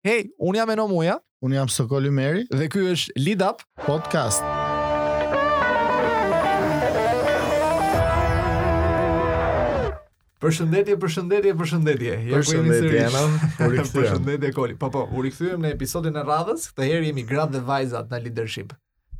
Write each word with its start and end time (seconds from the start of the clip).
Hej, 0.00 0.30
unë 0.40 0.56
jam 0.56 0.70
Eno 0.72 0.86
Muja. 0.88 1.18
Unë 1.44 1.58
jam 1.58 1.68
Sokoli 1.68 2.08
Meri. 2.16 2.46
Dhe 2.48 2.70
kjo 2.72 2.86
është 2.94 3.20
Lead 3.20 3.42
Up 3.44 3.58
Podcast. 3.84 4.40
Përshëndetje, 10.40 10.96
përshëndetje, 11.02 11.52
përshëndetje. 11.60 12.14
Ja 12.30 12.40
përshëndetje, 12.40 13.02
Eno. 13.10 13.26
Përshëndetje, 13.92 14.54
Koli. 14.56 14.78
Po, 14.80 14.88
po, 14.94 15.04
u 15.12 15.20
rikëthujem 15.26 15.68
në 15.68 15.74
episodin 15.76 16.16
e 16.16 16.24
radhës, 16.30 16.70
këtë 16.72 16.88
herë 16.94 17.10
jemi 17.10 17.26
gratë 17.34 17.58
dhe 17.58 17.62
vajzat 17.68 18.08
në 18.16 18.22
leadership. 18.24 18.72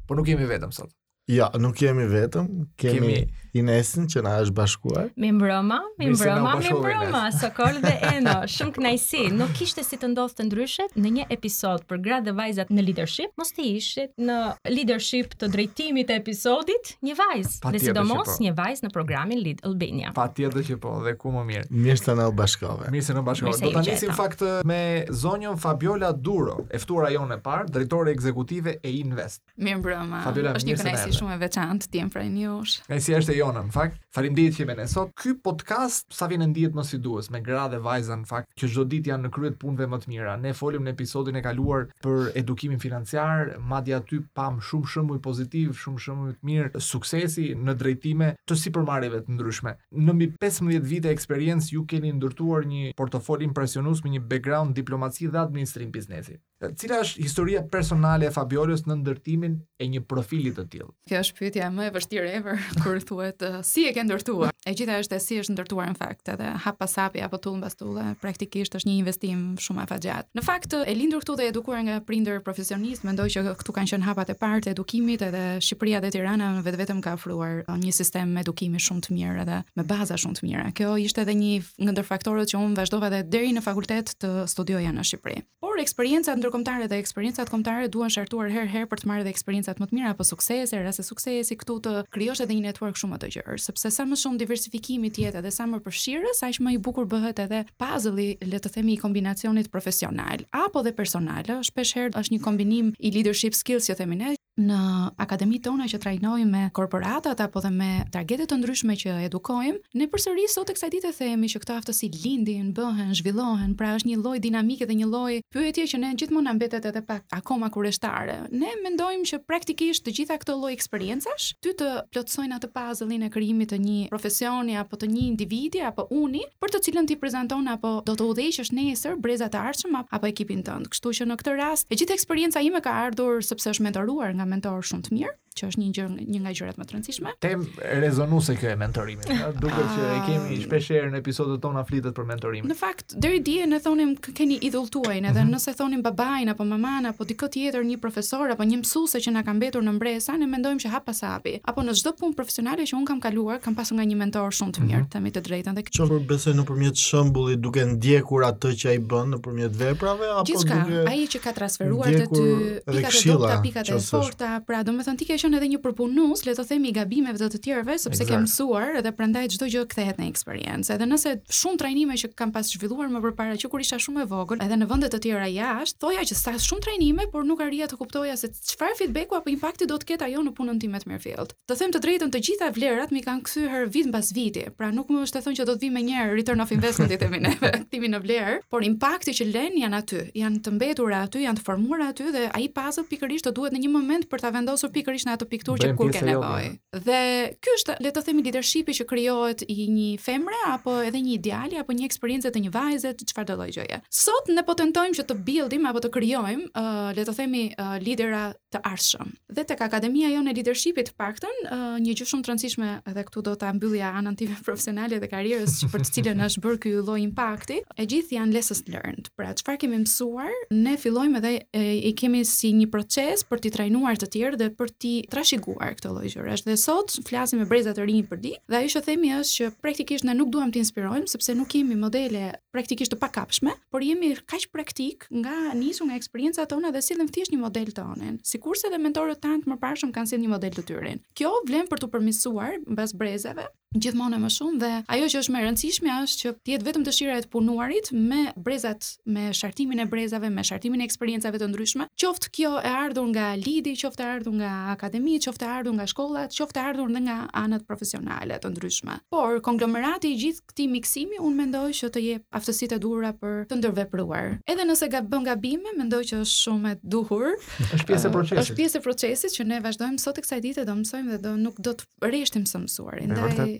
Po 0.09 0.17
nuk 0.17 0.33
jemi 0.33 0.49
vetëm 0.49 0.73
sot. 0.73 0.97
Ja, 1.29 1.51
nuk 1.61 1.85
jemi 1.85 2.09
vetëm. 2.11 2.49
Kemi... 2.81 3.19
kemi 3.19 3.50
Inesin 3.57 4.07
që 4.11 4.23
na 4.23 4.37
është 4.43 4.55
bashkuar. 4.55 5.09
Mi 5.19 5.31
mbroma, 5.35 5.81
mi 5.99 6.11
mbroma, 6.13 6.53
mi 6.61 6.71
mbroma, 6.75 7.23
Sokol 7.35 7.81
dhe 7.83 7.95
Eno, 8.15 8.35
shumë 8.47 8.77
knajsi. 8.79 9.23
Nuk 9.35 9.59
ishte 9.65 9.83
si 9.87 9.99
të 9.99 10.11
ndodhë 10.13 10.39
të 10.39 10.45
ndryshet 10.47 10.95
në 10.99 11.13
një 11.17 11.25
episod 11.35 11.83
për 11.91 12.03
gratë 12.05 12.29
dhe 12.29 12.35
vajzat 12.39 12.71
në 12.75 12.85
leadership, 12.87 13.33
mos 13.41 13.51
të 13.57 13.67
ishit 13.75 14.13
në 14.23 14.37
leadership 14.71 15.35
të 15.41 15.49
drejtimit 15.57 16.13
e 16.15 16.19
episodit 16.21 16.93
një 17.07 17.17
vajz, 17.19 17.57
dhe 17.75 17.83
sidomos 17.87 18.31
po. 18.31 18.37
një 18.45 18.53
vajz 18.61 18.85
në 18.87 18.93
programin 18.95 19.43
Lead 19.43 19.65
Albania. 19.67 20.13
Pa 20.15 20.29
që 20.41 20.79
po, 20.81 20.95
dhe 21.05 21.17
ku 21.19 21.33
më 21.35 21.43
mirë. 21.51 21.65
Mirë 21.71 22.05
të 22.07 22.17
në 22.21 22.29
bashkove. 22.39 22.91
Mirë 22.95 23.09
se 23.11 23.19
në 23.19 23.25
bashkove. 23.27 23.59
Do 23.65 23.73
të 23.75 23.85
njësim 23.89 24.15
fakt 24.15 24.47
me 24.69 24.81
zonjën 25.11 25.59
Fabiola 25.59 26.13
Duro, 26.13 26.67
e 26.71 26.79
ajo 26.79 27.11
jonë 27.19 27.41
parë, 27.43 27.67
drejtore 27.73 28.15
ekzekutive 28.15 28.79
e 28.83 28.91
Invest. 29.01 29.43
Mi 29.57 29.75
mbroma, 29.75 30.23
është 30.31 30.69
një 30.69 30.77
knajsi 30.81 31.17
shumë 31.19 31.35
e 31.35 31.39
veçantë, 31.43 31.89
tjenë 31.91 32.13
prej 32.13 32.27
njush. 32.29 32.81
Knajsi 32.87 33.17
është 33.17 33.39
jonë 33.41 33.61
në 33.67 33.73
fakt. 33.75 33.99
Faleminderit 34.15 34.57
që 34.59 34.65
jeni 34.65 34.85
sot. 34.91 35.13
Ky 35.19 35.33
podcast 35.45 36.09
sa 36.15 36.27
vjen 36.31 36.45
ndihet 36.51 36.75
më 36.77 36.85
si 36.87 36.99
duhet 37.03 37.31
me 37.35 37.41
gra 37.45 37.67
dhe 37.73 37.81
vajza 37.83 38.17
në 38.21 38.29
fakt 38.29 38.49
që 38.61 38.69
çdo 38.73 38.85
ditë 38.93 39.13
janë 39.13 39.27
në 39.29 39.33
krye 39.35 39.53
të 39.55 39.61
punëve 39.63 39.89
më 39.93 40.01
të 40.05 40.13
mira. 40.13 40.35
Ne 40.41 40.53
folim 40.57 40.85
në 40.87 40.95
episodin 40.95 41.39
e 41.41 41.45
kaluar 41.45 41.87
për 42.05 42.31
edukimin 42.41 42.81
financiar, 42.83 43.55
madje 43.73 43.97
aty 43.97 44.21
pam 44.37 44.61
shumë 44.63 44.93
shëmbuj 44.95 45.21
pozitiv, 45.25 45.73
shumë 45.83 46.05
shëmbuj 46.07 46.35
të 46.37 46.51
mirë, 46.51 46.85
suksesi 46.91 47.49
në 47.57 47.77
drejtime 47.81 48.31
të 48.49 48.61
sipërmarrjeve 48.67 49.25
të 49.27 49.39
ndryshme. 49.39 49.77
Në 50.07 50.19
mbi 50.19 50.31
15 50.43 50.85
vite 50.93 51.15
eksperiencë 51.15 51.75
ju 51.79 51.87
keni 51.91 52.13
ndërtuar 52.21 52.69
një 52.71 52.95
portofol 52.99 53.47
impresionues 53.49 54.05
me 54.05 54.17
një 54.17 54.27
background 54.33 54.77
diplomaci 54.81 55.31
dhe 55.33 55.43
administrim 55.47 55.91
biznesi. 55.95 56.41
Cila 56.77 56.99
është 57.01 57.23
historia 57.25 57.61
personale 57.73 58.27
e 58.29 58.33
Fabiolës 58.35 58.83
në 58.85 58.99
ndërtimin 59.01 59.55
e 59.81 59.87
një 59.89 60.03
profili 60.09 60.51
të 60.53 60.67
tillë? 60.75 60.91
Kjo 61.09 61.21
është 61.25 61.37
pyetja 61.39 61.69
më 61.73 61.87
e 61.89 61.93
vështirë 61.95 62.33
ever 62.37 62.59
kur 62.85 62.99
thuhet 63.09 63.45
uh, 63.47 63.61
si 63.65 63.87
e 63.89 63.95
ke 63.97 64.05
ndërtuar. 64.05 64.53
E 64.69 64.75
gjitha 64.77 64.99
është 65.01 65.17
e 65.17 65.21
si 65.25 65.39
është 65.41 65.55
ndërtuar 65.55 65.89
në 65.93 65.97
fakt, 65.97 66.29
edhe 66.35 66.51
hap 66.67 66.77
pas 66.83 66.97
hapi 67.01 67.23
apo 67.25 67.41
tull 67.41 67.57
mbas 67.63 67.79
tulle, 67.81 68.05
praktikisht 68.21 68.77
është 68.77 68.91
një 68.91 68.97
investim 69.01 69.47
shumë 69.65 69.87
afatgjat. 69.87 70.29
Në 70.37 70.45
fakt, 70.45 70.77
e 70.77 70.97
lindur 70.99 71.25
këtu 71.25 71.39
dhe 71.41 71.47
edukuar 71.49 71.81
nga 71.87 71.97
prindër 72.05 72.43
profesionist, 72.45 73.07
mendoj 73.09 73.31
që 73.39 73.45
këtu 73.63 73.75
kanë 73.79 73.93
qenë 73.95 74.09
hapat 74.11 74.35
e 74.35 74.37
parë 74.43 74.61
të 74.67 74.75
edukimit, 74.75 75.25
edhe 75.31 75.43
Shqipëria 75.65 76.03
dhe 76.05 76.13
Tirana 76.15 76.53
vetvetëm 76.67 77.01
ka 77.07 77.17
ofruar 77.17 77.63
eh, 77.65 77.73
një 77.81 77.95
sistem 78.03 78.37
edukimi 78.45 78.83
shumë 78.85 79.07
të 79.09 79.17
mirë 79.17 79.47
edhe 79.47 79.63
me 79.81 79.89
baza 79.95 80.21
shumë 80.21 80.37
të 80.37 80.45
mira. 80.51 80.69
Kjo 80.77 80.93
ishte 81.09 81.25
edhe 81.25 81.39
një 81.41 81.57
ndër 81.89 82.05
faktorët 82.13 82.53
që 82.53 82.61
unë 82.61 82.83
vazhdova 82.83 83.09
edhe 83.09 83.25
deri 83.33 83.57
në 83.57 83.65
fakultet 83.65 84.13
të 84.21 84.37
studioja 84.53 84.93
në 84.93 85.09
Shqipëri 85.15 85.41
por 85.71 85.79
eksperiencat 85.79 86.41
ndërkombëtare 86.41 86.89
dhe 86.91 86.97
eksperiencat 86.99 87.51
kombëtare 87.53 87.87
duan 87.95 88.11
shartuar 88.11 88.51
herë 88.51 88.67
herë 88.73 88.89
për 88.91 89.01
të 89.05 89.09
marrë 89.11 89.23
dhe 89.23 89.31
eksperiencat 89.37 89.79
më 89.79 89.87
të 89.87 89.95
mira 89.95 90.09
apo 90.17 90.27
suksese, 90.27 90.81
rase 90.83 91.05
suksesi 91.07 91.57
këtu 91.61 91.77
të 91.85 91.93
krijosh 92.15 92.43
edhe 92.43 92.57
një 92.59 92.65
network 92.67 92.99
shumë 92.99 93.13
më 93.15 93.21
të 93.23 93.31
gjerë, 93.37 93.57
sepse 93.69 93.93
sa 93.95 94.07
më 94.11 94.19
shumë 94.19 94.41
diversifikimi 94.43 95.13
të 95.15 95.29
jetë 95.29 95.45
dhe 95.47 95.53
sa 95.55 95.69
më 95.71 95.79
përfshirës, 95.87 96.43
aq 96.51 96.59
më 96.67 96.75
i 96.75 96.83
bukur 96.89 97.07
bëhet 97.15 97.45
edhe 97.47 97.63
puzzle-i, 97.79 98.33
le 98.51 98.59
të 98.59 98.75
themi, 98.81 98.97
i 98.99 99.03
kombinacionit 99.05 99.71
profesional 99.71 100.43
apo 100.59 100.83
dhe 100.83 100.97
personal. 100.99 101.47
Shpesh 101.63 101.95
herë 102.01 102.15
është 102.19 102.35
një 102.35 102.43
kombinim 102.49 102.91
i 102.99 103.15
leadership 103.15 103.55
skills, 103.55 103.87
jo 103.93 103.99
themi 104.01 104.19
ne, 104.19 104.35
në 104.61 104.81
akademitë 105.23 105.65
tona 105.69 105.87
që 105.91 106.01
trajnojmë 106.03 106.51
me 106.51 106.63
korporatat 106.77 107.41
apo 107.45 107.63
dhe 107.65 107.71
me 107.75 107.91
targetet 108.13 108.51
të 108.53 108.59
ndryshme 108.61 108.97
që 109.03 109.17
edukojmë, 109.29 109.81
ne 110.01 110.09
përsëri 110.13 110.47
sot 110.53 110.73
e 110.73 110.77
kësaj 110.77 110.91
dite 110.97 111.13
themi 111.17 111.49
që 111.53 111.63
këto 111.63 111.77
aftësi 111.79 112.09
lindin, 112.23 112.73
bëhen, 112.77 113.13
zhvillohen, 113.19 113.73
pra 113.79 113.93
është 113.99 114.11
një 114.13 114.19
lloj 114.25 114.37
dinamike 114.45 114.89
dhe 114.89 114.97
një 115.01 115.09
lloj 115.09 115.41
pyetje 115.55 115.87
që 115.95 116.03
ne 116.03 116.13
gjithmonë 116.21 116.47
na 116.51 116.55
mbetet 116.57 116.89
edhe 116.91 117.03
pak 117.07 117.27
akoma 117.37 117.71
kurioztare. 117.75 118.39
Ne 118.53 118.73
mendojmë 118.85 119.29
që 119.31 119.41
praktikisht 119.49 120.05
të 120.09 120.15
gjitha 120.21 120.39
këto 120.43 120.57
lloj 120.63 120.73
eksperiencash 120.77 121.53
ty 121.65 121.75
të 121.79 121.91
plotësojnë 122.15 122.59
atë 122.59 122.73
puzzle-in 122.75 123.27
e 123.29 123.33
krijimit 123.33 123.73
të 123.75 123.81
një 123.81 123.99
profesioni 124.13 124.77
apo 124.81 125.01
të 125.01 125.11
një 125.13 125.23
individi 125.31 125.85
apo 125.87 126.07
uni 126.17 126.43
për 126.63 126.75
të 126.75 126.83
cilën 126.89 127.09
ti 127.11 127.17
prezanton 127.21 127.69
apo 127.73 127.95
do 128.09 128.17
të 128.19 128.29
udhëheqësh 128.33 128.73
nesër 128.77 129.17
brezat 129.23 129.57
e 129.57 129.61
ardhshëm 129.61 129.99
apo 130.03 130.29
ekipin 130.31 130.63
tënd. 130.67 130.91
Kështu 130.93 131.15
që 131.21 131.31
në 131.31 131.39
këtë 131.43 131.57
rast, 131.61 131.87
e 131.93 131.99
gjithë 132.01 132.17
eksperjenca 132.17 132.65
ime 132.65 132.83
ka 132.85 132.95
ardhur 133.07 133.41
sepse 133.45 133.71
është 133.75 133.87
mentoruar 133.87 134.35
nga 134.39 134.49
mentor 134.55 134.85
shumë 134.91 135.07
të 135.09 135.17
mirë 135.17 135.35
që 135.59 135.67
është 135.69 135.81
një 135.81 135.91
gjë 135.95 136.05
një 136.31 136.41
nga 136.45 136.51
gjërat 136.57 136.77
më 136.79 136.85
të 136.89 136.95
rëndësishme. 136.95 137.31
Tem 137.43 137.65
rezonuese 138.05 138.55
kjo 138.59 138.71
e 138.71 138.77
mentorimit. 138.79 139.31
Duket 139.61 139.89
që 139.97 140.05
e 140.17 140.19
kemi 140.27 140.59
shpesh 140.63 140.91
herë 140.95 141.11
në 141.11 141.21
episodet 141.21 141.59
tona 141.65 141.83
flitet 141.89 142.15
për 142.15 142.27
mentorimin. 142.29 142.71
Në 142.71 142.77
fakt, 142.79 143.17
deri 143.25 143.41
dje 143.45 143.67
ne 143.69 143.81
thonim 143.83 144.13
keni 144.23 144.61
idhull 144.69 144.87
tuaj, 144.95 145.17
edhe 145.19 145.27
mm 145.27 145.35
-hmm. 145.35 145.55
nëse 145.57 145.75
thonim 145.81 146.03
babain 146.07 146.49
apo 146.53 146.65
mamana 146.65 147.11
apo 147.11 147.25
dikë 147.27 147.49
tjetër 147.55 147.85
një 147.91 147.97
profesor 147.99 148.51
apo 148.55 148.63
një 148.65 148.79
mësuese 148.83 149.19
që 149.25 149.33
na 149.35 149.43
ka 149.43 149.55
mbetur 149.55 149.83
në 149.83 149.93
mbresa, 149.97 150.37
ne 150.39 150.47
mendojmë 150.47 150.81
që 150.85 150.91
hap 150.95 151.05
pas 151.11 151.21
hapi. 151.27 151.59
Apo 151.65 151.83
në 151.83 151.95
çdo 152.01 152.11
punë 152.21 152.35
profesionale 152.39 152.83
që 152.87 152.97
un 152.97 153.05
kam 153.11 153.21
kaluar, 153.21 153.59
kam 153.61 153.75
pasur 153.75 153.97
nga 153.99 154.05
një 154.07 154.17
mentor 154.23 154.51
shumë 154.53 154.73
të 154.73 154.81
mirë, 154.87 154.97
mm 154.97 155.03
-hmm. 155.03 155.11
themi 155.11 155.31
të 155.31 155.41
drejtën 155.49 155.75
dhe 155.75 155.83
kjo 155.91 156.07
për 156.11 156.27
besoj 156.31 156.53
nëpërmjet 156.55 156.97
shembullit 156.97 157.59
duke 157.61 157.85
ndjekur 157.85 158.45
atë 158.47 158.69
që 158.79 158.89
ai 158.95 158.99
bën 158.99 159.27
nëpërmjet 159.35 159.77
veprave 159.83 160.25
apo 160.37 160.45
Gjithka, 160.47 160.75
duke 160.87 161.05
ai 161.13 161.27
që 161.33 161.39
ka 161.43 161.53
transferuar 161.53 162.07
te 162.21 162.27
ty 162.27 162.49
pikat 162.93 163.15
e 163.15 163.29
dobta, 163.33 163.61
pikat 163.63 163.89
e 163.89 164.01
forta, 164.01 164.49
pra 164.67 164.83
domethënë 164.87 165.19
ti 165.19 165.25
ke 165.27 165.40
qenë 165.41 165.59
edhe 165.59 165.69
një 165.75 165.79
përpunues, 165.85 166.43
le 166.47 166.55
të 166.57 166.65
themi 166.69 166.91
i 166.91 166.95
gabimeve 166.97 167.41
të 167.41 167.49
të 167.55 167.61
tjerëve, 167.65 167.95
sepse 168.03 168.25
exact. 168.27 168.31
ke 168.31 168.41
mësuar 168.45 168.99
dhe 169.05 169.13
prandaj 169.17 169.45
çdo 169.55 169.69
gjë 169.73 169.85
kthehet 169.93 170.21
në 170.21 170.29
eksperiencë. 170.33 170.93
Edhe 170.95 171.09
nëse 171.09 171.33
shumë 171.61 171.81
trajnime 171.83 172.17
që 172.21 172.31
kam 172.39 172.53
pas 172.55 172.69
zhvilluar 172.75 173.09
më 173.13 173.23
përpara 173.25 173.57
që 173.61 173.71
kur 173.73 173.85
isha 173.85 173.99
shumë 174.03 174.25
e 174.25 174.29
vogël, 174.31 174.61
edhe 174.65 174.79
në 174.81 174.89
vende 174.91 175.09
të 175.13 175.21
tjera 175.25 175.49
jashtë, 175.51 176.01
thoja 176.03 176.25
që 176.31 176.39
sa 176.41 176.55
shumë 176.69 176.85
trajnime, 176.87 177.29
por 177.33 177.47
nuk 177.49 177.63
arrija 177.65 177.89
të 177.91 177.99
kuptoja 178.01 178.37
se 178.41 178.51
çfarë 178.73 178.99
feedbacku 179.01 179.39
apo 179.41 179.53
impakti 179.53 179.87
do 179.89 179.99
të 180.03 180.11
ketë 180.13 180.29
ajo 180.29 180.45
në 180.47 180.55
punën 180.59 180.81
time 180.83 181.01
të 181.01 181.11
Mirfield. 181.11 181.55
Të 181.71 181.79
them 181.81 181.95
të 181.95 182.03
drejtën, 182.05 182.33
të 182.35 182.43
gjitha 182.47 182.71
vlerat 182.77 183.13
mi 183.15 183.25
kanë 183.25 183.45
kthyer 183.47 183.89
vit 183.95 184.11
mbas 184.11 184.33
viti, 184.37 184.67
pra 184.77 184.91
nuk 184.95 185.11
më 185.13 185.25
është 185.29 185.39
të 185.39 185.45
thonë 185.47 185.61
që 185.61 185.69
do 185.71 185.77
të 185.77 185.87
vi 185.87 185.91
më 185.97 186.05
një 186.09 186.27
return 186.35 186.65
of 186.65 186.73
investment 186.77 187.13
i 187.17 187.21
themi 187.21 187.41
ne, 187.43 187.55
aktimi 187.71 188.11
në 188.13 188.21
vlerë, 188.27 188.59
por 188.73 188.85
impakti 188.87 189.35
që 189.41 189.49
lën 189.55 189.79
janë 189.81 190.01
aty, 190.03 190.21
janë 190.43 190.61
të 190.65 190.75
mbetura 190.77 191.23
aty, 191.29 191.45
janë 191.47 191.61
të 191.63 191.67
formuara 191.67 192.11
aty 192.13 192.29
dhe 192.35 192.47
ai 192.57 192.67
pazë 192.75 193.07
pikërisht 193.11 193.49
do 193.51 193.55
duhet 193.61 193.77
në 193.77 193.85
një 193.87 193.93
moment 193.95 194.29
për 194.31 194.43
ta 194.45 194.51
vendosur 194.55 194.93
pikërisht 194.95 195.29
në 195.31 195.39
ato 195.39 195.47
pikturë 195.49 195.85
që 195.85 195.97
kur 195.99 196.11
ke 196.13 196.23
nevojë. 196.27 196.75
Dhe 197.07 197.19
ky 197.63 197.73
është 197.79 197.99
le 198.03 198.11
të 198.15 198.23
themi 198.27 198.45
leadershipi 198.47 198.95
që 198.99 199.07
krijohet 199.11 199.65
i 199.71 199.87
një 199.91 200.09
femre 200.23 200.59
apo 200.73 200.97
edhe 201.07 201.21
një 201.23 201.35
ideali 201.39 201.79
apo 201.81 201.95
një 201.95 202.05
eksperiencë 202.11 202.51
të 202.55 202.63
një 202.65 202.73
vajze, 202.75 203.13
çfarë 203.23 203.49
do 203.53 203.57
lloj 203.61 203.69
gjëje. 203.79 204.01
Sot 204.21 204.51
ne 204.51 204.65
po 204.67 204.75
tentojmë 204.79 205.19
që 205.21 205.27
të 205.31 205.39
buildim 205.47 205.87
apo 205.91 206.03
të 206.03 206.11
krijojmë 206.17 206.71
uh, 206.75 207.11
le 207.19 207.27
të 207.29 207.37
themi 207.39 207.65
uh, 207.79 207.95
lidera 208.03 208.45
të 208.75 208.83
arshëm. 208.91 209.33
Dhe 209.55 209.65
tek 209.71 209.83
akademia 209.87 210.31
jonë 210.35 210.51
e 210.53 210.57
leadershipit 210.61 211.11
të 211.13 211.17
paktën, 211.21 211.63
uh, 211.67 211.97
një 212.03 212.17
gjë 212.21 212.31
shumë 212.31 212.49
e 212.49 212.51
rëndësishme 212.51 212.91
edhe 213.13 213.25
këtu 213.31 213.45
do 213.49 213.55
ta 213.59 213.71
mbyllja 213.75 214.13
anën 214.19 214.39
time 214.41 214.59
profesionale 214.67 215.21
dhe 215.23 215.31
karrierës 215.33 215.79
që 215.85 215.91
për 215.95 216.05
të 216.09 216.17
cilën 216.19 216.45
është 216.49 216.65
bërë 216.67 216.83
ky 216.87 216.95
lloj 217.07 217.19
impakti, 217.25 217.81
e 218.01 218.09
gjithë 218.11 218.39
janë 218.39 218.59
lessons 218.59 218.83
learned. 218.91 219.31
Pra 219.39 219.55
çfarë 219.55 219.83
kemi 219.85 220.03
mësuar? 220.03 220.51
Ne 220.75 220.97
fillojmë 221.01 221.41
edhe 221.41 221.53
e, 221.79 221.85
kemi 222.19 222.43
si 222.49 222.73
një 222.77 222.89
proces 222.93 223.43
për 223.49 223.61
t'i 223.65 223.71
trajnuar 223.75 224.19
të 224.21 224.29
tjerë 224.35 224.59
dhe 224.61 224.71
për 224.79 224.91
t'i 225.01 225.15
trashëguar 225.29 225.95
këtë 225.99 226.11
lloj 226.15 226.31
gjërash. 226.35 226.65
Dhe 226.65 226.77
sot 226.81 227.17
flasim 227.29 227.61
me 227.61 227.67
breza 227.69 227.93
të 227.97 228.07
rinj 228.09 228.23
për 228.31 228.41
ditë 228.45 228.61
dhe 228.71 228.79
ajo 228.81 228.93
që 228.95 229.03
themi 229.09 229.33
është 229.35 229.67
që 229.67 229.71
praktikisht 229.83 230.25
ne 230.29 230.35
nuk 230.39 230.51
duam 230.55 230.73
të 230.73 230.81
inspirojmë 230.85 231.29
sepse 231.33 231.57
nuk 231.59 231.69
kemi 231.73 231.97
modele 231.99 232.45
praktikisht 232.75 233.13
të 233.15 233.21
pakapshme, 233.23 233.75
por 233.93 234.05
jemi 234.07 234.33
kaq 234.51 234.69
praktik 234.73 235.27
nga 235.31 235.75
nisur 235.77 236.09
nga 236.09 236.19
eksperiencat 236.21 236.71
tona 236.71 236.93
dhe 236.95 237.03
sillim 237.05 237.29
thjesht 237.29 237.53
një 237.55 237.61
model 237.67 237.91
të 237.97 238.07
onen. 238.15 238.39
Sikurse 238.47 238.91
dhe 238.93 238.99
mentorët 239.03 239.43
tanë 239.45 239.65
të 239.65 239.75
mëparshëm 239.75 240.15
kanë 240.15 240.33
sillë 240.33 240.47
një 240.47 240.55
model 240.55 240.79
të 240.79 240.87
tyre. 240.89 241.15
Kjo 241.37 241.53
vlen 241.69 241.91
për 241.91 242.05
të 242.05 242.13
përmirësuar 242.15 242.79
mbas 242.87 243.13
brezave 243.19 243.67
gjithmonë 243.99 244.39
më 244.39 244.49
shumë 244.55 244.79
dhe 244.81 244.91
ajo 245.17 245.27
që 245.33 245.41
është 245.41 245.53
më 245.53 245.61
e 245.61 245.65
rëndësishme 245.67 246.17
është 246.25 246.41
që 246.41 246.51
të 246.67 246.71
jetë 246.73 246.87
vetëm 246.87 247.05
dëshira 247.09 247.37
e 247.41 247.43
të 247.43 247.49
punuarit 247.51 248.11
me 248.15 248.43
brezat, 248.55 249.07
me 249.27 249.49
shartimin 249.57 249.99
e 250.05 250.07
brezave, 250.11 250.47
me 250.55 250.63
shartimin 250.67 251.03
e 251.03 251.07
eksperiencave 251.09 251.59
të 251.59 251.69
ndryshme. 251.73 252.07
Qoftë 252.23 252.51
kjo 252.55 252.71
e 252.87 252.93
ardhur 253.01 253.27
nga 253.33 253.49
lidi, 253.59 253.97
qoftë 253.99 254.23
e 254.23 254.29
ardhur 254.37 254.55
nga 254.61 254.71
akademi, 254.93 255.39
qoftë 255.43 255.67
e 255.67 255.71
ardhur 255.75 255.97
nga 255.99 256.07
shkollat, 256.13 256.55
qoftë 256.55 256.79
e 256.79 256.87
ardhur 256.93 257.13
nga 257.19 257.39
anët 257.65 257.87
profesionale 257.89 258.61
të 258.63 258.71
ndryshme. 258.77 259.17
Por 259.35 259.59
konglomerati 259.67 260.31
i 260.31 260.39
gjithë 260.39 260.65
këtij 260.71 260.89
miksimi 260.93 261.43
unë 261.43 261.63
mendoj 261.65 261.91
që 261.99 262.13
të 262.15 262.25
jep 262.29 262.47
aftësitë 262.61 263.01
e 263.01 263.03
duhura 263.03 263.33
për 263.43 263.67
të 263.73 263.81
ndërvepruar. 263.81 264.53
Edhe 264.71 264.87
nëse 264.87 265.11
gabon 265.13 265.49
gabime, 265.51 265.97
mendoj 265.99 266.23
që 266.31 266.41
është 266.45 266.61
shumë 266.63 266.95
e 266.95 267.01
duhur. 267.17 267.59
është 267.99 268.07
pjesë 268.07 268.31
e 268.31 268.35
procesit. 268.39 268.63
Është 268.63 268.79
pjesë 268.79 269.01
e 269.01 269.05
procesit 269.09 269.59
që 269.59 269.69
ne 269.73 269.81
vazhdojmë 269.83 270.23
sot 270.23 270.39
e 270.39 270.47
kësaj 270.47 270.63
dite 270.69 270.87
do 270.87 270.95
mësojmë 271.03 271.35
dhe 271.35 271.43
do 271.49 271.57
nuk 271.67 271.83
do 271.83 271.99
të 271.99 272.31
rreshtim 272.31 272.71
së 272.71 272.87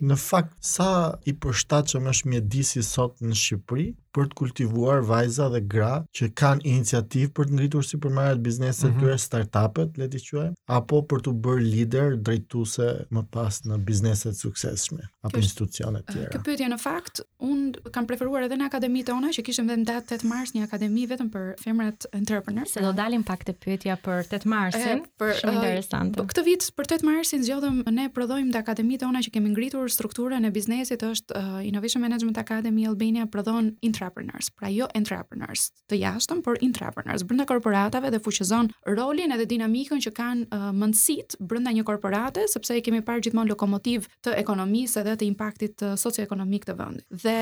Në 0.09 0.15
fakt 0.19 0.53
sa 0.67 0.85
i 1.29 1.33
përshtatshëm 1.43 2.07
është 2.13 2.29
mjedisi 2.33 2.81
sot 2.87 3.19
në 3.27 3.35
Shqipëri 3.43 3.83
për 4.15 4.29
të 4.31 4.37
kultivuar 4.41 5.03
vajza 5.07 5.47
dhe 5.53 5.61
gra 5.71 5.91
që 6.15 6.29
kanë 6.37 6.65
iniciativë 6.73 7.31
për 7.37 7.47
të 7.51 7.57
ngritur 7.59 7.87
si 7.87 7.99
përmarat 8.03 8.41
biznesë 8.45 8.87
mm 8.87 8.91
-hmm. 8.91 9.03
të 9.03 9.07
mhm. 9.07 9.21
startupet, 9.25 9.97
le 9.97 10.07
të 10.13 10.19
quaj, 10.27 10.47
apo 10.77 10.97
për 11.11 11.19
të 11.25 11.31
bërë 11.45 11.65
lider 11.75 12.07
drejtuese 12.25 12.89
më 13.15 13.23
pas 13.35 13.61
në 13.67 13.75
bizneset 13.87 14.33
të 14.35 14.41
suksesshme 14.43 14.99
apo 15.23 15.31
kjo, 15.35 15.41
institucione 15.43 15.99
të 16.01 16.13
tjera. 16.13 16.29
Kjo 16.33 16.41
pyetje 16.45 16.67
në 16.73 16.79
fakt, 16.81 17.21
unë 17.39 17.91
kam 17.95 18.05
preferuar 18.07 18.43
edhe 18.45 18.55
në 18.57 18.65
akademitë 18.69 19.11
ona, 19.17 19.27
që 19.35 19.41
kishim 19.45 19.67
vetëm 19.69 19.85
datë 19.91 20.13
8 20.19 20.25
mars 20.27 20.49
një 20.55 20.63
akademi 20.65 21.05
vetëm 21.07 21.29
për 21.31 21.45
femrat 21.63 22.05
entrepreneur. 22.13 22.67
Se 22.67 22.81
do 22.81 22.91
dalim 22.93 23.23
pak 23.23 23.43
të 23.47 23.53
pyetja 23.63 23.95
për 24.03 24.25
8 24.25 24.45
marsin, 24.45 24.97
e, 24.97 25.01
për 25.19 25.31
shumë 25.41 25.53
interesante. 25.55 26.21
Uh, 26.21 26.27
këtë 26.27 26.43
vit 26.45 26.61
për 26.77 26.85
8 26.97 27.05
marsin 27.05 27.43
zgjodhëm 27.43 27.83
ne 27.97 28.09
prodhojmë 28.09 28.51
në 28.53 28.59
akademitë 28.63 29.05
ona 29.09 29.19
që 29.19 29.29
kemi 29.33 29.49
ngritur 29.53 29.89
strukturën 29.89 30.45
e 30.45 30.51
biznesit 30.51 31.01
është 31.03 31.33
uh, 31.37 31.65
Innovation 31.67 32.01
Management 32.01 32.37
Academy 32.37 32.87
Albania 32.87 33.25
prodhon 33.25 33.75
intrapreneurs, 34.01 34.49
pra 34.57 34.69
jo 34.71 34.87
entrepreneurs, 34.95 35.69
të 35.89 35.99
jashtëm, 36.01 36.39
por 36.45 36.57
intrapreneurs 36.63 37.23
brenda 37.27 37.45
korporatave 37.45 38.09
dhe 38.11 38.19
fuqëzon 38.23 38.71
rolin 38.97 39.31
edhe 39.35 39.45
dinamikën 39.45 40.01
që 40.01 40.11
kanë 40.17 40.47
uh, 40.51 40.69
mendësit 40.73 41.35
brenda 41.39 41.71
një 41.73 41.83
korporate, 41.87 42.47
sepse 42.49 42.75
i 42.75 42.81
kemi 42.83 43.01
parë 43.05 43.23
gjithmonë 43.27 43.51
lokomotiv 43.53 44.07
të 44.25 44.33
ekonomisë 44.41 45.01
edhe 45.03 45.15
të 45.21 45.27
impaktit 45.29 45.81
uh, 45.85 45.93
socioekonomik 46.01 46.65
të 46.67 46.75
vendit. 46.79 47.05
Dhe 47.23 47.35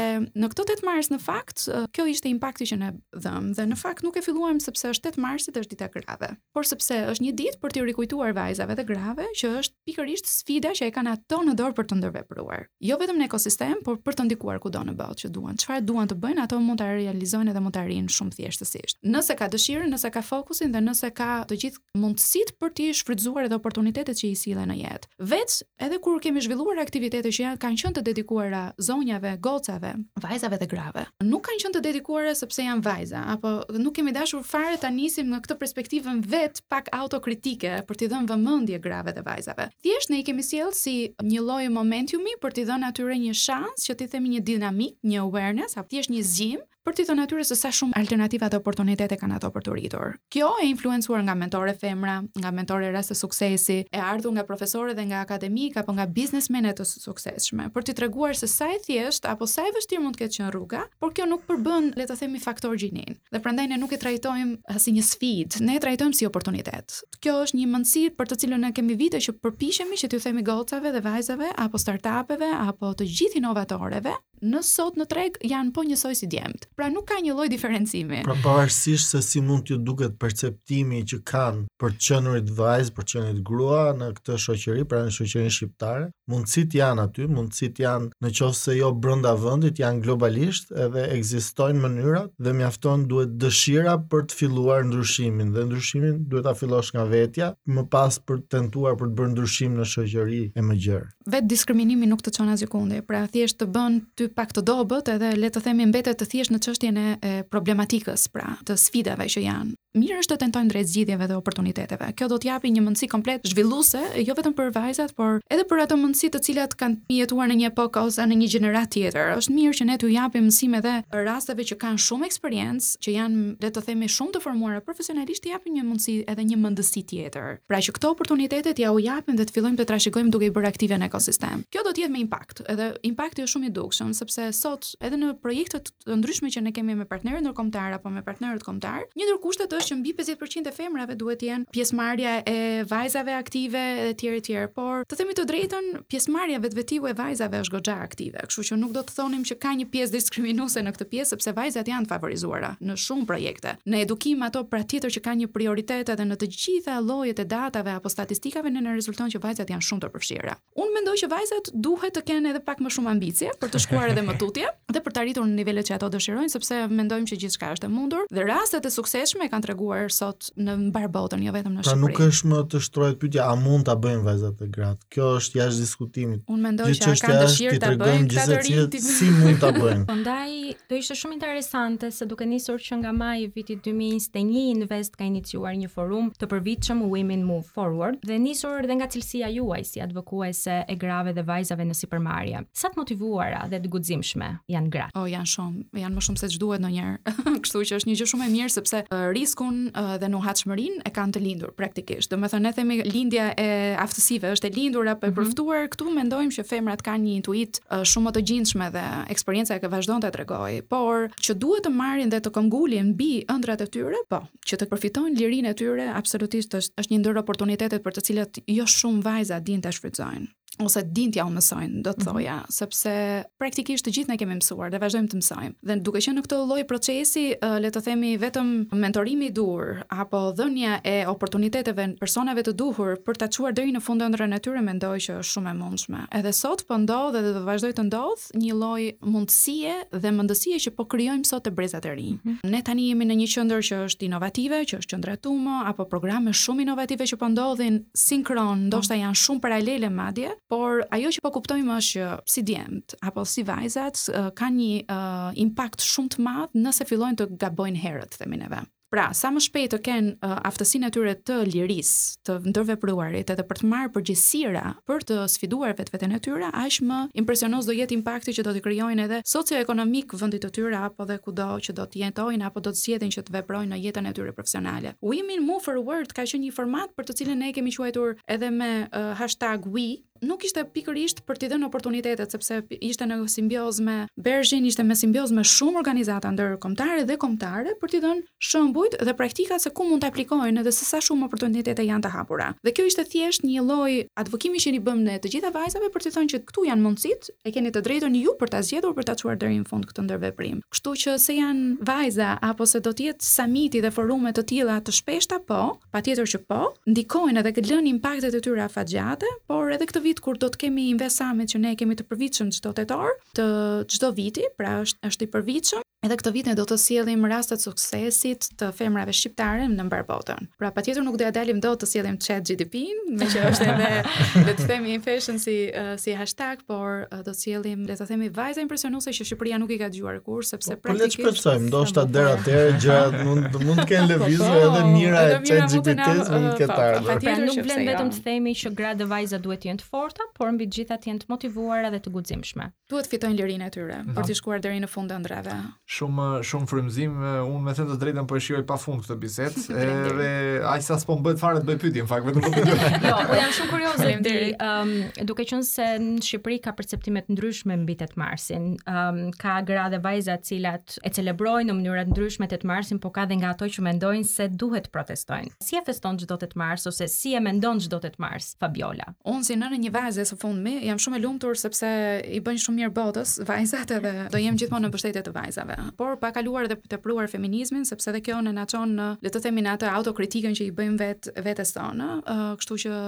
në 0.44 0.51
këtë 0.51 0.65
8 0.81 0.88
mars 0.89 1.11
në 1.13 1.21
fakt 1.23 1.65
uh, 1.69 1.85
kjo 1.95 2.06
ishte 2.11 2.29
impakti 2.33 2.67
që 2.69 2.79
ne 2.81 2.91
dëm 3.15 3.51
dhe 3.57 3.67
në 3.71 3.79
fakt 3.81 4.03
nuk 4.06 4.19
e 4.19 4.25
filluam 4.25 4.59
sepse 4.63 4.91
është 4.95 5.13
8 5.15 5.23
marsit 5.25 5.59
është 5.61 5.75
dita 5.77 5.88
e 5.89 5.95
grave, 5.95 6.29
por 6.53 6.67
sepse 6.67 7.00
është 7.13 7.25
një 7.29 7.35
ditë 7.39 7.61
për 7.63 7.75
të 7.77 7.85
rikujtuar 7.91 8.35
vajzave 8.38 8.75
dhe 8.79 8.88
grave 8.91 9.27
që 9.39 9.53
është 9.61 9.77
pikërisht 9.88 10.27
sfida 10.33 10.73
që 10.75 10.89
e 10.89 10.94
kanë 10.97 11.15
ato 11.15 11.41
në 11.47 11.56
dorë 11.59 11.77
për 11.79 11.89
të 11.94 12.00
ndërvepruar. 12.01 12.67
Jo 12.89 13.00
vetëm 13.01 13.21
në 13.21 13.29
ekosistem, 13.29 13.79
por 13.88 14.00
për 14.06 14.19
të 14.19 14.27
ndikuar 14.29 14.59
kudo 14.61 14.83
në 14.85 14.95
botë 15.00 15.23
që 15.23 15.33
duan. 15.35 15.57
Çfarë 15.59 15.83
duan 15.88 16.09
të 16.09 16.17
bëjnë 16.19 16.47
ato 16.50 16.57
mund 16.66 16.80
ta 16.81 16.90
realizojnë 16.96 17.51
dhe 17.54 17.62
mund 17.62 17.75
ta 17.78 17.84
rinë 17.86 18.10
shumë 18.12 18.34
thjeshtësisht. 18.38 18.98
Nëse 19.06 19.36
ka 19.38 19.48
dëshirën, 19.54 19.90
nëse 19.94 20.10
ka 20.16 20.22
fokusin 20.25 20.72
dhe 20.74 20.81
nëse 20.81 21.10
ka 21.16 21.44
të 21.48 21.57
gjithë 21.62 22.00
mundësitë 22.01 22.56
për 22.62 22.74
të 22.78 22.88
shfrytzuar 23.00 23.46
edhe 23.50 23.57
oportunitetet 23.60 24.18
që 24.18 24.31
i 24.34 24.38
sillen 24.40 24.72
në 24.74 24.80
jetë. 24.80 25.10
Vetë 25.30 25.69
edhe 25.86 26.00
kur 26.04 26.18
kemi 26.24 26.42
zhvilluar 26.42 26.80
aktivitete 26.81 27.30
që 27.34 27.46
janë 27.46 27.62
kanë 27.62 27.84
qenë 27.84 27.98
të 28.00 28.04
dedikuara 28.10 28.63
zonjave, 28.81 29.36
gocave, 29.44 29.94
vajzave 30.24 30.60
dhe 30.63 30.69
grave. 30.72 31.06
Nuk 31.28 31.46
kanë 31.50 31.62
qenë 31.63 31.78
të 31.78 31.84
dedikuara 31.90 32.34
sepse 32.40 32.66
janë 32.66 32.84
vajza, 32.88 33.24
apo 33.36 33.54
nuk 33.78 33.98
kemi 34.00 34.16
dashur 34.16 34.44
fare 34.45 34.80
ta 34.81 34.90
nisim 34.90 35.30
në 35.30 35.42
këtë 35.45 35.60
perspektivën 35.62 36.24
vet 36.31 36.63
pak 36.72 36.90
autokritike 36.95 37.81
për 37.90 38.00
t'i 38.02 38.10
dhënë 38.13 38.30
vëmendje 38.34 38.80
grave 38.81 39.13
dhe 39.19 39.25
vajzave. 39.28 39.69
Thjesht 39.86 40.10
ne 40.10 40.24
i 40.24 40.25
kemi 40.31 40.44
sjellë 40.45 40.75
si 40.78 40.98
një 41.22 41.45
lloj 41.45 41.62
momentumi 41.75 42.38
për 42.42 42.57
t'i 42.57 42.66
dhënë 42.69 42.90
atyre 42.94 43.19
një 43.28 43.36
shans, 43.38 43.86
që 43.86 43.98
ti 44.02 44.10
themi 44.16 44.34
një 44.38 44.44
dinamik, 44.50 44.98
një 45.06 45.19
awareness, 45.28 45.78
apo 45.80 45.90
thjesht 45.92 46.13
një 46.16 46.24
gym 46.39 46.62
për 46.88 46.96
të 46.96 47.06
të 47.10 47.16
natyre 47.20 47.44
se 47.46 47.56
sa 47.60 47.70
shumë 47.76 47.94
alternativa 48.00 48.48
dhe 48.50 48.60
oportunitete 48.62 49.18
kanë 49.20 49.36
ato 49.38 49.50
për 49.54 49.66
të 49.66 49.74
rritur. 49.76 50.14
Kjo 50.31 50.50
e 50.64 50.68
influencuar 50.70 51.22
nga 51.26 51.36
mentore 51.38 51.74
femra, 51.78 52.16
nga 52.40 52.52
mentore 52.56 52.90
rrasë 52.94 53.12
të 53.12 53.18
suksesi, 53.20 53.78
e 53.92 54.00
ardhur 54.02 54.34
nga 54.38 54.46
profesore 54.48 54.96
dhe 54.98 55.06
nga 55.12 55.20
akademik 55.26 55.78
apo 55.81 55.94
nga 55.98 56.06
biznesmenet 56.08 56.80
të 56.80 56.88
sukseshme, 56.90 57.68
për 57.76 57.88
të 57.90 57.98
treguar 58.00 58.38
se 58.40 58.48
sa 58.50 58.70
e 58.76 58.80
thjesht 58.86 59.28
apo 59.31 59.48
sa 59.48 59.68
e 59.68 59.74
vështirë 59.76 60.06
mund 60.06 60.18
të 60.18 60.24
ketë 60.24 60.38
qenë 60.40 60.54
rruga, 60.56 60.86
por 61.00 61.14
kjo 61.14 61.28
nuk 61.30 61.44
përbën 61.50 61.92
le 62.00 62.08
të 62.10 62.18
themi 62.24 62.42
faktor 62.44 62.78
gjinin. 62.80 63.20
Dhe 63.34 63.42
prandaj 63.44 63.68
ne 63.72 63.78
nuk 63.84 63.94
e 63.94 64.00
trajtojmë 64.06 64.80
si 64.80 64.96
një 64.96 65.06
sfidë, 65.12 65.64
ne 65.68 65.76
e 65.78 65.84
trajtojmë 65.84 66.16
si 66.20 66.30
oportunitet. 66.30 67.02
Kjo 67.20 67.38
është 67.46 67.60
një 67.62 67.68
mundësi 67.76 68.06
për 68.18 68.31
të 68.34 68.40
cilën 68.46 68.66
ne 68.68 68.72
kemi 68.78 68.96
vite 68.98 69.20
që 69.22 69.36
përpiqemi 69.44 70.00
që 70.00 70.10
t'i 70.14 70.22
themi 70.26 70.46
gocave 70.48 70.96
dhe 70.96 71.04
vajzave 71.06 71.52
apo 71.66 71.78
startupeve 71.80 72.50
apo 72.56 72.94
të 73.00 73.08
gjithë 73.20 73.42
inovatoreve, 73.44 74.16
në 74.40 74.60
sot 74.64 74.96
në 74.96 75.06
treg 75.12 75.36
janë 75.44 75.74
po 75.76 75.84
njësoj 75.84 76.14
si 76.16 76.28
djemt 76.31 76.70
pra 76.80 76.88
nuk 76.88 77.10
ka 77.12 77.18
një 77.20 77.34
lloj 77.36 77.50
diferencimi. 77.52 78.22
Pra 78.24 78.38
pavarësisht 78.40 79.12
se 79.12 79.20
si 79.22 79.42
mund 79.44 79.66
t'ju 79.68 79.76
duket 79.84 80.14
perceptimi 80.22 81.02
që 81.12 81.18
kanë 81.28 81.64
për 81.81 81.96
qenurit 82.08 82.54
vajzë, 82.56 82.94
për 82.96 83.08
qenurit 83.12 83.42
grua 83.50 83.81
në 84.00 84.08
këtë 84.16 84.38
shoqëri, 84.46 84.86
pra 84.88 85.02
në 85.04 85.12
shoqërinë 85.18 85.52
shqiptare, 85.52 86.06
mundësit 86.31 86.78
janë 86.80 87.04
aty, 87.04 87.26
mundësit 87.36 87.81
janë 87.84 88.08
në 88.24 88.31
qoftë 88.40 88.60
se 88.62 88.78
jo 88.78 88.94
brenda 89.04 89.34
vendit, 89.44 89.81
janë 89.84 90.06
globalisht 90.06 90.72
edhe 90.86 91.04
ekzistojnë 91.18 91.84
mënyrat 91.84 92.31
dhe 92.48 92.56
mjafton 92.62 93.04
duhet 93.12 93.36
dëshira 93.44 93.98
për 94.12 94.30
të 94.30 94.40
filluar 94.40 94.88
ndryshimin 94.88 95.52
dhe 95.58 95.68
ndryshimin 95.68 96.24
duhet 96.31 96.48
ta 96.48 96.56
fillosh 96.62 96.94
nga 96.96 97.04
vetja, 97.12 97.52
më 97.76 97.84
pas 97.92 98.22
për 98.24 98.40
të 98.40 98.56
tentuar 98.56 98.96
për 99.02 99.12
të 99.12 99.20
bërë 99.20 99.34
ndryshim 99.36 99.76
në 99.81 99.90
shoqëri 99.98 100.44
e 100.60 100.64
më 100.70 100.80
gjerë. 100.86 101.12
Vet 101.30 101.46
diskriminimi 101.52 102.08
nuk 102.10 102.24
të 102.26 102.31
çon 102.38 102.48
asgjë 102.56 102.70
kundër, 102.72 103.02
pra 103.06 103.26
thjesht 103.30 103.60
të 103.62 103.68
bën 103.76 104.00
ty 104.18 104.30
pak 104.40 104.54
të 104.56 104.64
dobët 104.72 105.12
edhe 105.18 105.36
le 105.38 105.52
të 105.54 105.62
themi 105.68 105.86
mbetet 105.92 106.18
të 106.18 106.26
thjesht 106.31 106.54
në 106.56 106.62
çështjen 106.69 107.00
e 107.24 107.31
problematikës, 107.50 108.27
pra, 108.33 108.56
të 108.68 108.77
sfidave 108.80 109.27
që 109.31 109.45
janë. 109.45 109.75
Mirë 109.98 110.19
është 110.21 110.36
të 110.36 110.39
tentojmë 110.44 110.69
drejt 110.69 110.89
zgjidhjeve 110.92 111.25
dhe 111.31 111.38
oportuniteteve. 111.39 112.07
Kjo 112.13 112.27
do 112.30 112.36
të 112.39 112.50
japi 112.51 112.69
një 112.75 112.81
mundësi 112.86 113.07
komplet 113.10 113.45
zhvilluese, 113.50 114.04
jo 114.21 114.36
vetëm 114.38 114.54
për 114.54 114.68
vajzat, 114.75 115.16
por 115.18 115.39
edhe 115.50 115.63
për 115.66 115.80
ato 115.81 115.95
mundësi 115.98 116.30
të 116.36 116.42
cilat 116.45 116.75
kanë 116.77 117.16
jetuar 117.16 117.50
në 117.50 117.56
një 117.57 117.71
epokë 117.71 118.04
ose 118.06 118.27
në 118.30 118.38
një 118.38 118.50
gjeneratë 118.54 118.92
tjetër. 119.00 119.31
Është 119.39 119.56
mirë 119.56 119.80
që 119.80 119.88
ne 119.89 119.95
t'u 120.04 120.12
japim 120.13 120.45
mësim 120.45 120.75
edhe 120.77 120.94
rasteve 121.25 121.66
që 121.71 121.77
kanë 121.81 122.04
shumë 122.06 122.30
eksperiencë, 122.30 122.92
që 123.07 123.13
janë, 123.16 123.45
le 123.66 123.71
të 123.74 123.83
themi, 123.88 124.12
shumë 124.19 124.36
të 124.38 124.44
formuara 124.45 124.83
profesionalisht, 124.86 125.44
t'i 125.48 125.56
japim 125.56 125.74
një 125.80 125.88
mundësi 125.89 126.16
edhe 126.30 126.45
një 126.51 126.62
mendësi 126.68 127.04
tjetër. 127.10 127.57
Pra 127.66 127.81
që 127.81 127.98
këto 127.98 128.13
oportunitete 128.13 128.75
t'ja 128.77 128.94
u 128.94 129.01
japim 129.01 129.42
dhe 129.42 129.50
të 129.50 129.57
fillojmë 129.57 129.81
të 129.81 129.88
trashëgojmë 129.89 130.30
duke 130.38 130.45
i 130.45 130.54
bërë 130.60 130.69
aktive 130.69 131.01
në 131.01 131.10
ekosistem. 131.10 131.66
Kjo 131.74 131.81
do 131.89 131.95
të 131.98 132.06
jetë 132.06 132.13
me 132.13 132.21
impakt, 132.27 132.62
edhe 132.69 132.92
impakti 133.10 133.48
është 133.48 133.56
shumë 133.57 133.69
i 133.71 133.74
dukshëm 133.81 134.13
sepse 134.21 134.51
sot 134.62 134.94
edhe 135.01 135.18
në 135.25 135.33
projekte 135.42 135.81
të 135.88 136.21
ndryshme 136.21 136.54
që 136.54 136.58
që 136.59 136.65
ne 136.67 136.73
kemi 136.75 136.95
me 137.00 137.06
partnerët 137.07 137.45
ndërkombëtar 137.45 137.94
apo 137.95 138.11
me 138.11 138.21
partnerët 138.25 138.63
kombëtar. 138.67 139.06
Një 139.15 139.27
ndër 139.27 139.38
kushtet 139.44 139.71
është 139.75 139.94
që 139.94 139.97
mbi 140.01 140.11
50% 140.17 140.67
e 140.67 140.73
femrave 140.75 141.15
duhet 141.19 141.39
të 141.39 141.47
jenë 141.47 141.67
pjesëmarrja 141.73 142.33
e 142.50 142.57
vajzave 142.89 143.35
aktive 143.38 143.83
dhe 144.00 144.11
të 144.11 144.19
tjerë 144.21 144.41
tjerë, 144.47 144.71
por 144.75 145.07
të 145.09 145.17
themi 145.21 145.35
të 145.38 145.45
drejtën, 145.51 145.89
pjesëmarrja 146.11 146.59
vetvetiu 146.65 147.07
e 147.07 147.13
vajzave 147.15 147.61
është 147.63 147.75
goxha 147.77 147.95
aktive, 148.03 148.44
kështu 148.50 148.67
që 148.71 148.79
nuk 148.83 148.94
do 148.97 149.03
të 149.07 149.15
thonim 149.15 149.45
që 149.47 149.57
ka 149.63 149.73
një 149.79 149.88
pjesë 149.94 150.15
diskriminuese 150.17 150.83
në 150.83 150.94
këtë 150.97 151.07
pjesë 151.13 151.35
sepse 151.38 151.56
vajzat 151.56 151.91
janë 151.94 152.09
të 152.09 152.13
favorizuara 152.13 152.73
në 152.89 152.97
shumë 153.06 153.27
projekte. 153.29 153.75
Në 153.89 154.03
edukim 154.03 154.44
ato 154.50 154.65
pra 154.69 154.83
tjetër 154.83 155.15
që 155.15 155.23
kanë 155.27 155.45
një 155.45 155.51
prioritet 155.56 156.11
edhe 156.13 156.27
në 156.27 156.39
të 156.41 156.51
gjitha 156.57 157.00
llojet 157.06 157.39
e 157.39 157.47
datave 157.50 157.95
apo 157.95 158.11
statistikave 158.11 158.73
në, 158.73 158.83
në 158.85 158.97
rezulton 159.00 159.31
që 159.33 159.41
vajzat 159.47 159.71
janë 159.71 159.88
shumë 159.88 160.06
të 160.06 160.11
përfshira. 160.17 160.57
Unë 160.79 160.95
mendoj 161.00 161.15
që 161.23 161.31
vajzat 161.31 161.71
duhet 161.88 162.17
të 162.19 162.25
kenë 162.29 162.53
edhe 162.53 162.63
pak 162.69 162.83
më 162.83 162.91
shumë 162.97 163.13
ambicie 163.13 163.53
për 163.61 163.73
të 163.73 163.83
shkuar 163.88 164.11
edhe 164.11 164.25
më 164.27 164.38
tutje 164.41 164.67
dhe 164.89 165.01
për 165.06 165.15
të 165.15 165.21
arritur 165.23 165.47
në 165.50 165.59
nivelet 165.59 165.89
që 165.89 165.95
ato 165.97 166.07
dëshirojnë 166.15 166.38
inspirojnë 166.45 166.53
sepse 166.53 166.80
mendojmë 166.91 167.30
që 167.31 167.38
gjithçka 167.44 167.69
është 167.75 167.88
e 167.88 167.94
mundur 167.94 168.27
dhe 168.33 168.45
rastet 168.47 168.86
e 168.86 168.91
suksesshme 168.94 169.47
kanë 169.51 169.68
treguar 169.68 170.09
sot 170.13 170.50
në 170.59 170.75
mbar 170.89 171.07
botën, 171.13 171.44
jo 171.44 171.54
vetëm 171.56 171.75
në 171.75 171.83
Shqipëri. 171.83 171.94
Pra 171.94 172.02
nuk 172.02 172.21
është 172.28 172.52
më 172.52 172.61
të 172.71 172.81
shtrohet 172.85 173.19
pyetja 173.21 173.47
a 173.52 173.56
mund 173.59 173.87
ta 173.87 173.95
bëjmë 173.99 174.25
vajzat 174.25 174.64
e 174.66 174.69
gratë. 174.75 175.07
Kjo 175.16 175.30
është 175.40 175.59
jashtë 175.59 175.83
diskutimit. 175.83 176.44
Unë 176.49 176.66
mendoj 176.68 176.90
që, 176.92 177.14
që 177.14 177.25
kanë 177.25 177.42
dëshirë 177.44 177.81
ta 177.81 177.92
bëjnë 177.99 178.28
gjithë 178.33 178.59
cilët 178.68 178.97
si 179.06 179.30
mund 179.37 179.61
ta 179.61 179.71
bëjnë. 179.75 180.06
Prandaj 180.09 180.56
do 180.90 180.99
ishte 180.99 181.18
shumë 181.19 181.37
interesante 181.40 182.11
se 182.14 182.28
duke 182.30 182.47
nisur 182.47 182.81
që 182.83 182.99
nga 183.04 183.14
maji 183.16 183.49
vitit 183.56 183.83
2021 183.85 184.78
Invest 184.80 185.16
ka 185.19 185.25
iniciuar 185.28 185.75
një 185.78 185.90
forum 185.92 186.30
të 186.40 186.47
përvitshëm 186.52 187.02
Women 187.11 187.42
Move 187.47 187.66
Forward 187.75 188.19
dhe 188.28 188.37
nisur 188.42 188.83
edhe 188.83 188.95
nga 189.02 189.07
cilësia 189.11 189.49
juaj 189.57 189.81
si 189.92 190.02
advokuese 190.04 190.78
e 190.90 190.95
grave 190.99 191.33
dhe 191.37 191.44
vajzave 191.47 191.85
në 191.90 191.95
supermarket. 191.97 192.37
Sa 192.78 192.87
të 192.94 192.99
motivuara 193.02 193.64
dhe 193.71 193.80
të 193.83 193.90
guximshme 193.94 194.47
janë 194.71 194.92
gratë? 194.94 195.14
Oh, 195.19 195.25
janë 195.30 195.49
shumë, 195.49 195.99
janë 196.04 196.16
më 196.16 196.21
shumë 196.30 196.42
se 196.42 196.50
ç'i 196.54 196.59
duhet 196.62 196.81
ndonjëherë. 196.83 197.42
Kështu 197.66 197.80
që 197.90 197.98
është 198.00 198.09
një 198.09 198.16
gjë 198.19 198.28
shumë 198.31 198.45
e 198.45 198.52
mirë 198.54 198.74
sepse 198.74 199.00
uh, 199.04 199.28
riskun 199.33 199.80
uh, 199.98 200.16
dhe 200.21 200.28
nuhatshmërinë 200.31 201.04
e 201.09 201.14
kanë 201.16 201.33
të 201.36 201.42
lindur 201.44 201.71
praktikisht. 201.78 202.30
Domethënë 202.33 202.66
ne 202.68 202.74
themi 202.78 202.98
lindja 203.07 203.48
e 203.59 203.68
aftësive 204.04 204.52
është 204.56 204.69
e 204.69 204.74
lindur 204.76 205.09
apo 205.09 205.26
e 205.26 205.30
mm 205.30 205.33
-hmm. 205.33 205.38
përftuar. 205.40 205.90
Ktu 205.94 206.04
mendojmë 206.18 206.54
që 206.57 206.64
femrat 206.71 207.02
kanë 207.06 207.24
një 207.28 207.33
intuit 207.40 207.81
uh, 207.92 208.04
shumë 208.12 208.26
më 208.28 208.31
të 208.36 208.42
gjithshëm 208.50 208.81
dhe 208.95 209.06
eksperjenca 209.33 209.76
e 209.76 209.80
ka 209.80 209.88
vazhdon 209.88 210.21
të 210.21 210.31
tregoj. 210.36 210.71
Por 210.94 211.30
që 211.45 211.54
duhet 211.54 211.83
të 211.86 211.92
marrin 212.02 212.30
dhe 212.31 212.40
të 212.45 212.50
këngulin 212.56 213.07
mbi 213.14 213.45
ëndrat 213.54 213.81
e 213.81 213.88
tyre, 213.88 214.19
po, 214.30 214.40
që 214.68 214.74
të 214.78 214.86
përfitojnë 214.92 215.38
lirinë 215.42 215.69
e 215.69 215.74
tyre, 215.74 216.06
absolutisht 216.14 216.71
është 216.74 216.94
është 217.02 217.12
një 217.14 217.19
ndër 217.19 217.38
oportunitetet 217.40 218.04
për 218.04 218.14
të 218.14 218.21
cilat 218.21 218.52
jo 218.68 218.83
shumë 218.86 219.21
vajza 219.24 219.57
dinë 219.59 219.81
ta 219.81 219.92
shfrytëzojnë 219.92 220.48
ose 220.83 221.04
dintja 221.12 221.45
u 221.48 221.52
mësojnë, 221.54 222.02
do 222.06 222.14
të 222.16 222.24
mhm. 222.24 222.30
thoja, 222.30 222.56
mm 222.56 222.59
-hmm. 222.59 222.76
sepse 222.76 223.14
praktikisht 223.59 224.06
të 224.07 224.12
gjithë 224.18 224.30
ne 224.31 224.38
kemi 224.38 224.56
mësuar 224.59 224.92
dhe 224.94 225.00
vazhdojmë 225.04 225.28
të 225.31 225.38
mësojmë. 225.42 225.74
Dhe 225.88 225.95
duke 226.04 226.19
qenë 226.24 226.38
në 226.38 226.44
këtë 226.45 226.59
lloj 226.69 226.83
procesi, 226.88 227.45
uh, 227.64 227.78
le 227.83 227.90
të 227.92 228.04
themi 228.06 228.31
vetëm 228.38 228.86
mentorimi 228.92 229.45
i 229.50 229.52
dur 229.52 229.81
apo 230.09 230.40
dhënia 230.59 231.00
e 231.04 231.26
oportuniteteve 231.28 232.16
personave 232.19 232.64
të 232.64 232.74
duhur 232.74 233.18
për 233.26 233.38
ta 233.38 233.48
çuar 233.48 233.74
deri 233.74 233.92
në 233.94 234.00
fund 234.00 234.21
ëndrrën 234.21 234.56
e 234.56 234.59
tyre 234.59 234.81
mendoj 234.81 235.18
që 235.18 235.38
është 235.40 235.54
shumë 235.54 235.71
e 235.71 235.74
mundshme. 235.74 236.28
Edhe 236.31 236.54
sot 236.54 236.86
po 236.88 236.98
ndodh 236.98 237.31
dhe 237.36 237.42
do 237.42 237.52
të 237.59 237.64
vazhdoj 237.66 237.94
të 237.94 238.04
ndodh 238.04 238.42
një 238.56 238.74
lloj 238.81 239.04
mundësie 239.21 239.94
dhe 240.21 240.31
mendësie 240.31 240.76
që 240.83 240.92
po 240.95 241.04
krijojmë 241.06 241.45
sot 241.45 241.64
te 241.64 241.71
brezat 241.71 242.06
e 242.06 242.09
rinj. 242.16 242.38
Mm 242.44 242.50
-hmm. 242.50 242.69
Ne 242.71 242.81
tani 242.81 243.07
jemi 243.09 243.26
në 243.26 243.36
një 243.36 243.48
qendër 243.56 243.81
që 243.90 243.95
është 244.06 244.24
inovative, 244.26 244.76
që 244.86 244.98
është 245.00 245.09
qendra 245.16 245.36
Tumo 245.36 245.81
apo 245.86 246.06
programe 246.06 246.52
shumë 246.52 246.81
inovative 246.81 247.24
që 247.24 247.36
po 247.36 247.48
ndodhin 247.48 248.06
sinkron, 248.16 248.88
ndoshta 248.88 249.14
mhm. 249.16 249.24
janë 249.24 249.38
shumë 249.44 249.59
paralele 249.59 250.09
madje 250.09 250.50
por 250.69 251.02
ajo 251.16 251.31
që 251.33 251.42
po 251.44 251.52
kuptojmë 251.57 251.97
është 251.97 252.19
që 252.19 252.30
si 252.54 252.64
djemt 252.68 253.18
apo 253.26 253.44
si 253.49 253.66
vajzat 253.66 254.21
uh, 254.30 254.47
kanë 254.57 254.80
një 254.83 255.02
uh, 255.07 255.49
impakt 255.66 256.06
shumë 256.06 256.35
të 256.35 256.45
madh 256.47 256.78
nëse 256.85 257.09
fillojnë 257.09 257.42
të 257.44 257.49
gabojnë 257.66 258.04
herët 258.06 258.38
themineve. 258.42 258.85
Pra, 259.09 259.23
sa 259.33 259.49
më 259.49 259.57
shpejt 259.66 259.90
të 259.90 259.97
kenë 260.06 260.31
uh, 260.45 260.52
aftësinë 260.69 261.07
e 261.07 261.14
tyre 261.16 261.31
të 261.40 261.56
lirisë, 261.71 262.18
të 262.45 262.57
ndërvepruarit 262.69 263.49
edhe 263.49 263.64
për 263.66 263.80
të 263.80 263.88
marrë 263.90 264.11
përgjegjësira 264.14 264.83
për 265.09 265.26
të 265.31 265.38
sfiduar 265.49 265.95
vetveten 265.97 266.35
e 266.38 266.40
tyre, 266.45 266.68
aq 266.78 266.99
më 267.09 267.18
impresionos 267.42 267.90
do 267.90 267.95
jetë 267.97 268.14
impakti 268.19 268.54
që 268.54 268.68
do 268.68 268.76
të 268.76 268.83
krijojnë 268.85 269.26
edhe 269.26 269.40
socioekonomik 269.49 270.38
vendit 270.38 270.61
të 270.61 270.69
tyre 270.78 270.99
apo 271.07 271.26
dhe 271.26 271.40
kudo 271.42 271.71
që 271.81 271.97
do 271.97 272.06
të 272.06 272.21
jetojnë 272.21 272.69
apo 272.69 272.83
do 272.85 272.94
të 272.94 273.02
zgjedhin 273.02 273.33
që 273.33 273.45
të 273.49 273.56
veprojnë 273.57 273.95
në 273.95 274.02
jetën 274.06 274.30
e 274.30 274.35
tyre 274.38 274.54
profesionale. 274.54 275.16
Women 275.26 275.66
Move 275.66 275.88
Forward 275.90 276.38
ka 276.38 276.45
qenë 276.45 276.68
një 276.68 276.78
format 276.78 277.18
për 277.18 277.31
të 277.31 277.38
cilën 277.42 277.66
ne 277.66 277.73
kemi 277.80 277.97
quajtur 277.97 278.38
edhe 278.45 278.69
me 278.78 278.92
uh, 279.09 279.33
hashtag 279.42 279.90
#we 279.90 280.07
nuk 280.46 280.64
ishte 280.64 280.84
pikërisht 280.94 281.42
për 281.48 281.60
t'i 281.60 281.69
dhënë 281.74 281.88
oportunitetet 281.88 282.54
sepse 282.54 282.81
ishte 283.02 283.28
në 283.28 283.38
simbioz 283.52 284.00
me 284.04 284.18
Bergjin, 284.40 284.86
ishte 284.88 285.04
me 285.06 285.16
simbioz 285.19 285.52
me 285.56 285.64
shumë 285.68 286.00
organizata 286.00 286.52
ndërkombëtare 286.54 287.26
dhe 287.28 287.38
kombëtare 287.42 287.96
për 288.00 288.12
t'i 288.14 288.22
dhënë 288.24 288.46
shembujt 288.69 289.18
dhe 289.26 289.34
praktika 289.38 289.80
se 289.80 289.92
ku 289.92 290.08
mund 290.08 290.24
të 290.24 290.30
aplikojnë 290.31 290.80
edhe 290.81 290.94
se 290.96 291.06
sa 291.08 291.19
shumë 291.24 291.48
oportunitete 291.50 292.06
janë 292.06 292.24
të 292.28 292.31
hapura. 292.36 292.72
Dhe 292.86 292.94
kjo 292.96 293.08
ishte 293.10 293.26
thjesht 293.28 293.66
një 293.68 293.84
lloj 293.84 294.19
advokimi 294.40 294.80
që 294.81 294.94
i 294.98 295.02
bëmë 295.02 295.26
ne 295.28 295.38
të 295.44 295.52
gjitha 295.56 295.72
vajzave 295.76 296.10
për 296.14 296.26
t'i 296.26 296.34
thënë 296.38 296.54
që 296.54 296.62
këtu 296.69 296.86
janë 296.88 297.06
mundësitë, 297.06 297.56
e 297.66 297.74
keni 297.76 297.92
të 297.96 298.04
drejtën 298.08 298.38
ju 298.40 298.56
për 298.60 298.72
ta 298.74 298.81
zgjedhur 298.86 299.14
për 299.18 299.28
ta 299.28 299.36
çuar 299.40 299.60
deri 299.60 299.80
në 299.81 299.88
fund 299.90 300.08
këtë 300.10 300.26
ndërveprim. 300.28 300.80
Kështu 300.94 301.14
që 301.24 301.36
se 301.42 301.56
janë 301.58 302.06
vajza 302.08 302.54
apo 302.69 302.88
se 302.90 303.02
do 303.04 303.12
të 303.14 303.30
jetë 303.30 303.46
samiti 303.50 304.02
dhe 304.04 304.12
forume 304.16 304.54
të 304.56 304.64
tilla 304.72 305.00
të 305.04 305.14
shpeshta 305.19 305.60
po, 305.69 305.81
patjetër 306.14 306.50
që 306.56 306.64
po, 306.69 306.81
ndikojnë 307.10 307.64
edhe 307.64 307.86
lënë 307.92 308.14
impaktet 308.16 308.56
e 308.56 308.62
tyre 308.64 308.86
afatgjate, 308.86 309.50
por 309.68 309.92
edhe 309.96 310.08
këtë 310.10 310.24
vit 310.30 310.42
kur 310.44 310.57
do 310.62 310.69
të 310.71 310.83
kemi 310.86 311.07
investament 311.14 311.71
që 311.74 311.81
ne 311.86 311.95
kemi 311.98 312.18
të 312.19 312.28
përvitshëm 312.30 312.74
çdo 312.78 312.94
tetor, 312.98 313.36
të 313.57 313.68
çdo 314.14 314.31
viti, 314.38 314.68
pra 314.78 315.00
është 315.06 315.28
është 315.30 315.45
i 315.48 315.52
përvitshëm, 315.56 316.06
edhe 316.28 316.36
këtë 316.36 316.52
vit 316.52 316.68
ne 316.68 316.74
do 316.76 316.83
të 316.83 316.98
sjellim 317.00 317.45
rastet 317.48 317.80
suksesit 317.80 318.66
të 318.80 318.90
femrave 318.98 319.31
shqiptare 319.33 319.86
në 319.88 320.06
mbar 320.09 320.26
botën. 320.28 320.68
Pra 320.81 320.90
patjetër 320.92 321.24
nuk 321.24 321.38
do 321.40 321.45
ja 321.48 321.52
dalim 321.56 321.80
dot 321.83 322.02
të 322.04 322.09
sjellim 322.14 322.36
chat 322.44 322.66
GDP-n, 322.68 323.40
që 323.40 323.64
është 323.69 323.88
edhe 323.94 324.09
le 324.68 324.74
të 324.76 324.88
themi 324.90 325.16
fashion 325.24 325.59
si 325.64 325.78
uh, 325.88 326.12
si 326.19 326.36
hashtag, 326.36 326.83
por 326.90 327.24
uh, 327.31 327.40
do 327.45 327.54
të 327.54 327.62
sjellim 327.64 328.04
le 328.09 328.18
të 328.19 328.28
themi 328.33 328.52
vajza 328.59 328.83
impresionuese 328.83 329.31
që 329.36 329.48
Shqipëria 329.50 329.80
nuk 329.80 329.94
i 329.95 330.00
ka 330.02 330.09
dëgjuar 330.12 330.42
kur, 330.44 330.66
sepse 330.68 330.98
po, 330.98 331.07
praktikisht. 331.07 331.40
Po 331.40 331.54
le 331.54 331.56
të 331.56 331.56
shpresojmë, 331.56 331.88
ndoshta 331.90 332.26
deri 332.36 332.52
atëherë 332.57 333.00
gjërat 333.06 333.40
mund 333.48 333.80
mund 333.86 334.04
të 334.04 334.07
kenë 334.12 334.28
po, 334.28 334.28
po, 334.28 334.36
lëvizur 334.36 334.86
edhe 334.90 335.02
mira 335.14 335.45
e 335.45 335.56
chat 335.62 335.95
GDP-s 335.95 336.52
në 336.52 336.76
këtë 336.81 337.00
ardhmë. 337.06 337.31
Patjetër 337.31 337.56
pra, 337.56 337.64
nuk 337.64 337.81
vlen 337.88 338.06
vetëm 338.12 338.33
të 338.36 338.44
themi 338.50 338.76
që 338.83 338.94
gratë 339.00 339.30
vajza 339.31 339.62
duhet 339.64 339.86
të 339.86 339.94
jenë 339.94 340.04
të 340.04 340.12
forta, 340.19 340.44
por 340.57 340.68
mbi 340.76 340.88
gjitha 340.92 341.16
të 341.21 341.30
jenë 341.31 341.44
të 341.45 341.49
motivuara 341.52 342.09
dhe 342.14 342.19
të 342.23 342.31
guximshme. 342.33 342.90
Duhet 343.11 343.30
fitojnë 343.31 343.57
lirinë 343.59 343.85
e 343.88 343.92
tyre 343.94 344.18
mhm. 344.23 344.35
për 344.35 344.47
të 344.49 344.56
shkuar 344.59 344.81
deri 344.83 344.99
në 345.04 345.07
fund 345.11 345.31
ëndrave. 345.33 345.76
Shumë 346.18 346.47
shumë 346.68 346.90
frymëzim, 346.92 347.38
unë 347.64 347.83
me 347.85 347.94
të 347.95 348.06
të 348.09 348.18
drejtën 348.21 348.49
po 348.49 348.57
e 348.59 348.61
shijoj 348.66 348.83
pafund 348.90 349.23
këtë 349.23 349.38
bisedë, 349.40 349.85
edhe 350.04 350.49
aq 350.92 351.06
sa 351.06 351.18
s'po 351.21 351.38
mbet 351.40 351.59
fare 351.61 351.80
të 351.80 351.88
bëj 351.88 351.99
pyetje, 352.04 352.26
në 352.26 352.31
fakt 352.33 352.49
vetëm 352.49 352.66
po 352.66 352.73
bëj. 352.76 352.95
Jo, 353.30 353.38
po 353.47 353.59
jam 353.59 353.73
shumë 353.78 353.92
kurioze. 353.94 354.18
Faleminderit. 354.19 354.83
Ëm, 354.83 355.14
um, 355.30 355.49
duke 355.54 355.66
qenë 355.69 355.88
se 355.88 356.07
në 356.19 356.44
Shqipëri 356.49 356.80
ka 356.83 356.94
perceptime 356.97 357.44
të 357.47 357.56
ndryshme 357.56 357.95
mbi 358.04 358.18
8 358.26 358.35
Marsin, 358.40 358.90
ëm 359.07 359.40
um, 359.45 359.52
ka 359.59 359.78
gra 359.88 360.07
dhe 360.11 360.19
vajza 360.23 360.57
të 360.59 360.69
cilat 360.73 361.18
e 361.28 361.31
celebrojnë 361.40 361.94
në 361.94 361.97
mënyra 361.99 362.26
të 362.28 362.33
ndryshme 362.35 362.68
8 362.68 362.85
Marsin, 362.90 363.19
por 363.23 363.31
ka 363.35 363.45
dhe 363.47 363.56
nga 363.61 363.71
ato 363.76 363.88
që 363.94 364.04
mendojnë 364.09 364.47
se 364.49 364.68
duhet 364.83 365.07
protestojnë. 365.16 365.78
Si 365.85 365.97
e 365.99 366.04
feston 366.07 366.40
çdo 366.44 366.57
8 366.59 366.76
Mars 366.80 367.07
ose 367.09 367.30
si 367.31 367.56
e 367.56 367.61
mendon 367.64 368.02
çdo 368.04 368.19
8 368.26 368.40
Mars, 368.44 368.73
Fabiola? 368.81 369.31
Unë 369.49 369.69
si 369.69 369.78
nënë 369.80 369.99
një 370.09 370.16
vajze 370.16 370.44
së 370.49 370.57
fundmi, 370.59 370.94
jam 371.07 371.19
shumë 371.21 371.37
e 371.39 371.44
lumtur 371.44 371.78
sepse 371.78 372.09
i 372.47 372.59
bën 372.66 372.78
shumë 372.81 373.01
mirë 373.04 373.13
botës 373.16 373.57
vajzat 373.68 374.13
edhe 374.18 374.31
do 374.54 374.61
jem 374.61 374.78
gjithmonë 374.80 375.06
në 375.06 375.11
mbështetje 375.13 375.44
të 375.47 375.54
vajzave. 375.56 375.97
Por 376.19 376.37
pa 376.42 376.51
kaluar 376.56 376.89
dhe 376.89 376.97
të 377.09 377.19
pruar 377.23 377.49
feminizmin 377.51 378.06
sepse 378.09 378.31
edhe 378.33 378.42
kjo 378.45 378.57
çon 378.89 379.16
në, 379.18 379.30
le 379.45 379.51
të 379.54 379.61
themi, 379.68 379.83
në 379.85 379.94
atë 379.97 380.09
autokritikën 380.18 380.75
që 380.80 380.89
i 380.89 380.94
bëjmë 380.99 381.19
vetë 381.21 381.54
vetes 381.66 381.92
tonë, 381.95 382.30
ëh, 382.39 382.71
kështu 382.81 382.97
që 383.06 383.19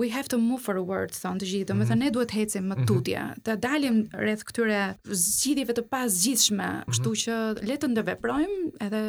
we 0.00 0.08
have 0.18 0.26
to 0.34 0.38
move 0.48 0.62
forward 0.68 1.12
son 1.20 1.38
të 1.40 1.46
gjithë. 1.50 1.72
Mm 1.74 1.80
-hmm. 1.84 1.90
Do 1.90 1.90
të 1.90 1.90
thonë 1.90 1.96
mhm. 1.96 2.04
ne 2.04 2.12
duhet 2.16 2.28
të 2.32 2.36
ecim 2.44 2.64
më 2.70 2.76
mhm. 2.76 2.86
tutje, 2.88 3.22
të 3.44 3.52
dalim 3.66 3.96
rreth 4.22 4.44
këtyre 4.48 4.80
zgjidhjeve 5.24 5.72
të 5.78 5.82
pazgjithshme, 5.92 6.68
mhm. 6.72 6.82
kështu 6.92 7.10
që 7.22 7.34
le 7.70 7.76
të 7.80 7.86
ndërveprojmë 7.92 8.58
edhe 8.86 9.02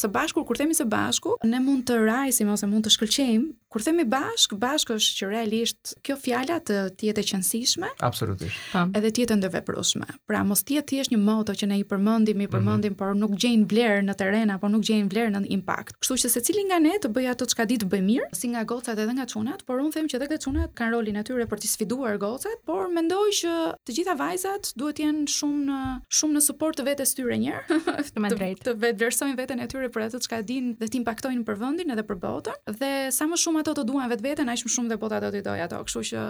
së 0.00 0.06
bashku 0.16 0.38
kur 0.46 0.56
themi 0.60 0.74
së 0.80 0.86
bashku, 0.96 1.30
ne 1.54 1.58
mund 1.66 1.82
të 1.88 1.94
rajsim 2.10 2.48
ose 2.54 2.66
mund 2.72 2.84
të 2.86 2.90
shkëlqejmë. 2.96 3.48
Kur 3.72 3.80
themi 3.86 4.04
bashk, 4.16 4.50
bashk 4.64 4.88
është 4.96 5.12
që 5.18 5.24
realisht 5.36 5.80
kjo 6.04 6.14
fjala 6.24 6.56
të 6.68 6.74
jetë 7.08 7.20
e 7.22 7.24
qëndrueshme. 7.30 7.88
Absolutisht. 8.10 8.58
Edhe 8.98 9.08
të 9.14 9.18
jetë 9.22 9.34
ndërveprueshme. 9.38 10.08
Pra 10.28 10.40
mos 10.48 10.60
ti 10.68 10.74
thjesht 10.88 11.10
një 11.14 11.20
moto 11.30 11.52
që 11.58 11.64
ne 11.70 11.76
i 11.82 11.84
përmendim, 11.90 12.38
i 12.44 12.48
përmendim, 12.54 12.92
mm 12.96 12.98
-hmm. 13.00 13.10
por 13.12 13.16
nuk 13.22 13.32
gjejnë 13.42 13.64
vlerë 13.72 14.00
në 14.08 14.14
terren 14.20 14.50
apo 14.56 14.66
nuk 14.72 14.82
gjejnë 14.88 15.08
vlerë 15.12 15.30
në 15.34 15.40
impact. 15.56 15.92
Kështu 16.00 16.14
që 16.22 16.26
secili 16.36 16.62
nga 16.68 16.78
ne 16.86 16.94
të 17.02 17.08
bëjë 17.14 17.30
ato 17.34 17.44
çka 17.52 17.62
di 17.70 17.76
të 17.80 17.86
bëjë 17.92 18.06
mirë, 18.10 18.28
si 18.40 18.46
nga 18.52 18.60
gocat 18.72 18.98
edhe 19.02 19.12
nga 19.18 19.26
çunat, 19.32 19.60
por 19.66 19.76
unë 19.84 19.92
them 19.96 20.06
që 20.12 20.16
edhe 20.32 20.40
çunat 20.40 20.70
kanë 20.78 20.94
rolin 20.94 21.18
e 21.20 21.24
tyre 21.26 21.44
për 21.48 21.60
të 21.62 21.68
sfiduar 21.70 22.16
gocat, 22.20 22.60
por 22.68 22.88
mendoj 22.94 23.28
që 23.42 23.52
të 23.86 23.94
gjitha 23.98 24.14
vajzat 24.18 24.70
duhet 24.80 24.96
të 24.98 25.04
jenë 25.04 25.32
shumë 25.32 25.62
në 25.68 25.80
shumë 26.18 26.36
në 26.38 26.42
suport 26.46 26.78
të 26.78 26.86
vetes 26.88 27.12
tyre 27.16 27.36
një 27.42 27.52
herë, 27.54 27.92
të 28.14 28.22
më 28.24 28.30
drejt. 28.34 28.62
Të 28.66 28.74
vetë 28.82 29.00
vlerësojnë 29.02 29.36
veten 29.40 29.60
e 29.62 29.66
tyre 29.72 29.90
për 29.92 30.04
atë 30.06 30.20
çka 30.26 30.38
dinë 30.48 30.72
dhe 30.80 30.88
të 30.88 31.00
impaktojnë 31.02 31.44
për 31.48 31.58
vendin 31.60 31.92
edhe 31.94 32.04
për 32.08 32.20
botën 32.22 32.76
dhe 32.80 32.90
sa 33.14 33.28
më 33.28 33.38
shumë 33.44 33.62
ato 33.64 33.74
të 33.80 33.84
duan 33.90 34.08
vetveten, 34.12 34.50
aq 34.54 34.64
më 34.68 34.74
shumë 34.76 34.92
dhe 34.94 34.98
bota 35.02 35.20
do 35.26 35.30
t'i 35.34 35.42
dojë 35.50 35.66
ato. 35.66 35.80
Kështu 35.88 36.04
që 36.12 36.22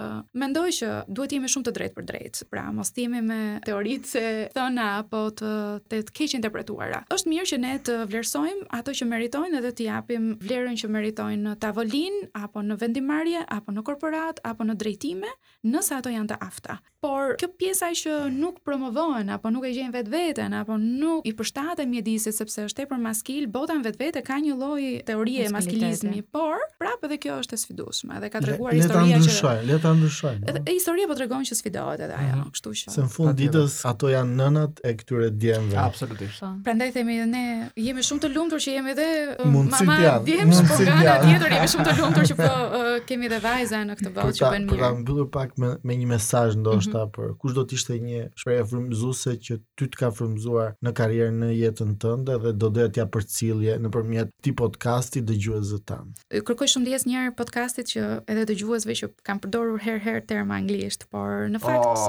mendoj 0.43 0.65
që 0.79 0.91
duhet 1.07 1.33
të 1.33 1.39
jemi 1.39 1.53
shumë 1.53 1.69
të 1.69 1.75
drejtë 1.77 1.99
për 2.01 2.07
drejtë. 2.11 2.47
Pra 2.51 2.65
mos 2.75 2.91
jemi 2.97 3.23
me 3.29 3.39
teoritë 3.67 4.13
se 4.13 4.33
thona 4.57 4.89
apo 5.01 5.23
të 5.41 5.53
të 5.93 6.01
keq 6.17 6.35
interpretuara. 6.41 7.03
Është 7.15 7.33
mirë 7.35 7.49
që 7.53 7.59
ne 7.63 7.73
të 7.87 7.97
vlerësojmë 8.11 8.67
ato 8.79 8.95
që 8.99 9.09
meritojnë 9.13 9.63
dhe 9.63 9.73
të 9.79 9.87
japim 9.89 10.29
vlerën 10.43 10.77
që 10.83 10.89
meritojnë 10.95 11.41
në 11.47 11.55
tavolinë 11.63 12.21
apo 12.43 12.63
në 12.67 12.79
vendimarrje 12.83 13.43
apo 13.55 13.75
në 13.77 13.82
korporat 13.83 14.39
apo 14.47 14.63
në 14.65 14.75
drejtime, 14.79 15.29
nëse 15.67 15.97
ato 15.99 16.11
janë 16.11 16.31
të 16.33 16.39
afta. 16.43 16.79
Por 17.03 17.33
kjo 17.35 17.49
pjesa 17.59 17.89
që 17.99 18.11
nuk 18.31 18.61
promovohen 18.63 19.27
apo 19.35 19.49
nuk 19.51 19.65
e 19.67 19.73
gjejnë 19.75 19.91
vetveten 19.91 20.53
apo 20.55 20.77
nuk 20.79 21.25
i 21.27 21.33
përshtatet 21.35 21.89
mjedisit 21.91 22.35
sepse 22.37 22.63
është 22.69 22.83
tepër 22.85 23.01
maskil, 23.03 23.49
bota 23.51 23.75
në 23.75 23.83
vetvete 23.89 24.21
ka 24.23 24.37
një 24.43 24.55
lloj 24.55 24.83
teorie 25.07 25.49
maskilizmi, 25.51 26.21
por 26.31 26.63
prapë 26.79 27.09
edhe 27.09 27.17
kjo 27.25 27.39
është 27.43 27.57
e 27.57 27.63
sfidueshme 27.63 28.19
dhe 28.23 28.29
ka 28.31 28.41
treguar 28.45 28.71
historia 28.77 29.19
që 29.19 29.51
le 29.67 29.79
ta 29.83 29.91
ndryshojmë, 29.97 30.45
le 30.47 30.53
ta 30.53 30.53
Edhe 30.63 30.75
historia 30.77 31.09
po 31.11 31.17
tregon 31.19 31.43
që 31.49 31.57
sfidohet 31.59 32.05
edhe 32.05 32.15
ajo, 32.15 32.37
mhm. 32.37 32.53
kështu 32.55 32.73
që 32.79 32.93
Se 32.95 33.03
në 33.03 33.11
fund 33.17 33.35
ditës 33.41 33.75
ato 33.91 34.13
janë 34.13 34.39
nënat 34.39 34.81
e 34.87 34.95
këtyre 35.01 35.29
djemve. 35.35 35.77
Absolutisht. 35.83 36.39
Po. 36.39 36.53
Prandaj 36.63 36.91
themi 36.95 37.19
ne 37.33 37.43
jemi 37.83 38.03
shumë 38.05 38.23
të 38.27 38.31
lumtur 38.37 38.63
që 38.63 38.77
jemi 38.77 38.95
edhe 38.95 39.09
uh, 39.43 39.51
mama 39.51 39.99
djemsh 40.23 40.63
po 40.71 40.79
tjetër 40.79 41.27
jemi 41.57 41.71
shumë 41.75 41.87
të 41.91 41.97
lumtur 41.99 42.31
që 42.31 42.39
po 42.39 42.47
uh, 42.47 42.97
kemi 43.07 43.27
edhe 43.27 43.41
vajzë 43.43 43.72
vajza 43.73 43.83
në 43.89 43.95
këtë 43.97 44.11
botë 44.15 44.37
që 44.37 44.49
bën 44.53 44.65
mirë. 44.67 44.71
Po 44.71 44.79
ta 44.81 44.93
mbyllur 44.99 45.29
pak 45.33 45.55
me 45.59 45.71
me 45.89 45.95
një 45.97 46.07
mesazh 46.13 46.55
ndoshta 46.61 47.01
mm 47.05 47.07
-hmm. 47.07 47.15
për 47.15 47.37
kush 47.41 47.53
do 47.57 47.63
të 47.67 47.73
ishte 47.73 47.95
një 48.07 48.21
shprehje 48.39 48.63
frymëzuese 48.69 49.31
që 49.45 49.53
ty 49.75 49.85
të 49.91 49.97
ka 50.01 50.07
frymëzuar 50.17 50.69
në 50.83 50.91
karrierën 50.99 51.37
në 51.43 51.49
jetën 51.63 51.91
tënde 52.03 52.35
dhe 52.43 52.51
do 52.61 52.67
doja 52.75 52.87
të 52.93 52.99
ja 53.01 53.05
përcjellje 53.13 53.73
nëpërmjet 53.83 54.27
ti 54.43 54.51
podcasti 54.61 55.19
dëgjuesve 55.27 55.79
tan. 55.87 56.05
Kërkoj 56.47 56.67
shumë 56.73 56.85
dijes 56.85 57.05
një 57.07 57.15
herë 57.19 57.35
podcastit 57.41 57.85
që 57.93 58.01
edhe 58.27 58.43
dëgjuesve 58.51 58.91
që 58.99 59.05
kanë 59.27 59.41
përdorur 59.43 59.79
herë 59.85 60.01
herë 60.07 60.25
term 60.27 60.51
anglisht, 60.51 61.07
por 61.11 61.29
në 61.53 61.59
fakt 61.59 61.85
oh, 61.85 62.07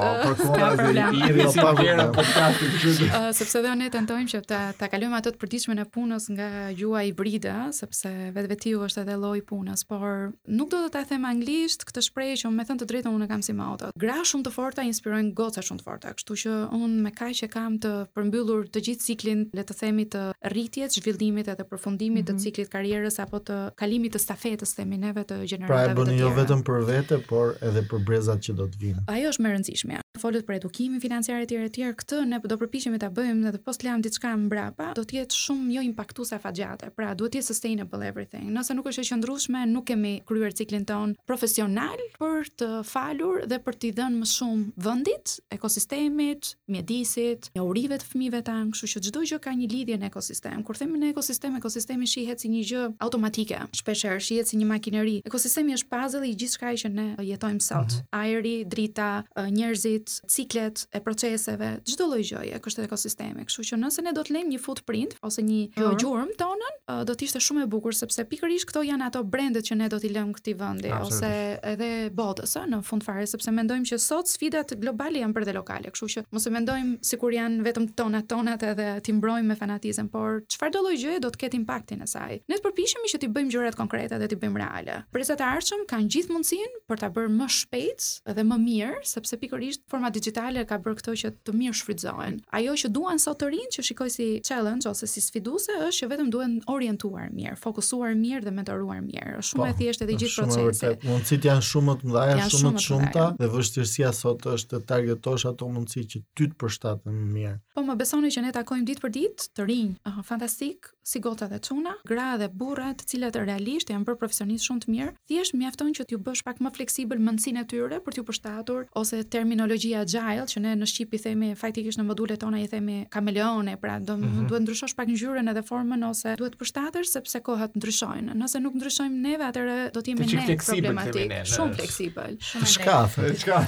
ka 0.59 0.71
vlerë 0.83 1.11
një 1.17 2.11
podcast 2.13 3.39
Sepse 3.45 3.63
do 3.63 3.75
ne 3.75 3.91
tentojmë 3.91 4.31
që 4.33 4.39
ta 4.49 4.61
ta 4.79 4.89
kalojmë 4.89 5.17
ato 5.19 5.31
të 5.31 5.39
përditshme 5.43 5.75
në 5.79 5.85
punës 5.95 6.25
nga 6.35 6.49
gjuha 6.79 7.01
hibride, 7.07 7.55
sepse 7.73 8.09
vetë 8.35 8.49
vetiu 8.53 8.81
është 8.87 9.03
edhe 9.05 9.17
lloj 9.23 9.41
punës, 9.51 9.85
por 9.89 10.07
nuk 10.49 10.71
do 10.73 10.79
të 10.85 10.91
ta 10.95 11.03
them 11.09 11.25
anglisht 11.25 11.54
realisht 11.55 11.85
këtë 11.89 12.03
shprehje 12.09 12.37
që 12.43 12.51
më 12.55 12.65
thënë 12.69 12.83
të 12.83 12.87
drejtën 12.91 13.15
unë 13.17 13.27
e 13.27 13.31
kam 13.31 13.43
si 13.47 13.55
motto. 13.57 13.91
Gra 14.05 14.19
shumë 14.27 14.47
të 14.49 14.53
forta 14.55 14.85
inspirojnë 14.89 15.33
goca 15.39 15.63
shumë 15.65 15.81
të 15.83 15.87
forta, 15.87 16.13
kështu 16.19 16.37
që 16.45 16.53
unë 16.77 17.03
me 17.07 17.13
kaq 17.15 17.35
që 17.41 17.49
kam 17.53 17.79
të 17.83 17.93
përmbyllur 18.17 18.69
të 18.75 18.83
gjithë 18.89 19.07
ciklin, 19.09 19.47
le 19.59 19.67
të 19.69 19.77
themi 19.81 20.07
të 20.15 20.25
rritjes, 20.53 20.99
zhvillimit 20.99 21.51
edhe 21.55 21.67
përfundimit 21.71 22.23
mm 22.23 22.23
-hmm. 22.23 22.29
të 22.31 22.33
mhm. 22.35 22.45
ciklit 22.45 22.69
karrierës 22.75 23.19
apo 23.25 23.39
të 23.49 23.59
kalimit 23.81 24.13
të 24.15 24.23
stafetës 24.27 24.73
themi 24.77 24.97
neve 25.05 25.23
të 25.29 25.37
gjeneratave 25.49 25.95
të 25.95 25.95
tjera. 25.95 26.05
Pra 26.05 26.15
e 26.15 26.19
jo 26.23 26.29
vetëm 26.41 26.61
për 26.69 26.79
vete, 26.91 27.17
por 27.31 27.49
edhe 27.69 27.81
për 27.91 28.01
brezat 28.09 28.41
që 28.45 28.53
do 28.61 28.65
të 28.73 28.77
vinë. 28.85 29.01
Ajo 29.15 29.29
është 29.33 29.43
më 29.43 29.49
e 29.51 29.55
rëndësishmja 29.55 30.01
folët 30.21 30.45
për 30.47 30.59
edukimin 30.61 31.01
financiar 31.03 31.43
etj 31.43 31.57
etj 31.59 31.89
këtë 31.99 32.19
ne 32.29 32.39
do 32.43 32.57
përpiqemi 32.61 33.01
ta 33.03 33.09
bëjmë 33.15 33.51
të 33.57 33.61
post 33.67 33.83
lam 33.83 34.03
diçka 34.05 34.31
mbrapa 34.45 34.93
do 34.95 35.03
të 35.03 35.17
jetë 35.19 35.35
shumë 35.41 35.73
jo 35.75 35.83
impaktuese 35.89 36.37
afatgjate 36.37 36.93
pra 36.95 37.09
duhet 37.19 37.35
të 37.35 37.41
sustainable 37.43 38.07
everything 38.07 38.53
nëse 38.55 38.77
nuk 38.79 38.87
është 38.93 39.03
e 39.03 39.09
qëndrueshme 39.09 39.63
nuk 39.73 39.89
kemi 39.89 40.13
kryer 40.29 40.55
ciklin 40.55 40.87
ton 40.87 41.17
profesional 41.27 41.99
për 42.21 42.47
të 42.63 42.69
falur 42.87 43.43
dhe 43.51 43.59
për 43.67 43.79
t'i 43.83 43.91
dhënë 43.99 44.21
më 44.21 44.29
shumë 44.35 44.85
vendit 44.87 45.35
ekosistemit 45.57 46.53
mjedisit 46.71 47.51
urive 47.65 47.99
të 48.05 48.09
fëmijëve 48.13 48.43
tan 48.47 48.71
kështu 48.75 48.91
që 49.01 49.05
çdo 49.09 49.25
gjë 49.33 49.41
ka 49.49 49.57
një 49.59 49.71
lidhje 49.75 49.99
në 50.05 50.13
ekosistem 50.13 50.63
kur 50.63 50.79
themi 50.79 51.03
në 51.03 51.11
ekosistem 51.17 51.59
ekosistemi 51.59 52.07
shihet 52.15 52.39
si 52.47 52.53
një 52.55 52.63
gjë 52.71 52.85
automatike 53.09 53.65
shpeshherë 53.81 54.23
shihet 54.29 54.47
si 54.55 54.63
një 54.63 54.71
makineri 54.77 55.19
ekosistemi 55.27 55.75
është 55.81 55.91
puzzle 55.91 56.25
i 56.31 56.39
gjithçka 56.39 56.71
që 56.85 56.95
ne 56.95 57.11
jetojmë 57.33 57.67
sot 57.67 57.99
mhm. 57.99 58.07
ajri 58.23 58.57
drita 58.77 59.11
njerëzit 59.51 60.04
ndërtesit, 60.05 60.29
ciklet 60.35 60.85
e 60.95 61.01
proceseve, 61.01 61.69
çdo 61.85 62.07
lloj 62.11 62.29
gjëje, 62.31 62.59
kështu 62.63 62.81
edhe 62.81 62.89
ekosistemi. 62.89 63.45
Kështu 63.47 63.65
që 63.69 63.79
nëse 63.79 64.03
ne 64.05 64.13
do 64.17 64.23
të 64.25 64.35
lëmë 64.35 64.53
një 64.55 64.61
footprint 64.63 65.17
ose 65.25 65.43
një 65.43 65.75
jo, 65.79 65.91
gjurmë 66.01 66.37
tonën, 66.41 66.79
do 67.09 67.15
të 67.17 67.25
ishte 67.29 67.41
shumë 67.43 67.65
e 67.67 67.71
bukur 67.73 67.95
sepse 67.97 68.25
pikërisht 68.29 68.69
këto 68.69 68.83
janë 68.85 69.09
ato 69.09 69.23
brendet 69.25 69.67
që 69.69 69.79
ne 69.79 69.89
do 69.93 69.99
t'i 70.03 70.11
lëmë 70.13 70.37
këtij 70.39 70.57
vendi 70.61 70.93
ose 70.95 71.31
edhe 71.73 71.91
botës, 72.15 72.53
ë, 72.59 72.67
në 72.75 72.81
fund 72.87 73.05
fare 73.07 73.25
sepse 73.31 73.53
mendojmë 73.55 73.89
që 73.93 73.99
sot 74.03 74.31
sfidat 74.31 74.75
globale 74.83 75.23
janë 75.23 75.37
për 75.39 75.47
të 75.49 75.57
lokale. 75.57 75.93
Kështu 75.95 76.11
që 76.17 76.25
mos 76.35 76.49
e 76.51 76.55
mendojmë 76.55 76.99
sikur 77.05 77.35
janë 77.37 77.65
vetëm 77.67 77.89
tona 77.99 78.23
tonat 78.27 78.65
edhe 78.73 78.89
ti 79.05 79.15
mbrojmë 79.17 79.53
me 79.53 79.59
fanatizëm, 79.59 80.09
por 80.13 80.43
çfarë 80.53 80.75
do 80.77 80.85
lloj 80.87 80.99
gjëje 81.05 81.23
do 81.25 81.31
të 81.35 81.43
ketë 81.45 81.59
impaktin 81.61 82.05
e 82.05 82.09
saj. 82.11 82.39
Ne 82.51 82.59
të 82.61 82.65
përpiqemi 82.67 83.13
që 83.15 83.23
të 83.25 83.33
bëjmë 83.35 83.55
gjërat 83.55 83.79
konkrete 83.79 84.19
dhe 84.21 84.29
të 84.33 84.39
bëjmë 84.43 84.61
reale. 84.61 84.99
Presa 85.15 85.37
të 85.39 85.45
ardhshëm 85.51 85.85
kanë 85.91 86.09
gjithë 86.15 86.35
mundësinë 86.35 86.83
për 86.91 87.01
ta 87.03 87.11
bërë 87.15 87.33
më 87.39 87.49
shpejt 87.61 88.09
dhe 88.37 88.45
më 88.51 88.59
mirë, 88.65 88.99
sepse 89.09 89.39
pikërisht 89.41 89.85
platforma 89.95 90.11
digjitale 90.11 90.63
ka 90.67 90.77
bërë 90.83 90.97
këto 90.99 91.13
që 91.23 91.29
të 91.47 91.53
mirë 91.55 91.77
shfrytëzohen. 91.79 92.39
Ajo 92.59 92.73
që 92.81 92.89
duan 92.91 93.21
sot 93.23 93.39
të 93.41 93.49
rinj 93.53 93.71
që 93.77 93.83
shikoj 93.87 94.09
si 94.11 94.27
challenge 94.45 94.89
ose 94.91 95.07
si 95.07 95.21
sfiduese 95.23 95.71
është 95.87 96.03
që 96.03 96.09
vetëm 96.13 96.31
duhen 96.35 96.57
orientuar 96.71 97.29
mirë, 97.31 97.55
fokusuar 97.63 98.15
mirë 98.19 98.43
dhe 98.47 98.53
mentoruar 98.57 99.03
mirë. 99.05 99.37
Është 99.39 99.55
shumë 99.55 99.63
po, 99.63 99.69
e 99.69 99.77
thjeshtë 99.79 100.05
edhe 100.09 100.17
gjithë 100.25 100.41
procesi. 100.41 100.91
Mundësit 101.09 101.47
janë 101.49 101.65
shumë 101.71 101.95
të 102.01 102.11
mëdha, 102.11 102.25
janë 102.33 102.49
shumë 102.55 102.73
të 102.79 102.83
shumta 102.89 103.29
dhe 103.39 103.51
vështirësia 103.55 104.11
sot 104.19 104.49
është 104.55 104.75
të 104.75 104.83
targetosh 104.91 105.47
ato 105.53 105.71
mundësi 105.75 106.07
që 106.15 106.23
ty 106.39 106.49
të 106.51 106.59
përshtaten 106.59 107.15
më 107.15 107.31
mirë. 107.39 107.55
Po 107.79 107.87
më 107.89 107.97
besoni 108.03 108.33
që 108.35 108.45
ne 108.49 108.53
takojmë 108.55 108.91
ditë 108.91 109.05
për 109.05 109.15
ditë 109.17 109.49
të 109.59 109.69
rinj, 109.69 109.95
uh, 110.09 110.19
fantastik, 110.29 110.91
si 111.05 111.21
gota 111.21 111.45
dhe 111.51 111.59
çuna, 111.61 111.91
gra 112.09 112.33
dhe 112.41 112.47
burra, 112.49 112.93
të 112.97 113.05
cilët 113.11 113.35
realisht 113.45 113.91
janë 113.93 114.07
bërë 114.09 114.21
profesionistë 114.23 114.71
shumë 114.71 114.85
të 114.87 114.93
mirë, 114.95 115.09
thjesht 115.29 115.57
mjafton 115.59 115.91
që 115.99 116.07
t'ju 116.09 116.21
bësh 116.25 116.45
pak 116.47 116.63
më 116.65 116.71
fleksibël 116.79 117.19
mendsinë 117.27 117.61
e 117.61 117.67
tyre 117.75 117.99
për 118.07 118.17
t'ju 118.17 118.25
përshtatur 118.31 118.87
ose 119.01 119.19
terminologji 119.35 119.84
teknologjia 119.85 120.03
agile 120.03 120.47
që 120.49 120.61
ne 120.65 120.73
në 120.81 120.87
Shqip 120.89 121.15
i 121.15 121.19
themi 121.21 121.51
faktikisht 121.57 121.99
në 122.01 122.05
modulet 122.09 122.41
tona 122.41 122.61
i 122.63 122.69
themi 122.69 123.03
kameleone, 123.13 123.77
pra 123.81 123.99
do 124.01 124.17
mm 124.17 124.23
-hmm. 124.23 124.49
duhet 124.49 124.63
ndryshosh 124.65 124.95
pak 124.97 125.09
ngjyrën 125.09 125.49
edhe 125.51 125.63
formën 125.63 126.05
ose 126.11 126.37
duhet 126.37 126.53
të 126.55 126.59
përshtatesh 126.59 127.11
sepse 127.13 127.39
kohët 127.41 127.75
ndryshojnë. 127.77 128.33
Nëse 128.41 128.59
nuk 128.63 128.75
ndryshojmë 128.79 129.17
ne, 129.23 129.35
atëherë 129.39 129.93
do 129.95 130.01
të 130.01 130.09
jemi 130.09 130.21
ne 130.21 130.57
problematik, 130.57 131.31
shumë 131.55 131.75
fleksibël, 131.79 132.33
shumë 132.49 132.69
shkaf, 132.75 133.11
shkaf. 133.37 133.65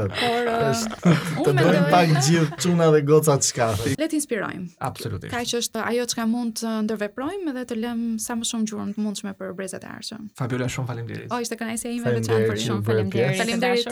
Por 0.22 0.42
uh, 0.46 1.46
të 1.46 1.50
bëjmë 1.54 1.90
pak 1.90 2.06
gjithë 2.26 2.56
çuna 2.62 2.86
dhe 2.94 3.00
goca 3.10 3.34
të 3.40 3.46
shkafit. 3.50 3.96
Le 4.00 4.06
të 4.08 4.16
inspirojmë. 4.20 4.66
Absolutisht. 4.80 5.32
Kaq 5.34 5.48
është 5.60 5.80
ajo 5.90 6.04
çka 6.06 6.26
mund 6.26 6.54
të 6.62 6.70
ndërveprojmë 6.84 7.50
dhe 7.56 7.62
të 7.70 7.74
lëmë 7.82 8.18
sa 8.24 8.32
më 8.38 8.44
shumë 8.50 8.64
gjurmë 8.70 8.92
të 8.94 9.00
mundshme 9.04 9.32
për 9.38 9.54
brezat 9.56 9.84
e 9.84 9.88
ardhshëm. 9.88 10.28
Fabiola, 10.38 10.66
shumë 10.74 10.86
faleminderit. 10.90 11.32
Oh, 11.32 11.40
ishte 11.44 11.54
kënaqësia 11.60 11.90
ime 11.96 12.10
veçanë 12.18 12.46
për 12.50 12.58
shumë 12.68 12.82
faleminderit. 12.88 13.36
Faleminderit. 13.42 13.88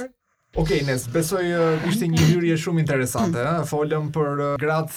Ok, 0.56 0.68
Nes, 0.86 1.04
besoj 1.12 1.44
uh, 1.52 1.76
ishte 1.92 2.06
një 2.08 2.18
hyrje 2.30 2.54
shumë 2.56 2.80
interesante, 2.80 3.36
uh, 3.44 3.64
folëm 3.68 4.06
për 4.16 4.28
uh, 4.38 4.56
gratë 4.56 4.92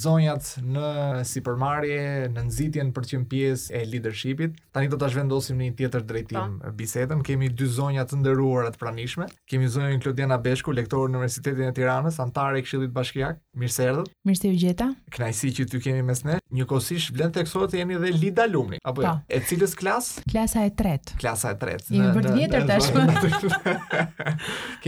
zonjat 0.00 0.54
në 0.64 1.20
përmarje, 1.44 1.98
në 2.32 2.40
nëzitjen 2.46 2.88
për 2.96 3.04
qëmë 3.10 3.26
pjesë 3.28 3.74
e 3.76 3.84
leadershipit. 3.84 4.54
Tani 4.72 4.88
do 4.88 4.96
të 4.96 5.10
shvendosim 5.12 5.58
një 5.60 5.74
tjetër 5.76 6.00
drejtim 6.08 6.54
pa. 6.62 6.72
bisedën, 6.78 7.20
kemi 7.26 7.50
dy 7.52 7.66
zonjat 7.76 8.08
të 8.14 8.22
ndëruar 8.22 8.70
atë 8.70 8.78
pranishme, 8.80 9.26
kemi 9.44 9.68
zonjën 9.68 10.00
Klodiana 10.00 10.38
Beshku, 10.40 10.72
lektorë 10.72 11.12
në 11.12 11.16
Universitetin 11.20 11.68
e 11.68 11.72
Tiranës, 11.76 12.16
antare 12.24 12.56
i 12.58 12.62
këshillit 12.64 12.92
bashkijak, 12.96 13.36
mirë 13.60 13.72
se 13.76 13.84
erdhët. 13.90 14.08
Mirë 14.24 14.38
se 14.40 14.48
u 14.48 14.56
gjeta. 14.64 14.88
Knajsi 15.18 15.48
që 15.60 15.64
ty 15.70 15.76
kemi 15.84 16.00
mes 16.08 16.24
ne, 16.24 16.38
një 16.48 16.64
kosish 16.72 17.10
vlen 17.12 17.28
të 17.36 17.44
eksorët 17.44 17.76
e 17.76 17.84
jeni 17.84 18.00
dhe 18.00 18.08
lida 18.16 18.48
alumni, 18.48 18.80
apo 18.80 19.04
e 19.28 19.36
cilës 19.50 19.74
klas? 19.76 20.14
Klasa 20.32 20.64
e 20.64 20.72
tret. 20.72 21.12
Klasa 21.20 21.52
e 21.52 21.56
tret. 21.60 21.84
vjetër 21.92 22.64
tashmë. 22.72 23.04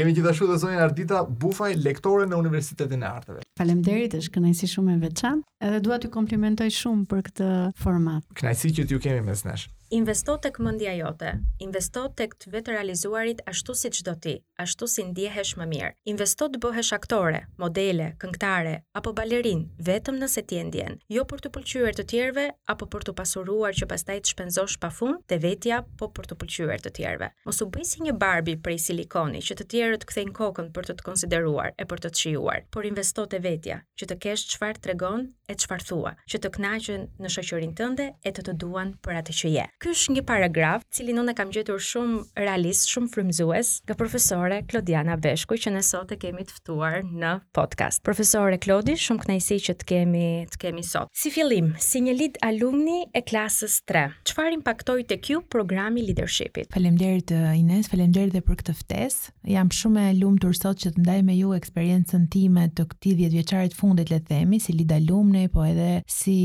Jemi 0.06 0.14
gjithashtu 0.14 0.46
dhe 0.46 0.56
zonjën 0.62 0.82
Ardita 0.84 1.22
Bufaj, 1.44 1.72
lektore 1.82 2.28
në 2.30 2.38
Universitetin 2.38 3.02
e 3.02 3.08
Arteve. 3.08 3.40
Faleminderit, 3.58 4.14
është 4.20 4.36
kënaqësi 4.36 4.68
shumë 4.76 4.94
e 4.94 5.00
veçantë, 5.02 5.50
edhe 5.70 5.80
dua 5.88 5.98
t'ju 6.04 6.12
komplimentoj 6.18 6.68
shumë 6.78 7.08
për 7.14 7.24
këtë 7.30 7.50
format. 7.82 8.22
Kënaqësi 8.44 8.72
që 8.78 8.86
t'ju 8.92 9.00
kemi 9.08 9.26
mes 9.32 9.42
nesh. 9.50 9.66
Investo 9.90 10.34
tek 10.42 10.56
mendja 10.58 10.90
jote. 10.98 11.28
Investo 11.62 12.08
tek 12.18 12.32
të 12.42 12.50
vetë 12.50 12.72
realizuarit 12.74 13.38
ashtu 13.46 13.74
si 13.74 13.90
do 14.02 14.14
ti, 14.14 14.40
ashtu 14.58 14.86
si 14.90 15.04
ndjehesh 15.04 15.54
më 15.58 15.66
mirë. 15.72 15.90
Investo 16.10 16.48
të 16.50 16.58
bëhesh 16.58 16.90
aktore, 16.96 17.44
modele, 17.56 18.16
këngëtare 18.18 18.72
apo 18.98 19.12
balerin, 19.14 19.62
vetëm 19.78 20.18
nëse 20.18 20.42
ti 20.42 20.58
e 20.58 20.64
ndjen. 20.66 20.98
Jo 21.08 21.22
për 21.24 21.38
të 21.40 21.50
pëlqyer 21.54 21.94
të 22.00 22.06
tjerëve 22.10 22.46
apo 22.74 22.88
për 22.90 23.06
të 23.06 23.14
pasuruar 23.18 23.78
që 23.78 23.86
pastaj 23.92 24.18
të 24.26 24.32
shpenzosh 24.34 24.74
pafund 24.82 25.22
te 25.30 25.38
vetja, 25.46 25.84
po 25.98 26.10
për 26.18 26.32
të 26.32 26.38
pëlqyer 26.42 26.82
të 26.82 26.92
tjerëve. 26.98 27.30
Mos 27.46 27.62
u 27.62 27.70
bëj 27.70 27.86
si 27.92 28.02
një 28.08 28.16
Barbie 28.18 28.58
prej 28.58 28.80
silikoni 28.88 29.38
që 29.46 29.54
të 29.62 29.68
tjerët 29.76 30.08
kthejnë 30.10 30.34
kokën 30.40 30.72
për 30.74 30.90
të 30.90 30.98
të 30.98 31.06
konsideruar 31.12 31.70
e 31.78 31.86
për 31.86 32.02
të 32.02 32.10
të 32.16 32.24
shijuar, 32.24 32.66
por 32.74 32.90
investo 32.90 33.28
te 33.30 33.38
vetja, 33.46 33.78
që 33.94 34.10
të 34.10 34.18
kesh 34.26 34.48
çfarë 34.56 34.82
tregon 34.88 35.30
e 35.46 35.54
çfarë 35.54 35.88
thua, 35.92 36.16
që 36.26 36.42
të 36.42 36.54
kënaqen 36.58 37.08
në 37.22 37.34
shoqërinë 37.38 37.78
tënde 37.78 38.10
e 38.26 38.34
të 38.34 38.48
të 38.50 38.58
duan 38.64 38.96
për 39.06 39.22
atë 39.22 39.38
që 39.42 39.54
je. 39.54 39.70
Ky 39.76 39.90
është 39.92 40.14
një 40.14 40.20
paragraf, 40.24 40.84
i 40.88 40.94
cili 40.96 41.12
unë 41.20 41.34
e 41.34 41.36
kam 41.36 41.50
gjetur 41.52 41.82
shumë 41.84 42.22
realist, 42.40 42.86
shumë 42.88 43.10
frymëzues, 43.12 43.72
nga 43.84 43.92
profesore 44.00 44.62
Klodiana 44.70 45.18
Beshku, 45.20 45.58
që 45.60 45.72
ne 45.74 45.82
sot 45.84 46.14
e 46.14 46.16
kemi 46.22 46.46
të 46.48 46.54
ftuar 46.62 46.94
në 47.04 47.32
podcast. 47.54 48.00
Profesore 48.06 48.56
Klodi, 48.64 48.94
shumë 48.96 49.26
kënaqësi 49.26 49.58
që 49.66 49.74
të 49.82 49.88
kemi 49.90 50.22
të 50.48 50.60
kemi 50.62 50.80
sot. 50.88 51.10
Si 51.12 51.28
fillim, 51.34 51.74
si 51.76 52.00
një 52.06 52.14
lid 52.16 52.38
alumni 52.48 53.02
e 53.12 53.20
klasës 53.28 53.76
3, 53.92 54.14
çfarë 54.30 54.56
impaktoi 54.62 55.04
tek 55.12 55.28
ju 55.34 55.42
programi 55.52 56.06
leadershipit? 56.08 56.72
Faleminderit 56.72 57.34
uh, 57.36 57.50
Ines, 57.60 57.92
faleminderit 57.92 58.32
edhe 58.32 58.44
për 58.48 58.58
këtë 58.62 58.76
ftesë. 58.80 59.34
Jam 59.52 59.68
shumë 59.76 60.06
e 60.06 60.16
lumtur 60.22 60.56
sot 60.56 60.80
që 60.86 60.94
të 60.96 61.04
ndaj 61.04 61.18
me 61.28 61.36
ju 61.36 61.52
eksperiencën 61.58 62.24
time 62.32 62.64
të 62.72 62.88
këtij 62.94 63.18
10 63.20 63.36
vjeçarit 63.36 63.76
fundit 63.76 64.08
le 64.16 64.22
të 64.24 64.32
themi, 64.32 64.56
si 64.64 64.72
lid 64.72 64.96
alumni, 64.96 65.44
po 65.52 65.68
edhe 65.68 66.00
si 66.16 66.40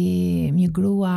një 0.51 0.67
grua 0.75 1.15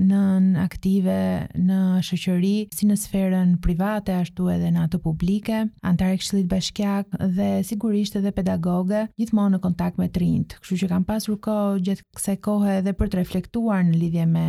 nën 0.00 0.54
aktive 0.64 1.41
në 1.54 1.78
shoqëri, 2.06 2.70
si 2.74 2.86
në 2.88 2.96
sferën 3.00 3.54
private 3.64 4.14
ashtu 4.20 4.48
edhe 4.52 4.70
në 4.74 4.84
ato 4.86 4.98
publike, 5.02 5.62
antare 5.86 6.18
këshillit 6.20 6.48
bashkiak 6.50 7.16
dhe 7.36 7.48
sigurisht 7.66 8.16
edhe 8.18 8.32
pedagoge, 8.36 9.06
gjithmonë 9.20 9.56
në 9.56 9.62
kontakt 9.66 9.98
me 9.98 10.08
të 10.10 10.20
Kështu 10.52 10.76
që 10.82 10.86
kam 10.92 11.02
pasur 11.04 11.36
kohë 11.42 11.80
gjithë 11.86 12.04
kësaj 12.16 12.34
kohe 12.44 12.74
edhe 12.78 12.92
për 12.96 13.08
të 13.10 13.18
reflektuar 13.18 13.80
në 13.84 13.96
lidhje 13.98 14.24
me 14.30 14.44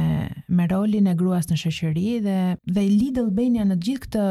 me 0.54 0.66
rolin 0.70 1.08
e 1.10 1.14
gruas 1.18 1.48
në 1.50 1.56
shoqëri 1.58 2.06
dhe 2.22 2.36
dhe 2.76 2.84
Lidl 2.86 3.24
Albania 3.24 3.66
në 3.66 3.78
gjithë 3.82 4.04
këtë 4.06 4.26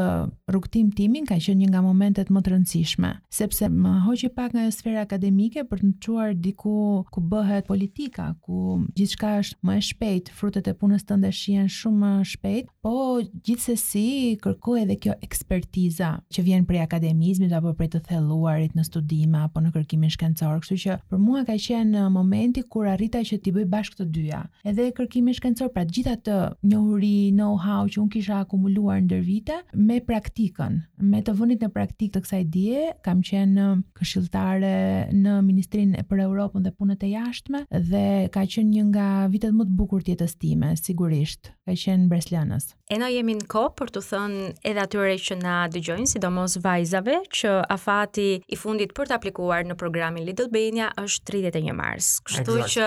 rrugtim 0.51 0.91
timin 0.95 1.27
ka 1.27 1.35
qenë 1.35 1.59
një 1.59 1.69
nga 1.73 1.81
momentet 1.85 2.31
më 2.31 2.41
të 2.45 2.53
rëndësishme, 2.53 3.09
sepse 3.33 3.67
më 3.71 3.93
hoqi 4.05 4.29
pak 4.35 4.55
nga 4.55 4.65
sfera 4.71 5.03
akademike 5.05 5.65
për 5.69 5.83
të 5.83 5.91
çuar 6.05 6.33
diku 6.33 7.03
ku 7.11 7.21
bëhet 7.31 7.67
politika, 7.67 8.31
ku 8.41 8.79
gjithçka 8.95 9.35
është 9.43 9.59
më 9.65 9.75
e 9.81 9.85
shpejt, 9.89 10.31
frutet 10.37 10.69
e 10.71 10.75
punës 10.77 11.03
tënde 11.09 11.31
shihen 11.35 11.67
shumë 11.71 12.01
më 12.03 12.11
shpejt 12.33 12.52
po 12.83 13.21
gjithsesi 13.45 14.37
kërkohet 14.43 14.81
edhe 14.87 14.97
kjo 15.05 15.13
ekspertiza 15.25 16.09
që 16.33 16.43
vjen 16.45 16.65
prej 16.67 16.81
akademizmit 16.83 17.53
apo 17.55 17.71
prej 17.77 17.89
të 17.95 18.01
thelluarit 18.09 18.73
në 18.77 18.83
studime 18.87 19.43
apo 19.45 19.61
në 19.63 19.71
kërkimin 19.75 20.11
shkencor, 20.13 20.59
kështu 20.63 20.77
që 20.83 20.97
për 21.11 21.21
mua 21.21 21.43
ka 21.47 21.55
qenë 21.65 22.03
momenti 22.13 22.63
kur 22.73 22.89
arrita 22.91 23.21
që 23.25 23.39
ti 23.45 23.53
bëj 23.55 23.67
bashkë 23.71 23.99
të 24.01 24.07
dyja. 24.17 24.41
Edhe 24.69 24.89
kërkimi 24.97 25.33
shkencor, 25.37 25.71
pra 25.75 25.85
gjitha 25.87 26.15
të 26.27 26.37
njohuri, 26.65 27.31
know-how 27.37 27.87
që 27.89 28.01
un 28.03 28.09
kisha 28.13 28.41
akumuluar 28.43 28.99
ndër 29.05 29.23
vite 29.25 29.59
me 29.77 30.01
praktikën, 30.03 30.79
me 31.13 31.23
të 31.23 31.37
vënit 31.39 31.63
në 31.63 31.71
praktikë 31.75 32.17
të 32.17 32.23
kësaj 32.25 32.43
dije, 32.57 32.83
kam 33.05 33.23
qenë 33.25 33.69
këshilltare 34.01 34.73
në 35.15 35.37
Ministrinë 35.47 36.03
për 36.11 36.25
Europën 36.27 36.65
dhe 36.67 36.73
punët 36.75 37.05
e 37.07 37.13
jashtme 37.13 37.63
dhe 37.71 38.05
ka 38.33 38.43
qenë 38.49 38.69
një 38.75 38.85
nga 38.91 39.07
vitet 39.31 39.55
më 39.55 39.69
të 39.69 39.77
bukur 39.79 40.03
të 40.03 40.15
jetës 40.17 40.37
time, 40.41 40.73
sigurisht. 40.79 41.53
Ka 41.63 41.71
qenë 41.79 42.09
Breslan 42.11 42.42
Tiranës. 42.43 42.65
E 42.91 42.97
na 42.99 43.07
jemi 43.09 43.33
në 43.37 43.45
kohë 43.49 43.69
për 43.79 43.89
të 43.95 44.01
thënë 44.05 44.49
edhe 44.69 44.81
atyre 44.83 45.13
që 45.25 45.35
na 45.39 45.55
dëgjojnë, 45.71 46.07
sidomos 46.11 46.57
vajzave, 46.61 47.15
që 47.33 47.51
afati 47.73 48.25
i 48.45 48.55
fundit 48.59 48.91
për 48.97 49.07
të 49.09 49.15
aplikuar 49.17 49.63
në 49.65 49.75
programin 49.79 50.25
Lidl 50.27 50.49
Benja 50.51 50.91
është 50.99 51.49
31 51.49 51.71
mars. 51.77 52.09
Kështu 52.27 52.57
exact. 52.61 52.75
që 52.75 52.85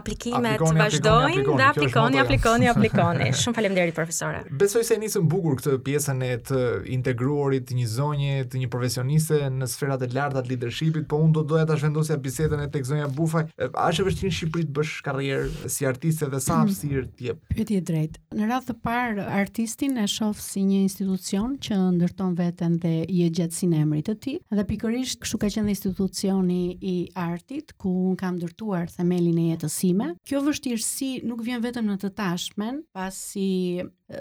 aplikimet 0.00 0.62
vazhdojnë, 0.62 1.44
da 1.60 1.68
aplikoni, 1.70 2.18
aplikoni, 2.22 2.68
aplikoni. 2.72 3.28
Shumë 3.38 3.58
faleminderit 3.60 3.94
profesore. 3.96 4.40
Besoj 4.50 4.82
se 4.82 4.96
nisën 4.96 5.04
nisëm 5.20 5.28
bukur 5.34 5.58
këtë 5.60 5.76
pjesën 5.86 6.24
e 6.26 6.32
të 6.50 6.62
integruarit 6.96 7.70
një 7.76 7.86
zonje 7.92 8.40
të 8.50 8.64
një 8.64 8.70
profesioniste 8.72 9.42
në 9.60 9.70
sferat 9.70 10.02
e 10.02 10.10
larta 10.16 10.42
të 10.46 10.54
leadershipit, 10.54 11.06
po 11.10 11.20
unë 11.22 11.36
do 11.38 11.44
doja 11.54 11.68
ta 11.70 11.78
zhvendosja 11.78 12.18
bisedën 12.24 12.64
e 12.66 12.70
tek 12.74 12.88
zonja 12.88 13.06
Bufaj. 13.16 13.46
A 13.70 13.88
është 13.92 14.08
vështirë 14.10 14.32
në 14.32 14.36
Shqipëri 14.40 14.66
të 14.72 14.76
bësh 14.80 14.96
karrierë 15.06 15.70
si 15.70 15.86
artiste 15.88 16.28
dhe 16.34 16.40
sa 16.42 16.58
mhm. 16.58 16.62
hapësirë 16.64 17.06
jep? 17.28 17.42
Pyetje 17.52 17.78
e 17.82 17.86
drejtë. 17.92 18.22
Në 18.40 18.50
radhë 18.50 18.78
par 18.86 19.18
artistin 19.18 19.98
e 19.98 20.06
shoh 20.10 20.34
si 20.38 20.60
një 20.66 20.84
institucion 20.86 21.56
që 21.62 21.74
ndërton 21.96 22.36
veten 22.38 22.76
dhe 22.82 22.92
i 23.10 23.24
e 23.26 23.30
gjatësinë 23.34 23.80
e 23.80 23.82
emrit 23.82 24.06
të 24.06 24.14
tij. 24.22 24.34
Dhe 24.58 24.64
pikërisht 24.68 25.18
kështu 25.24 25.40
ka 25.42 25.48
qenë 25.56 25.72
institucioni 25.74 26.58
i 26.86 26.92
artit 27.18 27.74
ku 27.82 27.90
un 28.12 28.18
kam 28.20 28.38
ndërtuar 28.38 28.86
themelin 28.94 29.40
e 29.42 29.48
jetës 29.50 29.78
sime. 29.82 30.12
Kjo 30.28 30.44
vështirësi 30.46 31.10
nuk 31.26 31.42
vjen 31.48 31.64
vetëm 31.66 31.88
në 31.90 31.98
të 32.04 32.12
tashmen, 32.20 32.78
pasi 32.94 33.48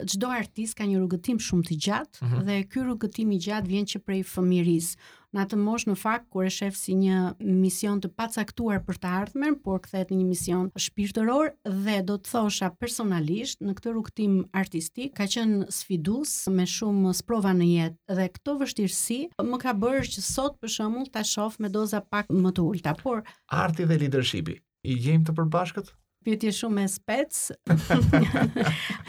çdo 0.10 0.32
artist 0.34 0.74
ka 0.80 0.88
një 0.90 0.98
rrugëtim 0.98 1.38
shumë 1.46 1.68
të 1.70 1.78
gjatë 1.86 2.24
uh 2.24 2.26
mhm. 2.26 2.34
-huh. 2.34 2.46
dhe 2.50 2.56
ky 2.74 2.82
rrugëtim 2.88 3.30
i 3.38 3.42
gjatë 3.46 3.70
vjen 3.70 3.86
që 3.92 4.02
prej 4.08 4.24
fëmijërisë 4.34 4.98
në 5.36 5.44
atë 5.44 5.58
moshë 5.60 5.90
në 5.92 5.96
fakt 6.00 6.30
kur 6.32 6.48
e 6.48 6.52
shef 6.54 6.76
si 6.80 6.96
një 6.98 7.20
mision 7.44 8.00
të 8.04 8.10
pacaktuar 8.20 8.80
për 8.88 9.00
të 9.04 9.12
ardhmen, 9.22 9.58
por 9.66 9.82
kthehet 9.84 10.14
në 10.14 10.20
një 10.22 10.28
mision 10.30 10.70
shpirtëror 10.86 11.52
dhe 11.86 11.98
do 12.08 12.16
të 12.22 12.32
thosha 12.32 12.72
personalisht 12.82 13.60
në 13.66 13.76
këtë 13.78 13.92
rrugtim 13.94 14.38
artistik 14.60 15.14
ka 15.20 15.28
qenë 15.36 15.68
sfidues 15.76 16.36
me 16.56 16.66
shumë 16.70 17.14
sprova 17.20 17.52
në 17.58 17.70
jetë 17.74 18.18
dhe 18.22 18.30
këto 18.38 18.58
vështirësi 18.64 19.20
më 19.52 19.62
ka 19.66 19.76
bërë 19.84 20.06
që 20.16 20.26
sot 20.30 20.56
për 20.62 20.74
shembull 20.78 21.12
ta 21.16 21.26
shoh 21.28 21.60
me 21.64 21.72
doza 21.76 22.00
pak 22.02 22.32
më 22.32 22.56
të 22.58 22.68
ulta, 22.72 22.96
por 23.04 23.22
arti 23.60 23.84
dhe 23.90 24.00
leadershipi 24.06 24.58
i 24.86 24.98
jemi 25.04 25.26
të 25.28 25.36
përbashkët 25.40 25.92
pyetje 26.26 26.56
shumë 26.58 26.84
e 26.88 26.88
spec. 26.90 27.36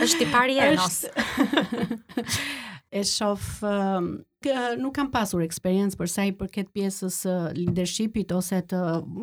është 0.05 0.19
i 0.21 0.27
pari 0.29 0.59
e 0.61 0.67
nos. 0.77 0.99
e 3.01 3.05
shof 3.09 3.55
nuk 4.81 4.95
kam 4.97 5.11
pasur 5.13 5.43
eksperiencë 5.47 5.99
për 6.01 6.11
sa 6.13 6.25
i 6.29 6.33
përket 6.39 6.71
pjesës 6.77 7.17
së 7.25 7.33
uh, 7.35 7.51
leadershipit 7.57 8.33
ose 8.37 8.61
të 8.71 8.81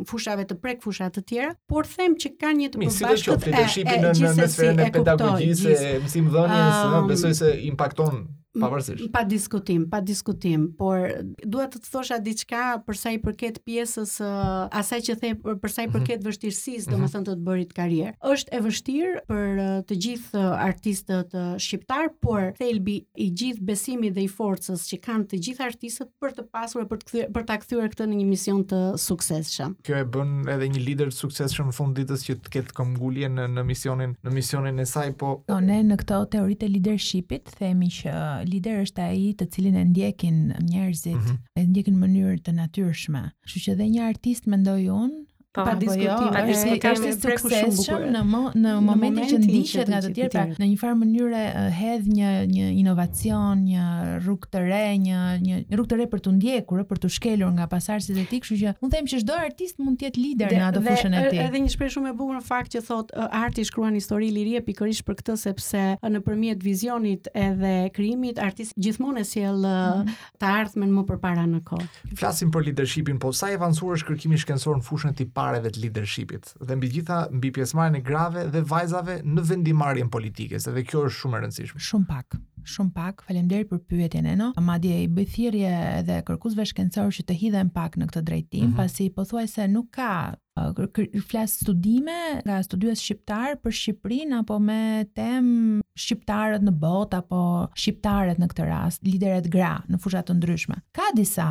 fushave 0.09 0.45
të 0.49 0.57
prek 0.63 0.83
fushat 0.83 1.15
të 1.17 1.23
tjera, 1.29 1.53
por 1.71 1.87
them 1.89 2.15
që 2.23 2.33
kanë 2.41 2.61
një 2.63 2.71
të 2.75 2.83
përbashkët 2.83 3.17
si 3.17 3.27
leadershipi 3.51 3.97
në 4.03 4.13
në 4.39 4.47
sferën 4.55 4.83
e 4.87 4.93
pedagogjisë, 4.97 5.75
mësimdhënies, 6.05 6.85
besoj 7.11 7.35
se 7.43 7.51
impakton 7.69 8.23
Pavarësisht. 8.59 9.09
Pa 9.13 9.23
diskutim, 9.25 9.85
pa 9.89 9.99
diskutim, 10.05 10.67
por 10.77 11.07
dua 11.43 11.65
të 11.71 11.79
të 11.83 11.89
thosha 11.91 12.19
diçka 12.21 12.63
për 12.85 12.97
sa 12.99 13.11
i 13.15 13.19
përket 13.21 13.59
pjesës 13.65 14.13
uh, 14.21 14.67
asaj 14.77 14.99
që 15.07 15.15
the 15.23 15.31
për, 15.41 15.55
për 15.63 15.73
sa 15.73 15.85
i 15.85 15.87
mhm. 15.89 15.95
përket 15.95 16.27
vështirësisë, 16.27 16.85
mhm. 16.87 16.93
domethënë 16.93 17.27
të 17.29 17.35
të 17.37 17.47
bërit 17.47 17.73
karrierë. 17.79 18.13
Është 18.33 18.53
e 18.53 18.61
vështirë 18.65 19.23
për 19.31 19.63
të 19.89 19.97
gjithë 20.05 20.43
artistët 20.67 21.37
shqiptar, 21.65 22.11
por 22.23 22.49
thelbi 22.59 22.97
i 23.17 23.27
gjithë 23.41 23.65
besimit 23.71 24.15
dhe 24.17 24.27
i 24.27 24.29
forcës 24.31 24.85
që 24.91 25.01
kanë 25.07 25.27
të 25.33 25.41
gjithë 25.49 25.65
artistët 25.71 26.13
për 26.23 26.35
të 26.37 26.47
pasur 26.53 26.87
për 26.91 27.01
të 27.03 27.07
kthyer 27.09 27.31
për 27.33 27.47
ta 27.49 27.57
kthyer 27.63 27.91
këtë 27.95 28.07
në 28.11 28.19
një 28.21 28.27
mision 28.29 28.61
të 28.69 28.83
suksesshëm. 29.03 29.73
Kjo 29.85 29.97
e 29.97 30.05
bën 30.13 30.37
edhe 30.53 30.69
një 30.75 30.83
lider 30.85 31.09
të 31.13 31.17
suksesshëm 31.23 31.71
në 31.71 31.75
fund 31.77 31.97
ditës 31.97 32.27
që 32.27 32.37
të 32.45 32.53
ketë 32.57 32.75
këmbgulje 32.77 33.31
në 33.33 33.47
në 33.57 33.65
misionin 33.67 34.13
në 34.23 34.35
misionin 34.35 34.79
e 34.83 34.87
saj, 34.89 35.09
po. 35.19 35.35
po 35.49 35.59
ne 35.63 35.81
në 35.87 35.97
këtë 36.03 36.21
teoritë 36.37 36.67
e 36.69 36.73
leadershipit 36.75 37.51
themi 37.57 37.89
që 37.93 38.13
lider 38.49 38.79
është 38.83 39.03
ai 39.05 39.29
të 39.39 39.47
cilin 39.53 39.77
e 39.79 39.83
ndjekin 39.89 40.39
njerëzit, 40.67 41.15
mm 41.15 41.29
-hmm. 41.29 41.41
e 41.59 41.63
ndjekin 41.69 41.95
në 41.99 42.05
mënyrë 42.05 42.39
të 42.47 42.55
natyrshme. 42.57 43.23
Kështu 43.45 43.63
që 43.67 43.75
dhe 43.79 43.89
një 43.95 44.07
artist 44.09 44.49
mendoj 44.53 44.79
unë 44.97 45.19
pa, 45.53 45.63
pa 45.63 45.75
po, 45.75 45.83
jo, 45.85 45.93
diskutim. 45.93 46.31
Pa 46.35 46.41
diskutim. 46.49 46.79
Ka 46.81 46.91
është 46.97 47.11
suksesshëm 47.21 48.03
në 48.15 48.21
mo, 48.31 48.41
në 48.57 48.73
momentin 48.81 49.29
që 49.31 49.37
ndiqet 49.43 49.89
nga 49.91 49.99
të 50.01 50.09
tjerë, 50.17 50.31
pra 50.33 50.45
në 50.63 50.69
një 50.71 50.77
farë 50.81 50.97
mënyrë 51.03 51.43
hedh 51.77 52.07
një 52.17 52.31
një 52.55 52.69
inovacion, 52.81 53.61
një 53.69 53.85
rrugë 54.25 54.49
të 54.55 54.63
re, 54.65 54.81
një 55.03 55.19
një 55.45 55.59
rrugë 55.75 55.91
të 55.93 55.99
re 56.01 56.07
për 56.15 56.23
të 56.25 56.33
ndjekur, 56.39 56.83
për 56.89 57.01
të 57.03 57.11
shkelur 57.19 57.53
nga 57.59 57.67
pasardhësit 57.69 58.17
e 58.17 58.25
tij, 58.33 58.41
kështu 58.47 58.57
që 58.63 58.73
un 58.87 58.93
them 58.93 59.09
që 59.13 59.19
çdo 59.21 59.35
artist 59.37 59.77
mund 59.83 60.01
të 60.01 60.07
jetë 60.09 60.23
lider 60.23 60.55
në 60.57 60.63
ato 60.71 60.81
fushën 60.87 61.13
e 61.13 61.23
tij. 61.29 61.43
Edhe 61.45 61.61
një 61.61 61.75
shpresë 61.75 61.95
shumë 61.97 62.09
e 62.09 62.17
bukur 62.17 62.39
në 62.39 62.43
fakt 62.49 62.73
që 62.73 62.81
thotë 62.89 63.27
arti 63.43 63.67
shkruan 63.69 63.97
histori 63.99 64.31
lirie 64.33 64.63
pikërisht 64.65 65.05
për 65.07 65.19
këtë 65.21 65.37
sepse 65.43 65.85
nëpërmjet 66.13 66.65
vizionit 66.65 67.29
edhe 67.45 67.75
krijimit 67.93 68.39
artist 68.41 68.73
gjithmonë 68.79 69.21
e 69.21 69.27
sjell 69.35 69.61
mhm. 69.67 70.15
të 70.41 70.49
ardhmen 70.49 70.93
më 70.97 71.03
përpara 71.13 71.45
në 71.49 71.61
kohë. 71.69 71.87
Flasim 72.17 72.49
për 72.55 72.67
leadershipin, 72.71 73.19
po 73.21 73.29
sa 73.35 73.51
i 73.53 73.57
avancuar 73.61 73.99
është 73.99 74.07
kërkimi 74.09 74.39
shkencor 74.41 74.79
në 74.81 74.85
fushën 74.89 75.13
e 75.13 75.17
tij 75.21 75.29
fareve 75.43 75.73
të 75.75 75.81
leadershipit 75.87 76.53
dhe 76.69 76.77
mbi 76.79 76.89
gjitha 76.97 77.17
mbi 77.39 77.49
pjesëmarrjen 77.57 77.99
e 77.99 78.05
grave 78.11 78.45
dhe 78.53 78.61
vajzave 78.73 79.17
në 79.33 79.45
vendimarrjen 79.51 80.13
politike, 80.17 80.63
se 80.63 80.75
dhe 80.77 80.87
kjo 80.89 81.07
është 81.09 81.19
shumë 81.19 81.39
e 81.41 81.45
rëndësishme. 81.47 81.85
Shumë 81.89 82.11
pak 82.15 82.37
shumë 82.71 82.93
pak, 82.95 83.23
falemderi 83.27 83.67
për 83.69 83.81
pyetjen 83.89 84.27
e 84.29 84.35
no, 84.39 84.51
ma 84.63 84.77
dje 84.81 84.99
i 85.05 85.09
bëthirje 85.11 85.73
dhe 86.07 86.21
kërkusve 86.27 86.65
shkencor 86.71 87.11
që 87.19 87.27
të 87.27 87.39
hidhen 87.41 87.71
pak 87.75 87.99
në 87.99 88.09
këtë 88.11 88.23
drejtim, 88.27 88.63
mm 88.65 88.71
-hmm. 88.71 88.77
pasi 88.79 89.09
po 89.13 89.25
thuaj 89.27 89.47
se 89.57 89.67
nuk 89.67 89.89
ka 89.93 90.33
uh, 90.57 91.23
flas 91.29 91.51
studime 91.59 92.17
nga 92.45 92.61
studues 92.63 92.99
shqiptar 93.01 93.49
për 93.63 93.71
Shqipërinë 93.79 94.39
apo 94.39 94.59
me 94.59 95.05
tem 95.15 95.81
shqiptarët 95.95 96.61
në 96.65 96.71
botë 96.81 97.17
apo 97.21 97.41
shqiptarët 97.75 98.37
në 98.41 98.47
këtë 98.51 98.65
rast, 98.69 99.03
lideret 99.07 99.47
gra 99.51 99.81
në 99.89 99.97
fusha 100.01 100.21
të 100.23 100.33
ndryshme. 100.39 100.75
Ka 100.91 101.07
disa 101.15 101.47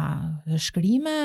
shkrime, 0.59 1.21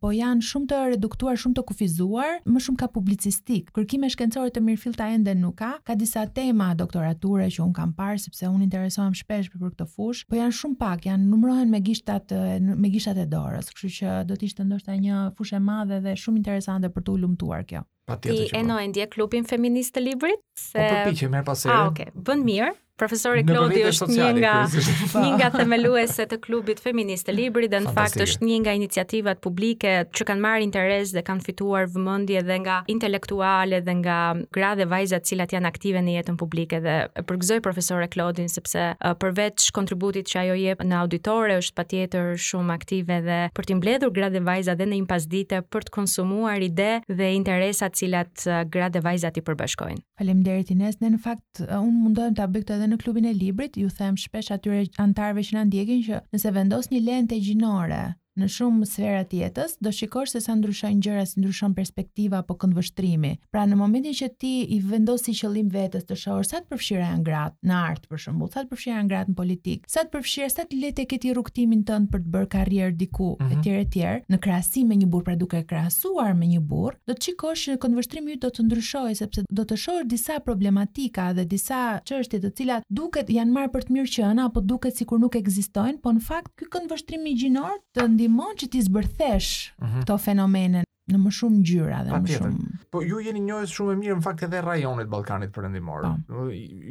po 0.00 0.08
janë 0.12 0.42
shumë 0.48 0.66
të 0.68 0.76
reduktuar, 0.90 1.34
shumë 1.38 1.54
të 1.54 1.64
kufizuar, 1.68 2.30
më 2.50 2.58
shumë 2.64 2.78
ka 2.82 2.88
publicistik. 2.90 3.70
Kërkime 3.76 4.10
shkencore 4.10 4.50
të 4.54 4.60
mirëfillta 4.66 5.12
ende 5.14 5.34
nuk 5.34 5.54
ka. 5.60 5.70
Ka 5.86 5.94
disa 5.94 6.26
tema 6.26 6.74
doktorature 6.74 7.46
që 7.46 7.62
un 7.62 7.72
kam 7.72 7.92
parë 7.94 8.18
sepse 8.24 8.48
un 8.48 8.62
interesohem 8.62 9.14
shpesh 9.26 9.48
për 9.52 9.60
këtë 9.72 9.86
fush, 9.90 10.22
po 10.30 10.38
janë 10.38 10.54
shumë 10.56 10.78
pak, 10.80 11.06
janë 11.08 11.26
numërohen 11.30 11.70
me 11.72 11.80
gishtat 11.84 12.30
me 12.30 12.90
gishtat 12.92 13.18
e 13.18 13.26
dorës, 13.32 13.70
kështu 13.74 13.90
që 13.98 14.14
do 14.30 14.36
të 14.38 14.48
ishte 14.48 14.64
ndoshta 14.66 14.94
një 15.02 15.22
fushë 15.38 15.58
e 15.58 15.62
madhe 15.66 16.00
dhe 16.04 16.14
shumë 16.22 16.40
interesante 16.42 16.90
për 16.96 17.06
t'u 17.08 17.16
lumtuar 17.24 17.64
kjo. 17.66 17.82
Patjetër. 18.06 18.46
Ti 18.52 18.58
e 18.60 18.62
no 18.68 18.76
e 18.78 18.86
ndje 18.86 19.08
klubin 19.10 19.46
Feministe 19.50 19.98
të 19.98 20.04
librit 20.06 20.38
po, 20.38 20.62
se 20.62 20.78
Po 20.86 20.92
përpiqem 20.92 21.34
her 21.34 21.46
pas 21.48 21.66
here. 21.66 21.74
Ah, 21.80 21.88
okay. 21.90 22.12
Bën 22.14 22.44
mirë. 22.46 22.74
Profesori 22.96 23.42
Klodi 23.44 23.82
është 23.84 24.06
një 24.08 24.26
nga 24.38 24.52
një 25.22 25.26
nga 25.36 25.50
themelueset 25.52 26.30
të 26.32 26.38
klubit 26.46 26.78
feminist 26.80 27.26
të 27.28 27.34
librit 27.36 27.70
dhe 27.74 27.82
në 27.84 27.90
fakt 27.96 28.20
është 28.24 28.46
një 28.48 28.58
nga 28.64 28.72
iniciativat 28.78 29.40
publike 29.44 29.92
që 30.16 30.26
kanë 30.30 30.42
marrë 30.46 30.64
interes 30.64 31.12
dhe 31.12 31.20
kanë 31.26 31.44
fituar 31.44 31.90
vëmendje 31.92 32.40
dhe 32.48 32.56
nga 32.64 32.78
intelektuale 32.92 33.82
dhe 33.84 33.94
nga 34.00 34.16
gra 34.56 34.70
dhe 34.80 34.86
vajza 34.88 35.20
të 35.20 35.30
cilat 35.32 35.52
janë 35.52 35.70
aktive 35.72 36.02
në 36.06 36.14
jetën 36.16 36.38
publike 36.40 36.80
dhe 36.86 36.94
e 37.20 37.26
përgëzoj 37.28 37.58
profesore 37.66 38.08
Klodin 38.14 38.48
sepse 38.52 38.86
përveç 39.20 39.68
kontributit 39.76 40.32
që 40.32 40.40
ajo 40.46 40.56
jep 40.62 40.86
në 40.88 40.98
auditore 41.02 41.60
është 41.60 41.76
patjetër 41.82 42.32
shumë 42.48 42.78
aktive 42.80 43.20
dhe 43.28 43.38
për 43.56 43.70
të 43.70 43.78
mbledhur 43.82 44.14
gra 44.16 44.32
dhe 44.32 44.40
vajza 44.48 44.78
dhe 44.80 44.88
në 44.88 45.02
impasdite 45.02 45.60
për 45.68 45.86
të 45.90 45.94
konsumuar 45.98 46.64
ide 46.64 46.88
dhe 47.12 47.30
interesat 47.36 48.00
cilat 48.00 48.48
gra 48.72 48.88
dhe 48.88 49.04
vajzat 49.04 49.36
i 49.36 49.44
përbashkojnë. 49.50 50.00
Faleminderit 50.16 50.70
Ines, 50.72 50.96
në 51.04 51.18
fakt 51.20 51.60
unë 51.66 51.92
mundohem 52.00 52.34
ta 52.34 52.46
bëj 52.48 52.64
këtë 52.66 52.84
edhe 52.86 52.94
në 52.96 53.04
klubin 53.04 53.24
e 53.28 53.30
librit, 53.38 53.78
ju 53.84 53.88
them 53.96 54.18
shpesh 54.24 54.50
atyre 54.58 54.84
antarëve 55.06 55.44
që 55.50 55.58
na 55.58 55.66
ndjekin 55.72 56.06
që 56.10 56.22
nëse 56.36 56.56
vendos 56.60 56.92
një 56.94 57.04
lente 57.10 57.44
gjinore 57.48 58.02
në 58.36 58.46
shumë 58.52 58.86
sfera 58.88 59.22
të 59.26 59.38
jetës, 59.40 59.74
do 59.82 59.90
shikosh 59.96 60.34
se 60.34 60.40
sa 60.44 60.54
ndryshojnë 60.56 61.00
gjëra, 61.06 61.22
si 61.28 61.40
ndryshon 61.40 61.72
perspektiva 61.76 62.42
apo 62.42 62.56
këndvështrimi. 62.60 63.32
Pra 63.52 63.64
në 63.68 63.78
momentin 63.80 64.14
që 64.16 64.28
ti 64.42 64.50
i 64.76 64.80
vendos 64.84 65.24
si 65.26 65.32
qëllim 65.38 65.70
vetes 65.72 66.04
të 66.08 66.18
shohësh 66.20 66.50
sa 66.52 66.60
të 66.60 66.70
përfshira 66.74 67.08
janë 67.10 67.24
gratë 67.26 67.68
në 67.70 67.76
art 67.80 68.04
për 68.10 68.20
shembull, 68.26 68.50
sa 68.54 68.62
të 68.64 68.70
përfshira 68.74 68.98
janë 69.00 69.10
gratë 69.12 69.32
në 69.32 69.38
politikë, 69.40 69.90
sa 69.96 70.04
të 70.04 70.12
përfshira 70.14 70.48
sa 70.52 70.66
të 70.70 70.80
lehtë 70.82 71.06
ke 71.14 71.18
ti 71.24 71.32
rrugtimin 71.34 71.84
tënd 71.88 72.10
për 72.12 72.24
të 72.26 72.34
bërë 72.36 72.50
karrierë 72.56 72.96
diku 73.02 73.30
uh 73.32 73.40
-huh. 73.40 73.54
etj 73.56 73.78
etj, 73.80 74.28
në 74.32 74.38
krahasim 74.44 74.88
me 74.92 74.98
një 75.00 75.06
burr 75.12 75.24
pra 75.26 75.36
duke 75.36 75.62
krahasuar 75.64 76.34
me 76.34 76.46
një 76.52 76.60
burr, 76.60 76.94
do 77.08 77.14
të 77.14 77.24
shikosh 77.30 77.68
që 77.70 77.78
këndvështrimi 77.80 78.36
do 78.44 78.48
të 78.52 78.66
ndryshojë 78.68 79.14
sepse 79.22 79.42
do 79.50 79.62
të 79.64 79.76
shohësh 79.80 80.06
disa 80.12 80.38
problematika 80.44 81.32
dhe 81.32 81.44
disa 81.48 82.00
çështje 82.08 82.40
të 82.44 82.50
cilat 82.56 82.82
duket 82.90 83.30
janë 83.32 83.52
marrë 83.52 83.70
për 83.72 83.82
të 83.88 83.92
mirë 83.96 84.14
qenë 84.16 84.44
apo 84.46 84.60
duket 84.60 84.96
sikur 84.96 85.18
nuk 85.20 85.36
ekzistojnë, 85.36 86.00
po 86.02 86.10
në 86.12 86.20
fakt 86.20 86.52
ky 86.58 86.64
këndvështrim 86.72 87.26
i 87.26 87.34
gjinor 87.34 87.76
të 87.96 88.08
ndi 88.12 88.25
ndihmon 88.26 88.58
që 88.58 88.66
ti 88.72 88.78
zbërthesh 88.86 89.50
uh 89.54 89.60
mhm. 89.60 89.88
-huh. 89.88 90.02
këto 90.02 90.14
fenomene 90.26 90.82
në 91.12 91.18
më 91.22 91.30
shumë 91.36 91.58
ngjyra 91.60 91.98
dhe 92.06 92.10
pa, 92.14 92.18
më 92.22 92.34
shumë. 92.34 92.78
Po 92.90 93.00
ju 93.06 93.20
jeni 93.22 93.40
njerëz 93.44 93.70
shumë 93.70 93.92
e 93.92 93.98
mirë 94.00 94.14
në 94.18 94.24
fakt 94.24 94.42
edhe 94.48 94.62
rajonet 94.64 95.10
ballkanit 95.10 95.52
perëndimor. 95.54 96.06
Po. 96.26 96.46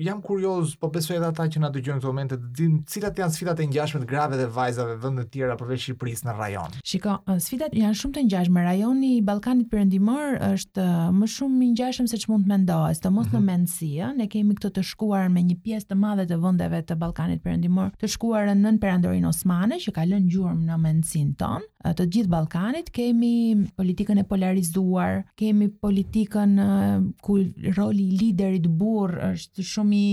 Jam 0.06 0.22
kurioz, 0.24 0.74
po 0.80 0.88
besoj 0.94 1.18
edhe 1.18 1.28
ata 1.34 1.50
që 1.52 1.64
na 1.66 1.70
dëgjojnë 1.74 2.00
këto 2.00 2.14
momente, 2.14 2.38
të 2.40 2.52
dinë 2.60 2.80
cilat 2.94 3.20
janë 3.22 3.36
sfidat 3.36 3.60
e 3.60 3.68
ngjashme 3.68 4.02
të 4.06 4.10
grave 4.14 4.40
dhe 4.40 4.48
vajzave 4.56 4.94
në 4.96 5.02
vende 5.04 5.26
të 5.26 5.34
tjera 5.36 5.58
përveç 5.60 5.84
Shqipërisë 5.88 6.30
në 6.30 6.36
rajon. 6.40 6.78
Shiko, 6.92 7.18
sfidat 7.44 7.76
janë 7.76 8.00
shumë 8.04 8.16
të 8.20 8.26
ngjashme. 8.30 8.64
Rajoni 8.70 9.12
i 9.18 9.20
Ballkanit 9.28 9.70
perëndimor 9.74 10.40
është 10.54 10.88
më 11.20 11.32
shumë 11.36 11.62
i 11.68 11.70
ngjashëm 11.74 12.08
se 12.12 12.22
ç'mund 12.24 12.48
të 12.48 12.54
mendohesh, 12.54 13.04
të 13.04 13.12
mos 13.18 13.28
në 13.34 13.36
mhm. 13.40 13.48
mendsi, 13.52 13.92
ne 14.16 14.30
kemi 14.32 14.56
këtë 14.58 14.74
të 14.80 14.86
shkuar 14.94 15.28
me 15.36 15.44
një 15.44 15.60
pjesë 15.64 15.92
të 15.92 16.00
madhe 16.06 16.28
të 16.32 16.40
vendeve 16.44 16.84
të 16.88 16.96
Ballkanit 17.04 17.44
perëndimor, 17.44 17.92
të 18.00 18.10
shkuar 18.16 18.54
nën 18.56 18.80
perandorin 18.80 19.28
osmane 19.28 19.82
që 19.84 19.96
ka 19.98 20.08
lënë 20.08 20.32
gjurmë 20.32 20.70
në 20.72 20.80
mendsin 20.88 21.36
tonë 21.36 21.68
të 21.94 22.06
gjithë 22.14 22.30
Ballkanit, 22.32 22.88
kemi 22.96 23.34
politikën 23.78 24.18
e 24.18 24.24
polarizuar, 24.30 25.20
kemi 25.40 25.68
politikën 25.86 26.58
ku 27.26 27.38
roli 27.78 28.08
i 28.10 28.16
liderit 28.22 28.66
burr 28.68 29.20
është 29.34 29.68
shumë 29.74 30.04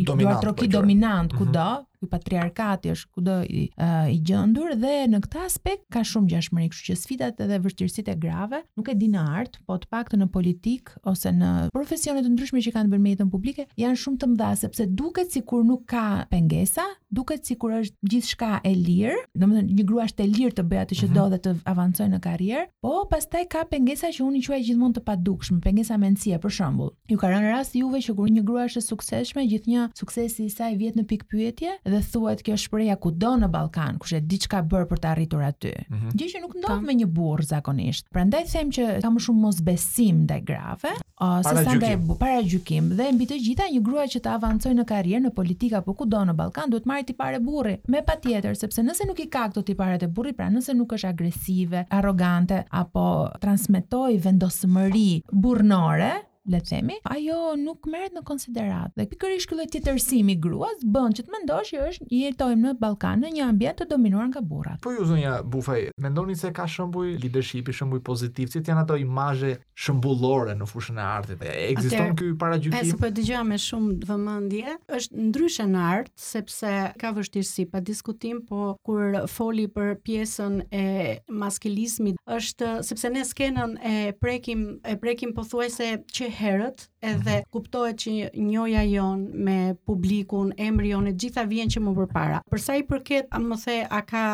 i 0.00 0.08
dominant, 0.12 0.50
po 0.60 0.66
dominant 0.78 1.32
mhm. 1.32 1.38
kudo, 1.42 1.68
mm 1.68 1.76
-hmm 1.76 1.89
ku 2.00 2.08
patriarkati 2.08 2.90
është 2.94 3.10
kudo 3.14 3.36
i, 3.44 3.66
uh, 3.76 4.08
i 4.12 4.18
gjendur 4.24 4.72
dhe 4.80 4.96
në 5.12 5.18
këtë 5.26 5.42
aspekt 5.44 5.86
ka 5.92 6.02
shumë 6.06 6.30
gjashmëri, 6.32 6.70
kështu 6.72 6.90
që 6.90 6.96
sfidat 7.00 7.42
edhe 7.44 7.58
vështirësitë 7.64 8.14
grave, 8.22 8.62
nuk 8.78 8.88
e 8.88 8.94
dinë 8.96 9.20
art, 9.40 9.58
po 9.68 9.76
të 9.82 9.90
paktën 9.92 10.22
në 10.24 10.28
politik 10.32 10.94
ose 11.10 11.32
në 11.36 11.50
profesione 11.74 12.22
të 12.24 12.32
ndryshme 12.32 12.62
që 12.64 12.72
kanë 12.74 12.88
të 12.88 12.94
bëjnë 12.94 13.04
me 13.04 13.14
jetën 13.14 13.32
publike, 13.34 13.66
janë 13.82 14.00
shumë 14.04 14.20
të 14.22 14.30
mëdha 14.32 14.50
sepse 14.62 14.88
duket 14.96 15.36
sikur 15.36 15.64
nuk 15.68 15.84
ka 15.92 16.06
pengesa, 16.32 16.86
duket 17.10 17.44
sikur 17.50 17.76
është 17.80 18.10
gjithçka 18.14 18.52
e 18.64 18.72
lirë, 18.78 19.16
domethënë 19.36 19.76
një 19.76 19.86
grua 19.90 20.06
është 20.08 20.24
e 20.28 20.30
lirë 20.30 20.56
të 20.60 20.64
bëjë 20.70 20.86
atë 20.86 21.00
që 21.02 21.08
mhm. 21.08 21.18
do 21.18 21.28
dhe 21.34 21.42
të 21.48 21.54
avancojë 21.74 22.10
në 22.14 22.22
karrierë, 22.28 22.66
po 22.84 22.96
pastaj 23.12 23.44
ka 23.52 23.66
pengesa 23.74 24.08
që 24.14 24.24
unë 24.24 24.40
i 24.40 24.44
quaj 24.48 24.62
gjithmonë 24.70 24.96
të 24.96 25.04
padukshme, 25.10 25.60
pengesa 25.68 25.98
mendësie 26.00 26.38
për 26.40 26.54
shembull. 26.60 26.94
Ju 27.10 27.18
ka 27.20 27.30
rënë 27.34 27.50
rasti 27.52 27.82
juve 27.84 28.00
që 28.04 28.14
kur 28.16 28.30
një 28.32 28.44
grua 28.48 28.64
është 28.70 28.80
e 28.80 28.86
suksesshme, 28.88 29.44
gjithnjë 29.50 29.88
suksesi 29.98 30.46
i 30.48 30.54
saj 30.54 30.72
vjet 30.80 30.96
në 30.98 31.04
pikpyetje 31.10 31.78
dhe 31.90 32.00
thuhet 32.12 32.42
kjo 32.46 32.56
shprehje 32.60 32.94
ku 33.02 33.10
do 33.20 33.32
në 33.40 33.48
Ballkan, 33.52 33.98
kush 34.00 34.14
e 34.16 34.20
di 34.22 34.38
çka 34.40 34.62
bër 34.70 34.86
për 34.90 35.00
të 35.02 35.08
arritur 35.12 35.42
aty. 35.46 35.72
Mm 35.90 35.98
-hmm. 35.98 36.16
Gjë 36.20 36.28
që 36.32 36.40
nuk 36.44 36.54
ndodh 36.62 36.86
me 36.88 36.94
një 37.00 37.08
burr 37.16 37.44
zakonisht. 37.50 38.06
Prandaj 38.14 38.44
them 38.54 38.70
që 38.76 38.86
ka 39.04 39.10
më 39.10 39.20
shumë 39.24 39.40
mosbesim 39.46 40.22
ndaj 40.24 40.40
grave, 40.50 40.92
ose 41.26 41.54
sa 41.64 41.74
ndaj 41.76 41.94
para 42.22 42.40
gjykim 42.50 42.84
dhe 42.98 43.10
mbi 43.14 43.26
të 43.30 43.36
gjitha 43.46 43.66
një 43.74 43.82
grua 43.88 44.06
që 44.14 44.20
të 44.24 44.30
avancojë 44.38 44.76
në 44.78 44.84
karrierë 44.92 45.24
në 45.26 45.32
politikë 45.38 45.76
apo 45.80 45.94
ku 45.98 46.04
do 46.06 46.22
në 46.28 46.34
Ballkan 46.40 46.70
duhet 46.70 46.86
marrë 46.90 47.06
ti 47.10 47.14
parë 47.22 47.40
burri, 47.48 47.74
me 47.92 48.02
patjetër 48.10 48.54
sepse 48.62 48.82
nëse 48.82 49.02
nuk 49.08 49.18
i 49.20 49.28
ka 49.34 49.48
këto 49.50 49.62
ti 49.64 49.74
parë 49.80 49.98
të 50.00 50.08
burrit, 50.14 50.36
pra 50.36 50.48
nëse 50.50 50.72
nuk 50.80 50.92
është 50.96 51.08
agresive, 51.12 51.84
arrogante 51.90 52.64
apo 52.82 53.04
transmetoj 53.44 54.12
vendosmëri 54.24 55.22
burrnore, 55.42 56.12
le 56.50 56.58
të 56.60 56.70
themi, 56.72 56.96
ajo 57.08 57.54
nuk 57.58 57.86
merret 57.90 58.14
në 58.16 58.22
konsiderat. 58.26 58.92
Dhe 58.98 59.04
pikërisht 59.10 59.48
ky 59.50 59.56
lloj 59.56 59.68
tjetërsimi 59.70 60.34
gruas 60.42 60.80
bën 60.82 61.14
që 61.16 61.24
të 61.26 61.34
mendosh 61.34 61.72
që 61.74 61.84
është 61.86 62.10
jetojmë 62.16 62.66
në 62.66 62.74
Ballkan 62.80 63.22
në 63.24 63.30
një 63.36 63.44
ambient 63.46 63.78
të 63.80 63.86
dominuar 63.92 64.28
nga 64.32 64.42
burrat. 64.42 64.80
Po 64.84 64.92
ju 64.96 65.04
zonja 65.06 65.36
Bufaj, 65.44 65.86
mendoni 66.02 66.34
se 66.36 66.50
ka 66.56 66.66
shembuj 66.68 67.12
leadershipi, 67.22 67.74
shembuj 67.74 68.02
pozitiv, 68.06 68.50
si 68.50 68.62
janë 68.66 68.82
ato 68.84 68.96
imazhe 68.98 69.54
shëmbullore 69.84 70.56
në 70.58 70.68
fushën 70.70 70.98
e 71.00 71.06
artit. 71.06 71.44
Ekziston 71.52 72.14
ky 72.18 72.32
paragjykim? 72.40 72.90
Pse 72.90 72.98
po 73.04 73.12
dëgjoj 73.16 73.44
me 73.50 73.58
shumë 73.60 74.08
vëmendje, 74.10 74.76
është 74.98 75.28
ndryshe 75.30 75.68
në 75.70 75.86
art 75.94 76.12
sepse 76.20 76.72
ka 77.00 77.12
vështirësi 77.16 77.68
pa 77.70 77.82
diskutim, 77.86 78.42
po 78.48 78.74
kur 78.86 79.20
foli 79.30 79.68
për 79.70 79.94
pjesën 80.06 80.60
e 80.70 80.86
maskilizmit 81.30 82.18
është 82.30 82.76
sepse 82.88 83.10
ne 83.14 83.22
skenën 83.28 83.76
e 83.90 83.94
prekim 84.20 84.66
e 84.86 84.96
prekim 85.00 85.32
pothuajse 85.36 85.94
që 86.10 86.28
herët 86.40 86.88
edhe 87.02 87.16
mm 87.36 87.40
-hmm. 87.40 87.50
kuptohet 87.52 87.96
që 88.02 88.10
njoja 88.36 88.82
jon 88.88 89.26
me 89.48 89.56
publikun, 89.88 90.52
emri 90.68 90.94
jon 90.94 91.08
e 91.08 91.16
gjitha 91.22 91.44
vjen 91.52 91.72
që 91.76 91.84
më 91.86 91.96
përpara. 92.00 92.38
Për 92.52 92.64
sa 92.68 92.76
i 92.80 92.86
përket, 92.92 93.26
më 93.50 93.56
the, 93.64 93.76
a 93.98 94.00
ka 94.12 94.24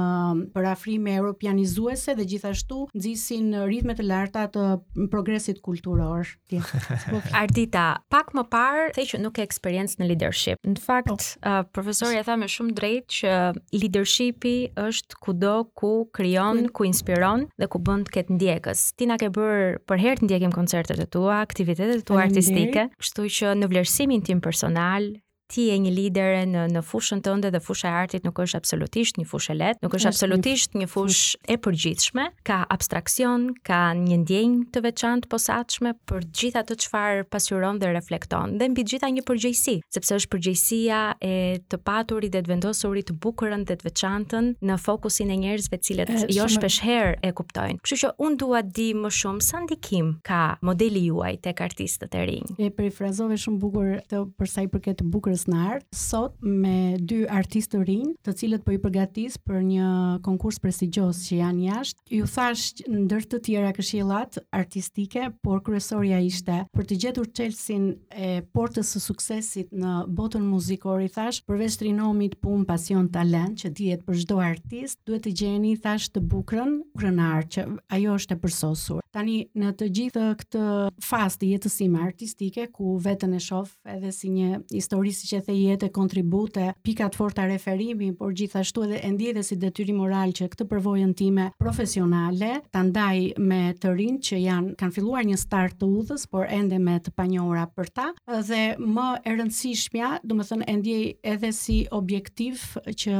për 0.53 0.65
afrime 0.69 1.15
europianizuese 1.15 2.15
dhe 2.15 2.25
gjithashtu 2.25 2.87
nxisin 2.95 3.55
ritme 3.65 3.93
të 3.95 4.03
larta 4.05 4.47
të 4.47 5.09
progresit 5.11 5.61
kulturor. 5.61 6.27
Ardita, 7.41 7.97
pak 8.09 8.33
më 8.33 8.43
parë 8.49 8.91
the 8.93 9.01
që 9.01 9.21
nuk 9.21 9.33
ke 9.33 9.41
eksperiencë 9.41 9.97
në 9.99 10.07
leadership. 10.07 10.57
Në 10.67 10.79
fakt, 10.81 11.09
oh. 11.09 11.45
uh, 11.45 11.63
profesori 11.73 12.17
e 12.17 12.23
tha 12.23 12.35
me 12.37 12.47
shumë 12.47 12.73
drejt 12.73 13.05
që 13.07 13.31
leadershipi 13.71 14.69
është 14.75 15.15
kudo 15.19 15.65
ku 15.73 16.09
krijon, 16.11 16.69
ku 16.73 16.83
inspiron 16.85 17.47
dhe 17.57 17.67
ku 17.67 17.79
bën 17.79 18.05
të 18.05 18.11
ketë 18.13 18.33
ndjekës. 18.35 18.93
Ti 18.95 19.05
na 19.05 19.17
ke 19.17 19.29
bërë 19.29 19.85
për 19.87 19.97
herë 19.99 20.19
të 20.19 20.23
ndjekim 20.23 20.51
koncertet 20.51 20.99
e 20.99 21.05
tua, 21.05 21.41
aktivitetet 21.41 22.01
e 22.01 22.05
tua 22.05 22.21
artistike, 22.27 22.89
kështu 22.99 23.23
që 23.25 23.55
në 23.57 23.67
vlerësimin 23.79 24.23
tim 24.27 24.41
personal, 24.43 25.09
ti 25.49 25.65
je 25.69 25.75
një 25.81 25.91
lider 25.95 26.35
në 26.47 26.65
në 26.75 26.81
fushën 26.85 27.23
tënde 27.25 27.49
dhe 27.51 27.59
fusha 27.63 27.89
e 27.89 27.97
artit 28.05 28.25
nuk 28.27 28.37
është 28.43 28.59
absolutisht 28.61 29.17
një 29.17 29.25
fushë 29.31 29.55
lehtë, 29.57 29.81
nuk 29.83 29.95
është 29.97 30.09
absolutisht 30.11 30.75
një 30.77 30.87
fushë 30.91 31.39
e 31.49 31.57
përgjithshme, 31.65 32.25
ka 32.45 32.59
abstraksion, 32.75 33.47
ka 33.65 33.79
një 33.97 34.19
ndjenjë 34.23 34.61
të 34.75 34.83
veçantë 34.85 35.29
posaçme 35.31 35.95
për 36.09 36.27
gjithë 36.41 36.61
atë 36.63 36.77
çfarë 36.85 37.23
pasuron 37.33 37.79
dhe 37.81 37.89
reflekton, 37.95 38.53
dhe 38.61 38.69
mbi 38.75 38.85
gjitha 38.93 39.09
një 39.15 39.23
përgjegjësi, 39.27 39.75
sepse 39.95 40.19
është 40.19 40.31
përgjegjësia 40.35 41.01
e 41.25 41.33
të 41.71 41.81
paturit 41.87 42.33
dhe 42.35 42.43
të 42.45 42.51
vendosurit 42.53 43.09
të 43.09 43.17
bukurën 43.25 43.65
dhe 43.71 43.79
të 43.81 43.89
veçantën 43.89 44.51
në 44.69 44.77
fokusin 44.85 45.33
e 45.33 45.39
njerëzve 45.45 45.79
të 45.81 45.89
cilët 45.89 46.13
jo 46.37 46.45
shpesh 46.53 46.79
herë 46.85 47.15
e 47.25 47.33
kuptojnë. 47.39 47.81
Kështu 47.81 47.99
që 48.03 48.13
unë 48.27 48.39
dua 48.43 48.61
di 48.61 48.91
më 49.01 49.11
shumë 49.17 49.45
sa 49.49 49.63
ndikim 49.65 50.13
ka 50.29 50.43
modeli 50.65 51.07
juaj 51.09 51.39
tek 51.49 51.65
artistët 51.65 52.15
e 52.21 52.25
rinj. 52.35 52.53
E 52.61 52.69
perifrazove 52.75 53.39
shumë 53.41 53.61
bukur 53.65 53.91
të 54.11 54.23
për 54.37 54.51
sa 54.53 54.63
i 54.65 54.69
përket 54.75 55.01
bukur 55.07 55.33
Ditës 55.39 55.47
në 55.47 55.57
Art, 55.75 55.83
sot 55.95 56.33
me 56.43 56.97
dy 56.99 57.21
artistë 57.29 57.77
të 57.77 57.81
rinj, 57.87 58.11
të 58.27 58.31
cilët 58.39 58.63
po 58.65 58.73
i 58.73 58.79
përgatis 58.81 59.37
për 59.47 59.59
një 59.63 59.87
konkurs 60.25 60.57
prestigjios 60.59 61.19
që 61.27 61.37
janë 61.37 61.67
jashtë. 61.67 62.03
Ju 62.17 62.25
thash 62.27 62.81
ndër 62.89 63.27
të 63.31 63.39
tjera 63.45 63.69
këshillat 63.77 64.39
artistike, 64.57 65.29
por 65.43 65.61
kryesorja 65.63 66.19
ishte 66.25 66.57
për 66.75 66.87
të 66.89 66.97
gjetur 67.03 67.29
çelësin 67.37 67.85
e 68.19 68.31
portës 68.55 68.91
së 68.97 69.03
suksesit 69.03 69.71
në 69.73 69.93
botën 70.17 70.43
muzikore, 70.49 71.07
thash, 71.13 71.39
përveç 71.47 71.77
trinomit 71.81 72.35
pun, 72.43 72.65
pasion, 72.69 73.07
talent 73.13 73.61
që 73.63 73.71
dihet 73.79 74.03
për 74.07 74.19
çdo 74.25 74.41
artist, 74.43 74.99
duhet 75.07 75.23
të 75.29 75.35
gjeni 75.39 75.77
thash 75.83 76.09
të 76.15 76.23
bukurën, 76.31 76.81
grenar 76.99 77.47
që 77.53 77.67
ajo 77.95 78.17
është 78.19 78.35
e 78.35 78.41
përsosur. 78.43 79.05
Tani 79.09 79.39
në 79.57 79.71
të 79.77 79.87
gjithë 79.97 80.25
këtë 80.43 80.63
fazë 81.01 81.39
të 81.41 81.47
jetës 81.55 81.79
sime 81.79 82.01
artistike 82.05 82.67
ku 82.75 82.91
veten 83.01 83.31
e 83.33 83.39
shoh 83.41 83.69
edhe 83.89 84.11
si 84.13 84.29
një 84.29 84.49
histori 84.69 85.09
si 85.17 85.28
që 85.29 85.39
the 85.47 85.55
jetë 85.55 85.89
kontribute, 85.93 86.69
pikat 86.85 87.15
forta 87.17 87.45
referimi, 87.49 88.09
por 88.17 88.33
gjithashtu 88.37 88.85
edhe 88.87 89.01
e 89.05 89.11
ndjej 89.13 89.43
si 89.49 89.57
detyrim 89.61 89.99
moral 90.01 90.31
që 90.35 90.47
këtë 90.53 90.65
përvojën 90.71 91.11
time 91.19 91.49
profesionale 91.59 92.49
ta 92.73 92.81
ndaj 92.85 93.17
me 93.49 93.59
të 93.81 93.91
rinj 93.97 94.19
që 94.29 94.39
janë 94.43 94.75
kanë 94.79 94.95
filluar 94.95 95.25
një 95.27 95.39
start 95.41 95.77
të 95.81 95.89
udhës, 95.99 96.25
por 96.31 96.47
ende 96.49 96.79
me 96.79 96.95
të 97.03 97.11
panjohura 97.19 97.65
për 97.75 97.91
ta 97.97 98.07
dhe 98.29 98.61
më 98.81 99.07
e 99.27 99.33
rëndësishmja, 99.37 100.09
do 100.27 100.39
të 100.39 100.47
thënë 100.49 100.67
e 100.71 100.75
ndjej 100.79 101.03
edhe 101.33 101.51
si 101.59 101.77
objektiv 101.99 102.63
që 103.03 103.17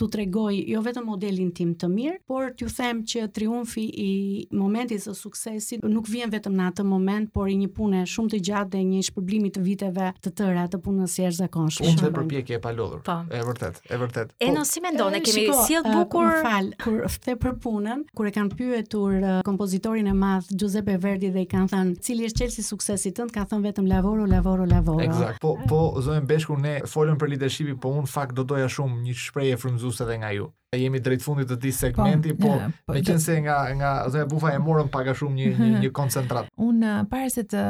tu 0.00 0.08
tregoj 0.16 0.54
jo 0.72 0.80
vetëm 0.86 1.06
modelin 1.10 1.52
tim 1.54 1.74
të 1.78 1.90
mirë, 1.92 2.18
por 2.28 2.52
t'ju 2.56 2.70
them 2.76 3.04
që 3.08 3.28
triumfi 3.36 3.86
i 4.02 4.10
momentit 4.56 5.04
të 5.06 5.14
suksesit 5.18 5.84
nuk 5.86 6.08
vjen 6.10 6.32
vetëm 6.32 6.56
në 6.58 6.70
atë 6.72 6.86
moment, 6.88 7.30
por 7.34 7.50
i 7.52 7.56
një 7.60 7.68
pune 7.76 8.02
shumë 8.08 8.32
të 8.34 8.42
gjatë 8.50 8.72
dhe 8.76 8.82
një 8.90 9.04
shpërblimi 9.10 9.52
të 9.56 9.64
viteve 9.66 10.08
të 10.24 10.34
tëra 10.40 10.66
të 10.72 10.80
punës 10.86 11.16
së 11.20 11.28
jashtëzakonshëm. 11.36 11.86
Unë 11.90 12.04
vetë 12.04 12.16
përpjekje 12.16 12.56
e 12.58 12.62
palodhur. 12.62 13.02
Pa. 13.06 13.16
Është 13.28 13.48
vërtet, 13.50 13.80
është 13.86 14.00
vërtet. 14.02 14.32
E 14.40 14.48
po. 14.48 14.54
no 14.56 14.64
si 14.68 14.82
mendon 14.84 15.16
e 15.16 15.20
kemi 15.24 15.44
sjell 15.68 15.86
bukur 15.92 16.28
uh, 16.30 16.38
fal 16.44 16.70
kur 16.82 17.00
fte 17.16 17.36
për 17.40 17.56
punën, 17.64 18.04
kur 18.16 18.28
e 18.30 18.34
kanë 18.34 18.56
pyetur 18.58 19.16
uh, 19.20 19.38
kompozitorin 19.46 20.08
e 20.10 20.14
madh 20.16 20.50
Giuseppe 20.52 20.96
Verdi 21.02 21.32
dhe 21.34 21.46
i 21.46 21.50
kanë 21.50 21.70
thënë, 21.74 21.94
"Cili 22.04 22.28
është 22.30 22.42
çelësi 22.44 22.62
i 22.64 22.66
suksesit 22.70 23.18
tënd?" 23.20 23.34
ka 23.36 23.46
thënë 23.50 23.68
vetëm 23.70 23.88
lavoro, 23.92 24.26
lavoro, 24.26 24.66
lavoro. 24.68 25.04
Eksakt. 25.06 25.40
Po 25.44 25.56
po 25.68 25.82
zonë 26.02 26.26
beshkur 26.30 26.60
ne 26.66 26.78
folën 26.88 27.18
për 27.20 27.34
leadershipi 27.34 27.76
po 27.82 27.94
unë 28.00 28.10
fakt 28.12 28.36
do 28.36 28.44
doja 28.54 28.70
shumë 28.76 29.02
një 29.08 29.18
shprehje 29.28 29.60
frymëzuese 29.62 30.06
edhe 30.06 30.20
nga 30.22 30.34
ju 30.38 30.52
e 30.74 30.80
jemi 30.82 30.98
drejt 31.00 31.22
fundit 31.22 31.46
të 31.46 31.56
këtij 31.60 31.70
po, 31.70 31.78
segmenti, 31.82 32.32
po, 32.34 32.48
po, 32.48 32.68
po 32.90 32.94
meqense 32.96 33.34
nga 33.44 33.56
nga 33.78 33.90
zonja 34.10 34.26
Bufa 34.26 34.50
e 34.50 34.58
morën 34.58 34.88
pak 34.90 35.08
shumë 35.18 35.38
një 35.38 35.50
një, 35.58 35.66
një 35.84 35.90
koncentrat. 35.94 36.48
Un 36.58 36.80
uh, 36.82 37.04
para 37.10 37.28
se 37.30 37.44
të 37.46 37.62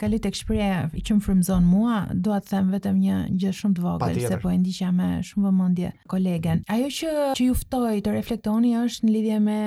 kaloj 0.00 0.18
tek 0.26 0.36
Shqipëria 0.36 0.82
i 0.92 1.00
që 1.00 1.16
më 1.16 1.24
frymzon 1.24 1.64
mua, 1.64 2.02
dua 2.12 2.42
të 2.42 2.52
them 2.52 2.68
vetëm 2.76 2.98
një 3.04 3.16
gjë 3.40 3.52
shumë 3.58 3.78
të 3.78 3.84
vogël 3.86 4.20
se 4.32 4.38
po 4.42 4.52
e 4.52 4.58
ndiqja 4.60 4.90
me 4.94 5.08
shumë 5.28 5.48
vëmendje 5.48 5.92
kolegen. 6.12 6.60
Ajo 6.74 6.90
që 6.98 7.14
që 7.38 7.46
ju 7.46 7.54
ftoi 7.62 7.94
të 8.04 8.12
reflektoni 8.18 8.74
është 8.82 9.08
në 9.08 9.14
lidhje 9.16 9.38
me 9.46 9.58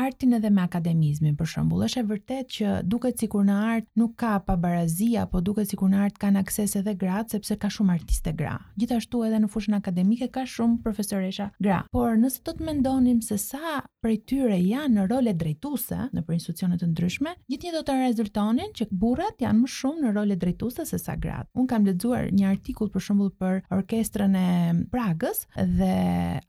artin 0.00 0.34
edhe 0.40 0.50
me 0.50 0.64
akademizmin 0.64 1.36
për 1.38 1.50
shembull. 1.54 1.86
Është 1.86 2.02
e 2.02 2.08
vërtetë 2.10 2.48
që 2.56 2.74
duket 2.90 3.22
sikur 3.22 3.46
në 3.46 3.60
art 3.76 3.86
nuk 4.02 4.16
ka 4.20 4.34
pabarazi 4.48 5.12
apo 5.22 5.38
duket 5.40 5.70
sikur 5.70 5.92
në 5.94 6.02
art 6.08 6.18
kanë 6.22 6.42
akses 6.42 6.74
edhe 6.82 6.96
gratë 6.98 7.38
sepse 7.38 7.60
ka 7.62 7.70
shumë 7.70 7.94
artiste 7.94 8.34
gra. 8.34 8.58
Gjithashtu 8.80 9.22
edhe 9.28 9.38
në 9.44 9.50
fushën 9.54 9.78
akademike 9.78 10.30
ka 10.34 10.42
shumë 10.48 10.82
profesoresha 10.82 11.52
gra. 11.62 11.84
Por 11.94 12.16
nëse 12.24 12.40
do 12.46 12.54
të 12.56 12.64
mendonim 12.68 13.20
se 13.24 13.36
sa 13.40 13.80
prej 14.04 14.18
tyre 14.28 14.56
janë 14.60 14.92
në 14.98 15.04
role 15.10 15.32
drejtuese 15.40 16.04
në 16.12 16.22
për 16.26 16.36
institucione 16.36 16.76
të 16.80 16.90
ndryshme, 16.90 17.32
gjithnjë 17.50 17.72
do 17.72 17.80
të 17.86 17.94
rezultonin 18.02 18.72
që 18.76 18.86
burrat 18.92 19.40
janë 19.40 19.62
më 19.64 19.70
shumë 19.72 20.02
në 20.04 20.12
role 20.18 20.36
drejtuese 20.40 20.84
se 20.88 20.98
sa 21.00 21.16
gratë. 21.20 21.48
Un 21.60 21.68
kam 21.70 21.86
lexuar 21.88 22.28
një 22.34 22.50
artikull 22.50 22.90
për 22.92 23.04
shembull 23.08 23.32
për 23.40 23.60
orkestrën 23.78 24.36
e 24.40 24.44
Pragës 24.92 25.42
dhe 25.56 25.88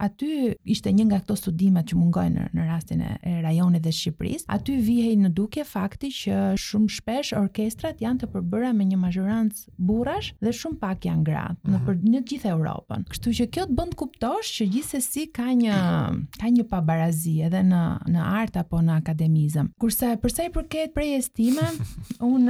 aty 0.04 0.30
ishte 0.76 0.92
një 0.94 1.06
nga 1.10 1.22
këto 1.24 1.36
studimet 1.40 1.90
që 1.92 2.00
mungojnë 2.00 2.46
në, 2.56 2.66
rastin 2.70 3.04
e, 3.06 3.18
rajonit 3.46 3.82
dhe 3.86 3.94
Shqipërisë. 3.96 4.48
Aty 4.54 4.76
vihej 4.84 5.16
në 5.24 5.32
dukje 5.38 5.64
fakti 5.68 6.10
që 6.14 6.40
shumë 6.62 6.92
shpesh 7.00 7.32
orkestrat 7.40 8.02
janë 8.04 8.24
të 8.26 8.30
përbëra 8.36 8.74
me 8.78 8.88
një 8.90 9.00
majorancë 9.02 9.74
burrash 9.90 10.34
dhe 10.44 10.54
shumë 10.54 10.80
pak 10.84 11.08
janë 11.08 11.24
gratë 11.30 11.74
në 11.74 11.78
mhm. 11.80 11.86
për 11.88 12.02
në 12.14 12.22
gjithë 12.32 12.52
Europën. 12.56 13.08
Kështu 13.12 13.36
që 13.40 13.50
kjo 13.56 13.68
të 13.72 13.78
bën 13.80 13.94
të 13.96 14.00
kuptosh 14.04 14.54
që 14.60 14.70
gjithsesi 14.76 15.26
ka 15.36 15.48
një 15.56 15.64
një 15.65 16.36
ka 16.39 16.47
një 16.54 16.65
pabarazi 16.69 17.36
edhe 17.47 17.62
në 17.65 17.82
në 18.13 18.25
art 18.41 18.60
apo 18.62 18.80
në 18.86 18.95
akademizëm. 19.01 19.69
Kurse 19.82 20.13
për 20.21 20.34
sa 20.34 20.45
i 20.47 20.51
përket 20.54 20.93
prejes 20.95 21.30
time, 21.36 21.65
un 22.30 22.47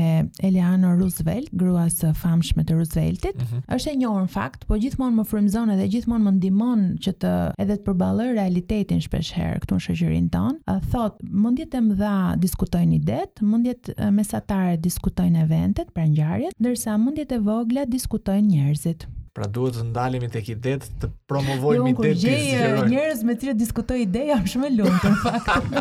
Eleanor 0.46 0.98
Roosevelt, 1.00 1.50
gruas 1.58 1.96
së 2.02 2.12
famshme 2.18 2.66
të 2.68 2.78
Rooseveltit. 2.78 3.38
Mm 3.40 3.50
-hmm. 3.50 3.64
Është 3.78 3.92
e 3.92 3.96
njohur 4.02 4.28
fakt, 4.36 4.68
po 4.70 4.78
gjithmonë 4.84 5.18
më 5.22 5.26
frymëzon 5.32 5.72
edhe 5.74 5.88
gjithmonë 5.96 6.26
më 6.28 6.34
ndihmon 6.38 6.84
që 7.04 7.16
të 7.22 7.34
edhe 7.64 7.76
të 7.80 7.86
përballoj 7.88 8.30
realitetin 8.40 9.02
shpesh 9.08 9.32
herë 9.38 9.64
këtu 9.66 9.80
në 9.80 9.86
shoqërinë 9.88 10.32
tonë. 10.36 10.78
Thotë, 10.94 11.32
mundjet 11.44 11.78
e 11.80 11.82
mëdha 11.90 12.14
diskutojnë 12.46 12.96
idet, 13.02 13.34
mundjet 13.54 13.92
mesatare 14.20 14.78
diskutojnë 14.88 15.42
eventet, 15.48 15.92
pra 15.96 16.08
ngjarjet, 16.08 16.58
ndërsa 16.60 16.98
mundjet 17.02 17.32
e 17.32 17.42
vogla 17.52 17.88
diskutojnë 17.98 18.48
njerëzit. 18.54 19.10
Pra 19.34 19.48
duhet 19.50 19.74
të 19.80 19.84
ndalemi 19.88 20.28
tek 20.30 20.50
idet 20.54 20.84
të 21.02 21.08
promovojmë 21.32 21.88
jo, 21.89 22.02
idet 22.06 22.17
të 22.19 22.19
zgjerojmë. 22.22 22.89
njerëz 22.91 23.24
me 23.30 23.36
cilët 23.41 23.58
diskutoj 23.58 24.04
ide 24.04 24.28
jam 24.28 24.43
shumë 24.52 24.67
e 24.67 24.74
lumtur 24.76 25.10
në 25.10 25.17
fakt. 25.24 25.74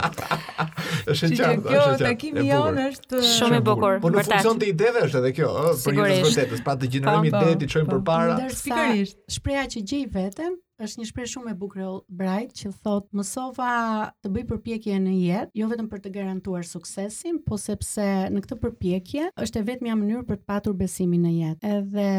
është 1.12 1.12
e 1.12 1.12
qartë, 1.12 1.12
është 1.12 1.28
e 1.28 1.42
qartë. 1.42 1.66
Kjo 1.66 1.82
takimi 2.00 2.46
jon 2.48 2.80
është 2.86 3.20
shumë 3.34 3.58
e 3.58 3.66
bukur. 3.68 3.98
Po 4.06 4.12
në 4.14 4.24
funksion 4.30 4.62
të 4.64 4.70
ideve 4.72 5.04
është 5.04 5.20
edhe 5.20 5.34
kjo, 5.36 5.52
ëh, 5.66 5.70
për 5.84 5.98
një 5.98 6.08
e 6.14 6.18
vërtetës. 6.30 6.64
Pra 6.70 6.78
të 6.80 6.92
gjenerojmë 6.96 7.34
po, 7.36 7.44
ide, 7.44 7.60
të 7.66 7.70
çojmë 7.76 7.88
po. 7.92 7.98
përpara. 8.00 8.40
Pikërisht. 8.56 9.20
Shpreha 9.36 9.66
që 9.76 9.84
gjej 9.92 10.02
veten 10.16 10.56
është 10.86 11.00
një 11.02 11.06
shprehje 11.08 11.30
shumë 11.36 11.52
e 11.52 11.56
bukur 11.62 11.82
e 11.82 11.88
Bright 12.20 12.54
që 12.60 12.72
thotë 12.84 13.18
mësova 13.18 13.68
të 14.24 14.30
bëj 14.34 14.44
përpjekje 14.50 14.96
në 15.04 15.14
jetë, 15.16 15.54
jo 15.60 15.68
vetëm 15.70 15.88
për 15.92 16.02
të 16.06 16.12
garantuar 16.16 16.66
suksesin, 16.68 17.38
por 17.46 17.60
sepse 17.62 18.08
në 18.34 18.42
këtë 18.44 18.58
përpjekje 18.64 19.28
është 19.46 19.62
e 19.62 19.66
vetmja 19.70 19.96
mënyrë 20.02 20.26
për 20.30 20.40
të 20.42 20.48
patur 20.52 20.76
besimin 20.82 21.28
në 21.28 21.32
jetë. 21.38 21.74
Edhe 21.78 22.10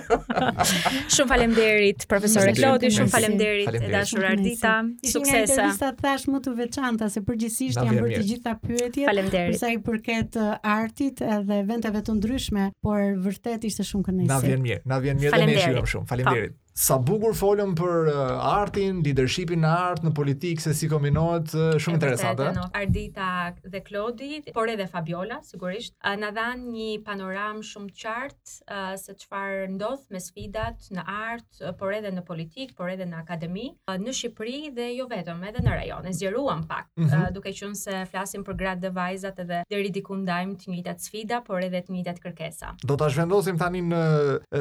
Shumë 1.15 1.31
faleminderit 1.31 2.05
profesorë 2.11 2.53
Klodi, 2.57 2.91
shumë 2.95 3.13
faleminderit 3.13 3.77
e 3.79 3.91
dashur 3.91 4.25
Ardita, 4.29 4.75
suksese. 5.03 5.57
Ju 5.57 5.71
ndërsa 5.71 5.91
thash 5.99 6.27
më 6.33 6.41
të 6.45 6.53
veçanta 6.61 7.09
se 7.11 7.23
përgjithsisht 7.27 7.81
janë 7.81 8.05
bërë 8.05 8.13
të 8.21 8.27
gjitha 8.31 8.55
pyetjet, 8.63 9.13
për 9.35 9.59
sa 9.59 9.73
i 9.75 9.81
përket 9.87 10.39
artit 10.77 11.23
edhe 11.27 11.59
eventeve 11.65 12.03
të 12.07 12.17
ndryshme, 12.19 12.69
por 12.85 13.03
vërtet 13.25 13.67
ishte 13.71 13.87
shumë 13.91 14.09
kënaqësi. 14.09 14.31
Na 14.31 14.41
vjen 14.47 14.63
mirë, 14.65 14.81
na 14.93 15.01
vjen 15.03 15.19
mirë 15.23 15.35
dhe 15.35 15.75
ne 15.75 15.85
shumë. 15.85 16.11
Faleminderit. 16.11 16.55
Po 16.55 16.65
sa 16.79 16.95
bukur 17.03 17.33
folëm 17.35 17.73
për 17.77 18.07
eh, 18.09 18.19
artin, 18.49 19.01
leadershipin 19.03 19.63
në 19.65 19.71
art, 19.89 20.03
në 20.05 20.13
politikë 20.15 20.63
se 20.63 20.71
si 20.79 20.87
kombinohet 20.91 21.51
eh, 21.51 21.73
shumë 21.81 21.97
interesante. 21.99 22.45
Eh? 22.47 22.53
No, 22.55 22.67
Ardita 22.77 23.25
dhe 23.73 23.81
Klodi, 23.83 24.37
por 24.55 24.71
edhe 24.71 24.85
Fabiola 24.87 25.41
sigurisht, 25.45 25.95
na 26.19 26.29
dhanë 26.35 26.71
një 26.75 26.89
panoram 27.03 27.59
shumë 27.67 27.91
qartë 28.01 28.93
se 29.01 29.15
çfarë 29.23 29.67
ndodh 29.75 30.05
me 30.13 30.21
sfidat 30.23 30.87
në 30.95 31.03
art, 31.11 31.63
por 31.79 31.93
edhe 31.97 32.11
në 32.15 32.23
politikë, 32.27 32.75
por 32.79 32.91
edhe 32.93 33.05
në 33.09 33.19
akademi, 33.25 33.65
në 33.99 34.15
Shqipëri 34.15 34.61
dhe 34.75 34.87
jo 34.95 35.05
vetëm, 35.11 35.43
edhe 35.49 35.63
në 35.65 35.75
rajon. 35.75 36.07
E 36.09 36.13
zgjeruam 36.15 36.63
pak, 36.69 36.87
mm 36.95 37.05
-hmm. 37.09 37.31
duke 37.33 37.51
qenë 37.59 37.75
se 37.75 38.05
flasim 38.11 38.43
për 38.47 38.55
grad 38.61 38.79
dhe 38.81 38.89
vajzat 38.93 39.39
edhe 39.39 39.61
deri 39.69 39.89
diku 39.89 40.15
ndajm 40.15 40.55
të 40.57 40.69
njëjtat 40.71 40.99
sfida, 41.01 41.41
por 41.47 41.59
edhe 41.63 41.81
të 41.83 41.91
njëjtat 41.93 42.19
kërkesa. 42.23 42.67
Do 42.83 42.95
ta 42.97 43.09
zhvendosim 43.09 43.57
tani 43.57 43.81
në 43.81 44.01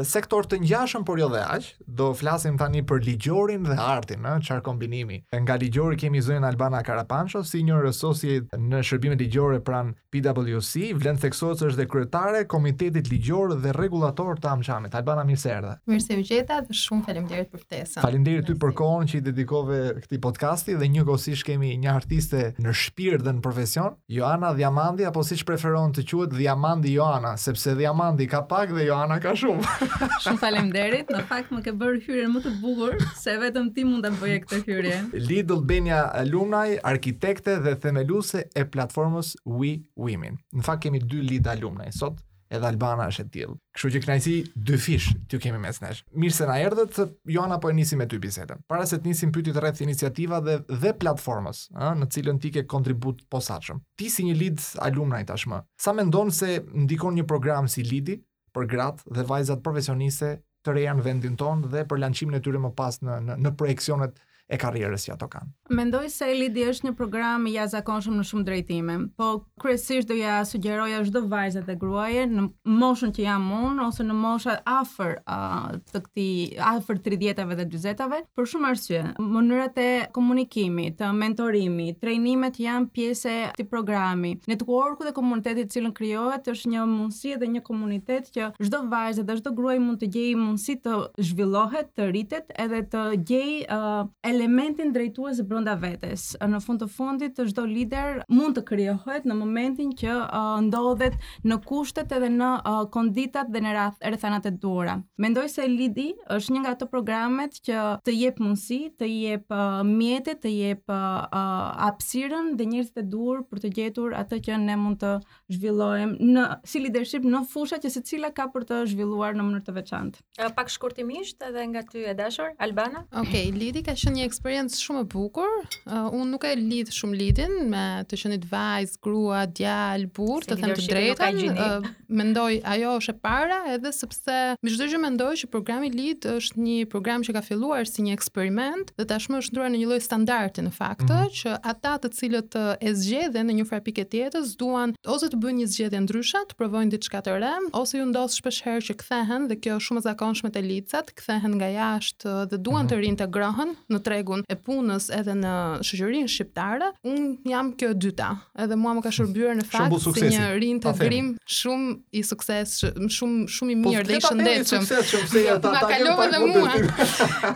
sektor 0.05 0.47
të 0.47 0.61
ngjashëm, 0.63 1.05
por 1.05 1.19
jo 1.21 1.29
dhe 1.29 1.43
aq, 1.57 1.65
do 1.87 2.08
flasim 2.17 2.57
tani 2.59 2.83
për 2.87 3.03
ligjorin 3.07 3.65
dhe 3.69 3.77
artin, 3.81 4.25
ë, 4.25 4.39
çfarë 4.45 4.63
kombinimi. 4.67 5.21
Nga 5.35 5.57
ligjori 5.63 5.99
kemi 6.01 6.21
zonën 6.25 6.47
Albana 6.47 6.81
Karapancho 6.85 7.43
si 7.45 7.63
një 7.67 7.81
resosi 7.85 8.43
në 8.53 8.81
shërbime 8.87 9.17
ligjore 9.21 9.61
pran 9.65 9.95
PwC, 10.13 10.93
vlen 10.99 11.19
theksohet 11.21 11.59
se 11.61 11.67
është 11.73 11.83
dhe 11.83 11.87
kryetare 11.91 12.45
komitetit 12.49 13.11
ligjor 13.13 13.55
dhe 13.61 13.73
rregullator 13.77 14.39
të 14.41 14.49
Amçamit. 14.55 14.95
Albana 14.97 15.25
Miserda. 15.29 15.79
Mirëse 15.89 16.17
u 16.19 16.25
gjeta 16.27 16.61
dhe 16.65 16.75
shumë 16.77 17.07
faleminderit 17.09 17.51
për 17.53 17.63
ftesën. 17.63 18.03
Faleminderit 18.03 18.47
ty 18.49 18.57
për 18.59 18.73
kohën 18.81 19.09
që 19.13 19.19
i 19.19 19.25
dedikove 19.31 19.81
këtij 20.05 20.21
podcasti 20.25 20.77
dhe 20.79 20.89
njëkohësisht 20.97 21.47
kemi 21.49 21.75
një 21.83 21.93
artiste 21.93 22.55
në 22.63 22.73
shpirt 22.85 23.25
dhe 23.27 23.35
në 23.37 23.43
profesion, 23.45 23.97
Joana 24.09 24.55
Diamandi 24.57 25.07
apo 25.09 25.23
siç 25.27 25.45
preferon 25.49 25.93
të 25.97 26.07
quhet 26.09 26.37
Diamandi 26.39 26.95
Joana, 26.97 27.37
sepse 27.37 27.77
Diamandi 27.79 28.29
ka 28.31 28.43
pak 28.49 28.73
dhe 28.75 28.87
Joana 28.89 29.21
ka 29.21 29.35
shumë. 29.39 29.77
Shumë 30.25 30.41
faleminderit. 30.43 31.07
Në 31.13 31.23
fakt 31.29 31.53
më 31.53 31.61
ke 31.67 31.73
bërë 31.79 31.98
hyrjen 32.07 32.31
më 32.35 32.41
të 32.45 32.53
bukur 32.63 32.97
se 33.19 33.35
vetëm 33.41 33.71
ti 33.75 33.85
mund 33.87 34.05
ta 34.07 34.11
bëje 34.21 34.39
këtë 34.45 34.63
hyrje. 34.67 34.95
Lidl 35.27 35.63
Benja 35.67 36.05
Alumni, 36.23 36.77
arkitekte 36.95 37.57
dhe 37.65 37.75
themeluese 37.83 38.45
e 38.55 38.65
platformës 38.65 39.35
We 39.45 39.79
Women. 39.99 40.41
Në 40.55 40.65
fakt 40.67 40.85
kemi 40.87 41.03
dy 41.03 41.23
Lidl 41.27 41.51
alumnaj, 41.57 41.91
sot 41.99 42.23
edhe 42.49 42.65
Albana 42.65 43.11
është 43.11 43.23
e 43.27 43.31
tillë. 43.35 43.55
Kështu 43.77 43.91
që 43.97 44.01
kënaqësi 44.07 44.35
dy 44.69 44.79
fish 44.81 45.09
t'ju 45.29 45.41
kemi 45.43 45.59
mes 45.61 45.83
nesh. 45.85 45.99
Mirë 46.17 46.37
se 46.39 46.47
na 46.49 46.57
erdhët, 46.65 47.01
Joana 47.29 47.59
po 47.61 47.69
e 47.73 47.77
nisim 47.77 48.01
me 48.01 48.07
ty 48.09 48.17
bisedën. 48.23 48.63
Para 48.69 48.87
se 48.89 48.97
të 48.99 49.11
nisim 49.11 49.35
pyetjet 49.35 49.59
rreth 49.61 49.83
iniciativave 49.85 50.41
dhe 50.65 50.79
dhe 50.87 50.95
platformës, 51.03 51.67
ë, 51.77 51.93
në 52.01 52.09
cilën 52.17 52.41
ti 52.41 52.55
ke 52.55 52.65
kontribut 52.65 53.21
posaçëm. 53.33 53.83
Ti 54.01 54.09
si 54.11 54.25
një 54.31 54.39
lead 54.41 54.65
alumnaj 54.87 55.27
tashmë, 55.29 55.61
sa 55.77 55.93
mendon 55.93 56.33
se 56.33 56.63
ndikon 56.87 57.21
një 57.21 57.29
program 57.29 57.69
si 57.69 57.85
Lidi 57.85 58.17
për 58.57 58.65
gratë 58.73 59.13
dhe 59.13 59.29
vajzat 59.29 59.61
profesioniste 59.67 60.39
të 60.67 60.73
rejan 60.77 61.03
vendin 61.07 61.37
tonë 61.43 61.71
dhe 61.75 61.85
për 61.93 62.01
lanqimin 62.05 62.39
e 62.39 62.43
tyre 62.49 62.63
më 62.65 62.73
pas 62.83 63.01
në, 63.09 63.21
në, 63.29 63.39
në 63.47 63.55
projekcionet 63.63 64.21
e 64.49 64.57
karrierës 64.61 65.05
që 65.07 65.15
ato 65.17 65.29
kanë. 65.31 65.51
Mendoj 65.79 66.07
se 66.13 66.29
Elidi 66.33 66.65
është 66.71 66.89
një 66.89 66.95
program 66.97 67.45
i 67.47 67.53
jashtëzakonshëm 67.59 68.15
në 68.17 68.25
shumë 68.31 68.47
drejtime, 68.49 68.95
po 69.21 69.31
kryesisht 69.61 70.09
do 70.09 70.17
ja 70.17 70.39
sugjeroja 70.49 71.03
çdo 71.09 71.25
vajzë 71.29 71.63
dhe 71.67 71.75
gruaje 71.81 72.23
në 72.31 72.45
moshën 72.81 73.13
që 73.17 73.25
jam 73.27 73.45
unë 73.59 73.85
ose 73.85 74.07
në 74.07 74.17
mosha 74.17 74.55
afër 74.73 75.19
uh, 75.21 75.77
të 75.91 76.03
këtij 76.07 76.63
afër 76.71 77.03
30-tave 77.05 77.59
dhe 77.59 77.67
40-tave, 77.75 78.21
për 78.39 78.49
shumë 78.55 78.71
arsye. 78.73 79.03
Mënyrat 79.21 79.77
e 79.83 79.89
komunikimit, 80.17 80.97
të 81.03 81.11
mentorimi, 81.21 81.91
trajnimet 82.01 82.61
janë 82.65 82.89
pjesë 82.97 83.29
e 83.29 83.45
këtij 83.59 83.69
programi. 83.75 84.33
Networku 84.49 85.05
dhe 85.05 85.13
komuniteti 85.17 85.67
i 85.67 85.73
cilën 85.77 85.93
krijohet 85.93 86.49
është 86.55 86.73
një 86.73 86.87
mundësi 86.95 87.37
dhe 87.43 87.51
një 87.59 87.63
komunitet 87.67 88.33
që 88.33 88.49
çdo 88.65 88.83
vajzë 88.95 89.27
dhe 89.29 89.39
çdo 89.43 89.53
gruaj 89.59 89.77
mund 89.85 90.01
të 90.01 90.09
gjejë 90.15 90.41
mundësi 90.41 90.79
të 90.87 90.97
zhvillohet, 91.29 91.93
të 91.99 92.09
rritet 92.13 92.57
edhe 92.65 92.83
të 92.95 93.05
gjejë 93.29 93.79
uh, 93.79 94.03
elementin 94.39 94.93
drejtues 94.95 95.41
brenda 95.47 95.75
vetes. 95.79 96.35
Në 96.49 96.61
fund 96.63 96.83
të 96.83 96.89
fundit, 96.93 97.41
çdo 97.51 97.65
lider 97.67 98.21
mund 98.31 98.57
të 98.57 98.63
krijohet 98.69 99.25
në 99.27 99.35
momentin 99.37 99.91
që 99.99 100.11
uh, 100.11 100.57
ndodhet 100.69 101.17
në 101.49 101.59
kushtet 101.67 102.13
edhe 102.15 102.29
në 102.31 102.51
uh, 102.61 102.81
konditat 102.95 103.51
dhe 103.51 103.63
në 103.65 103.73
rrethanat 104.07 104.47
e 104.47 104.53
duhura. 104.55 104.99
Mendoj 105.21 105.49
se 105.57 105.67
Lidi 105.69 106.09
është 106.33 106.55
një 106.55 106.63
nga 106.63 106.73
ato 106.77 106.89
programet 106.91 107.59
që 107.67 107.83
të 108.07 108.15
jep 108.15 108.39
mundësi, 108.43 108.81
të 108.99 109.09
jep 109.11 109.51
uh, 109.55 109.81
mjete, 109.87 110.37
të 110.45 110.53
jep 110.55 110.87
uh, 110.87 111.03
uh, 111.27 111.89
hapësirën 111.89 112.53
dhe 112.59 112.69
njerëzit 112.71 113.03
e 113.03 113.07
duhur 113.13 113.43
për 113.51 113.65
të 113.67 113.73
gjetur 113.81 114.17
atë 114.19 114.41
që 114.47 114.61
ne 114.63 114.77
mund 114.79 115.01
të 115.03 115.13
zhvillojmë 115.57 116.33
në 116.33 116.47
si 116.69 116.83
leadership 116.85 117.27
në 117.29 117.43
fusha 117.51 117.79
që 117.83 117.91
secila 117.97 118.31
ka 118.37 118.49
për 118.55 118.69
të 118.69 118.81
zhvilluar 118.93 119.35
në 119.39 119.49
mënyrë 119.49 119.67
të 119.69 119.77
veçantë. 119.81 120.23
Uh, 120.39 120.49
pak 120.59 120.71
shkurtimisht 120.73 121.43
edhe 121.49 121.67
nga 121.73 121.83
ty 121.91 122.07
e 122.07 122.15
dashur, 122.19 122.55
Albana. 122.63 123.05
Okej, 123.13 123.49
okay, 123.49 123.53
Lidi 123.59 123.83
ka 123.87 123.95
shumë 123.99 124.19
një 124.23 124.28
eksperiencë 124.29 124.83
shumë 124.85 125.03
e 125.07 125.09
bukur. 125.13 125.49
Uh, 125.87 126.09
unë 126.15 126.31
nuk 126.35 126.45
e 126.49 126.53
lidh 126.61 126.93
shumë 126.95 127.19
lidhin 127.19 127.57
me 127.73 127.85
të 128.09 128.21
qenit 128.23 128.47
vajz, 128.51 128.95
grua, 129.05 129.43
djal, 129.49 130.05
burr, 130.17 130.47
të 130.49 130.59
them 130.61 130.75
të 130.77 130.87
drejtën. 130.93 131.49
Uh, 131.55 131.89
mendoj 132.21 132.51
ajo 132.75 132.93
është 133.01 133.15
e 133.17 133.19
para 133.25 133.59
edhe 133.75 133.93
sepse 133.97 134.39
me 134.65 134.73
çdo 134.75 134.89
gjë 134.93 135.01
mendoj 135.05 135.33
që 135.45 135.51
programi 135.53 135.91
Lid 135.93 136.27
është 136.29 136.63
një 136.63 136.77
program 136.93 137.25
që 137.27 137.35
ka 137.39 137.43
filluar 137.45 137.89
si 137.89 138.05
një 138.05 138.15
eksperiment 138.19 138.93
dhe 138.99 139.07
tashmë 139.11 139.41
është 139.43 139.55
ndruar 139.55 139.73
në 139.75 139.81
një 139.83 139.89
lloj 139.91 140.01
standardi 140.07 140.65
në 140.67 140.73
fakt 140.77 141.05
mm 141.07 141.13
-hmm. 141.13 141.35
që 141.39 141.51
ata 141.73 141.93
të 142.05 142.09
cilët 142.19 142.59
uh, 142.61 142.71
e 142.81 142.95
zgjedhin 143.03 143.47
në 143.51 143.57
një 143.61 143.67
fra 143.71 143.79
pikë 143.87 144.05
tjetër 144.13 144.45
duan 144.61 144.91
ose 145.15 145.27
të 145.33 145.37
bëjnë 145.43 145.59
një 145.63 145.67
zgjedhje 145.73 146.01
ndryshe, 146.07 146.41
të 146.49 146.55
provojnë 146.61 146.93
diçka 146.95 147.19
të 147.27 147.33
re, 147.43 147.53
ose 147.81 147.93
ju 148.01 148.05
ndos 148.11 148.33
shpesh 148.41 148.61
herë 148.67 148.85
që 148.89 148.95
kthehen 149.03 149.43
dhe 149.53 149.57
kjo 149.63 149.73
është 149.79 149.87
shumë 149.89 150.03
e 150.03 150.07
zakonshme 150.11 150.49
te 150.55 150.61
licat, 150.71 151.07
kthehen 151.19 151.53
nga 151.61 151.69
jashtë 151.81 152.29
uh, 152.31 152.43
dhe 152.51 152.57
duan 152.65 152.85
mm 152.87 152.89
-hmm. 152.89 152.93
të 152.99 153.03
reintegrohen 153.03 153.71
në 153.93 153.99
tre 154.07 154.18
tregun 154.19 154.43
e 154.51 154.57
punës 154.57 155.07
edhe 155.15 155.35
në 155.39 155.53
shoqërinë 155.85 156.31
shqiptare, 156.33 156.89
un 157.07 157.37
jam 157.47 157.69
kjo 157.79 157.93
e 157.95 157.99
dyta. 158.07 158.31
Edhe 158.59 158.77
mua 158.79 158.95
më 158.97 159.03
ka 159.07 159.13
shërbyer 159.15 159.59
në 159.61 159.65
fakt 159.73 160.07
si 160.09 160.25
një 160.35 160.47
rinë 160.59 160.83
të 160.85 160.93
grim 160.99 161.29
shumë 161.59 161.95
i 162.19 162.23
sukses, 162.27 162.73
shumë 162.89 163.47
shumë 163.55 163.75
i 163.75 163.79
po, 163.85 163.93
mirë 163.93 164.07
dhe 164.09 164.19
i 164.19 164.25
shëndetshëm. 164.25 165.61
Po, 165.63 165.73
ka 165.73 165.85
kaluar 165.87 166.25
edhe 166.29 166.45
mua. 166.45 166.77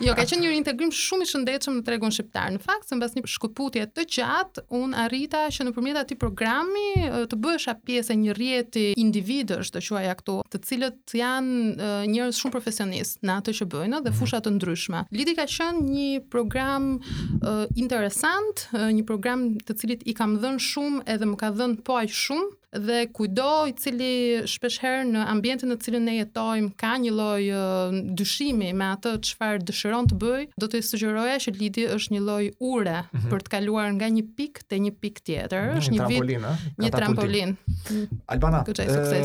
Jo, 0.02 0.12
ka 0.18 0.24
qenë 0.28 0.42
një 0.44 0.50
rinë 0.52 0.66
të 0.68 0.74
grim 0.78 0.92
shumë 0.94 1.26
i 1.26 1.30
shëndetshëm 1.32 1.78
në 1.80 1.84
tregun 1.86 2.14
shqiptar. 2.14 2.52
Në 2.56 2.62
fakt, 2.62 2.86
se 2.92 2.98
mbas 3.00 3.16
një 3.16 3.24
shkëputje 3.34 3.86
të 3.96 4.06
gjatë, 4.16 4.64
un 4.82 4.94
arrita 5.04 5.42
që 5.52 5.66
nëpërmjet 5.68 6.00
atij 6.04 6.20
programi 6.20 6.86
të 7.32 7.38
bëhesha 7.42 7.74
pjesë 7.86 8.14
e 8.14 8.18
një 8.22 8.36
rrjeti 8.38 8.86
individësh, 9.02 9.72
do 9.74 9.82
quaj 9.86 10.06
ato, 10.14 10.38
të 10.52 10.60
cilët 10.68 11.16
janë 11.18 11.90
njerëz 12.12 12.38
shumë 12.40 12.54
profesionistë 12.54 13.26
në 13.28 13.38
atë 13.42 13.56
që 13.60 13.68
bëjnë 13.74 14.00
dhe 14.06 14.12
mhm. 14.14 14.18
fusha 14.20 14.42
të 14.46 14.54
ndryshme. 14.56 15.04
Lidi 15.18 15.36
ka 15.40 15.48
qenë 15.56 15.84
një 15.90 16.10
program 16.52 16.98
uh, 17.42 17.66
interesant, 17.76 18.66
uh, 18.72 18.88
një 18.92 19.04
program 19.08 19.48
të 19.64 19.76
cilit 19.80 20.02
i 20.10 20.14
kam 20.16 20.36
dhënë 20.42 20.60
shumë 20.60 21.06
edhe 21.14 21.28
më 21.30 21.38
ka 21.40 21.52
dhënë 21.58 21.80
po 21.86 21.96
aq 22.02 22.12
shumë 22.12 22.50
dhe 22.88 22.98
kujdo 23.12 23.66
i 23.68 23.74
cili 23.76 24.12
shpeshherë 24.48 25.04
në 25.10 25.24
ambientin 25.28 25.68
në 25.68 25.76
cilin 25.84 26.06
ne 26.08 26.14
jetojmë 26.22 26.70
ka 26.80 26.94
një 27.02 27.10
loj 27.12 27.50
uh, 27.52 27.96
dyshimi 28.16 28.70
me 28.80 28.86
atë 28.94 29.14
çfarë 29.28 29.60
dëshiron 29.68 30.08
të 30.08 30.18
bëj 30.22 30.46
do 30.62 30.68
të 30.72 30.80
i 30.80 30.86
sugjeroja 30.88 31.36
që 31.44 31.54
Lidi 31.58 31.84
është 31.92 32.16
një 32.16 32.22
loj 32.28 32.46
ure 32.72 32.96
mm 33.02 33.18
-hmm. 33.18 33.32
për 33.32 33.44
të 33.46 33.52
kaluar 33.56 33.92
nga 33.98 34.08
një 34.16 34.24
pik 34.38 34.62
të 34.68 34.80
një 34.86 34.92
pik 35.02 35.20
tjetër 35.26 35.76
është 35.80 35.92
një 35.96 36.00
trampolin, 36.00 36.46
vit, 36.62 36.80
një 36.84 36.90
trampolin. 36.96 37.50
Albana, 38.32 38.64
e, 38.78 39.20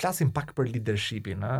flasim 0.00 0.30
pak 0.34 0.48
për 0.56 0.64
leadershipin 0.74 1.44
a? 1.46 1.54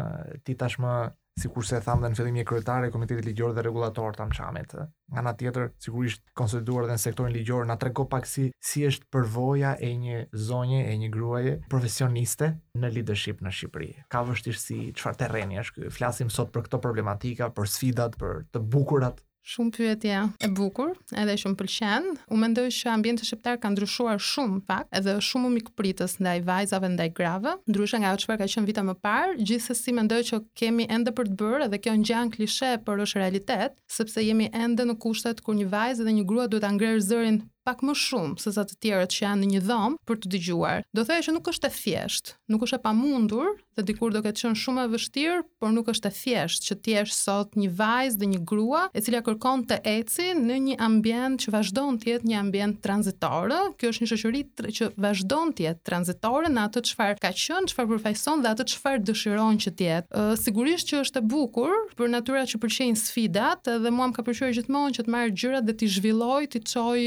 ti 0.44 0.54
tashma 0.58 0.92
si 1.39 1.49
kurse 1.53 1.78
e 1.78 1.83
thamë 1.85 2.03
dhe 2.07 2.11
në 2.12 2.18
fillim 2.18 2.37
një 2.41 2.45
kryetare 2.49 2.89
e 2.89 2.93
Komitetit 2.95 3.26
Ligjor 3.28 3.53
dhe 3.57 3.62
Regulator 3.66 4.14
të 4.16 4.24
Amqamit. 4.26 4.74
Nga 5.14 5.22
nga 5.26 5.33
tjetër, 5.43 5.68
sigurisht 5.85 6.24
konsoliduar 6.41 6.89
dhe 6.89 6.97
në 6.97 7.03
sektorin 7.05 7.35
ligjor, 7.37 7.66
nga 7.68 7.76
treko 7.85 8.07
pak 8.14 8.26
si, 8.28 8.49
si 8.70 8.85
është 8.89 9.09
përvoja 9.14 9.74
e 9.81 9.91
një 10.03 10.18
zonje, 10.49 10.81
e 10.91 10.97
një 11.05 11.11
gruaje 11.16 11.55
profesioniste 11.72 12.51
në 12.83 12.93
leadership 12.97 13.43
në 13.47 13.55
Shqipëri. 13.61 13.91
Ka 14.12 14.22
vështirësi 14.31 14.81
qëfar 14.99 15.18
terreni 15.24 15.62
është 15.64 15.91
flasim 16.01 16.31
sot 16.41 16.53
për 16.55 16.66
këto 16.68 16.83
problematika, 16.89 17.51
për 17.55 17.72
sfidat, 17.78 18.18
për 18.20 18.43
të 18.55 18.64
bukurat 18.76 19.22
Shumë 19.51 19.72
pyetje 19.74 20.18
e 20.44 20.48
bukur, 20.55 20.92
edhe 21.18 21.32
shumë 21.40 21.57
pëlqen. 21.59 22.05
U 22.30 22.38
mendoj 22.38 22.68
që 22.76 22.92
ambientet 22.92 23.26
shqiptar 23.26 23.57
kanë 23.59 23.74
ndryshuar 23.80 24.20
shumë 24.22 24.61
pak, 24.68 24.84
edhe 24.94 25.16
shumë 25.26 25.48
më 25.48 25.55
mikpritës 25.57 26.14
ndaj 26.22 26.36
vajzave 26.46 26.90
ndaj 26.94 27.09
grave. 27.16 27.57
Ndryshe 27.66 27.98
nga 27.98 28.12
çfarë 28.22 28.44
ka 28.44 28.48
qenë 28.53 28.70
vite 28.70 28.84
më 28.86 28.94
parë, 29.03 29.34
gjithsesi 29.42 29.96
mendoj 29.96 30.20
që 30.28 30.38
kemi 30.61 30.86
ende 30.86 31.11
për 31.18 31.32
të 31.32 31.38
bërë 31.42 31.70
dhe 31.72 31.82
kjo 31.82 31.96
ngjan 31.98 32.30
klishe, 32.36 32.70
por 32.86 33.03
është 33.03 33.24
realitet, 33.24 33.74
sepse 33.96 34.22
jemi 34.28 34.46
ende 34.55 34.86
në 34.86 34.98
kushtet 35.03 35.42
kur 35.42 35.59
një 35.59 35.66
vajzë 35.74 36.07
dhe 36.07 36.14
një 36.20 36.28
grua 36.30 36.46
duhet 36.53 36.62
ta 36.62 36.70
ngrerë 36.76 37.03
zërin 37.11 37.42
pak 37.66 37.82
më 37.84 37.92
shumë 38.01 38.38
se 38.40 38.51
sa 38.57 38.62
të 38.64 38.76
tjerët 38.82 39.12
që 39.12 39.18
janë 39.26 39.42
në 39.42 39.46
një 39.51 39.59
dhomë 39.68 39.98
për 40.09 40.18
të 40.22 40.30
dëgjuar. 40.32 40.84
Do 40.96 41.03
thëjë 41.07 41.26
që 41.26 41.34
nuk 41.34 41.51
është 41.53 41.68
e 41.68 41.74
thjeshtë, 41.74 42.36
nuk 42.55 42.62
është 42.64 42.78
e 42.78 42.82
pamundur 42.86 43.51
dhe 43.76 43.84
dikur 43.86 44.12
do 44.16 44.20
ketë 44.24 44.42
qenë 44.44 44.58
shumë 44.60 44.84
e 44.84 44.90
vështirë, 44.94 45.38
por 45.62 45.72
nuk 45.74 45.90
është 45.92 46.10
e 46.10 46.14
thjeshtë 46.16 46.68
që 46.68 46.76
ti 46.84 46.94
jesh 46.96 47.12
sot 47.16 47.54
një 47.60 47.68
vajzë 47.78 48.20
dhe 48.20 48.28
një 48.32 48.40
grua 48.50 48.82
e 48.96 49.02
cila 49.04 49.20
kërkon 49.26 49.64
të 49.70 49.78
eci 49.96 50.28
në 50.38 50.56
një 50.68 50.76
ambient 50.86 51.38
që 51.44 51.54
vazhdon 51.54 51.98
të 52.02 52.10
jetë 52.12 52.30
një 52.32 52.38
ambient 52.42 52.80
tranzitor. 52.84 53.54
Kjo 53.80 53.92
është 53.92 54.02
një 54.06 54.10
shoqëri 54.12 54.42
që 54.78 54.90
vazhdon 55.04 55.52
të 55.58 55.66
jetë 55.68 55.84
tranzitore 55.88 56.50
në 56.54 56.64
atë 56.68 56.84
çfarë 56.90 57.18
ka 57.22 57.32
qenë, 57.44 57.70
çfarë 57.72 57.90
përfaqëson 57.94 58.44
dhe 58.44 58.52
atë 58.56 58.66
çfarë 58.74 59.02
dëshiron 59.10 59.60
që 59.64 59.72
të 59.78 59.88
jetë. 59.88 60.26
sigurisht 60.42 60.88
që 60.90 61.00
është 61.04 61.20
e 61.22 61.26
bukur 61.32 61.72
për 61.96 62.08
natyrat 62.14 62.48
që 62.52 62.58
pëlqejnë 62.64 63.00
sfidat 63.00 63.70
dhe 63.82 63.90
mua 63.90 64.06
më 64.10 64.14
ka 64.18 64.22
pëlqyer 64.26 64.54
gjithmonë 64.58 64.94
që 64.98 65.04
të 65.06 65.10
marrë 65.14 65.34
gjërat 65.40 65.64
dhe 65.66 65.74
ti 65.80 65.86
zhvilloj, 65.90 66.46
ti 66.52 66.60
çoj 66.72 67.00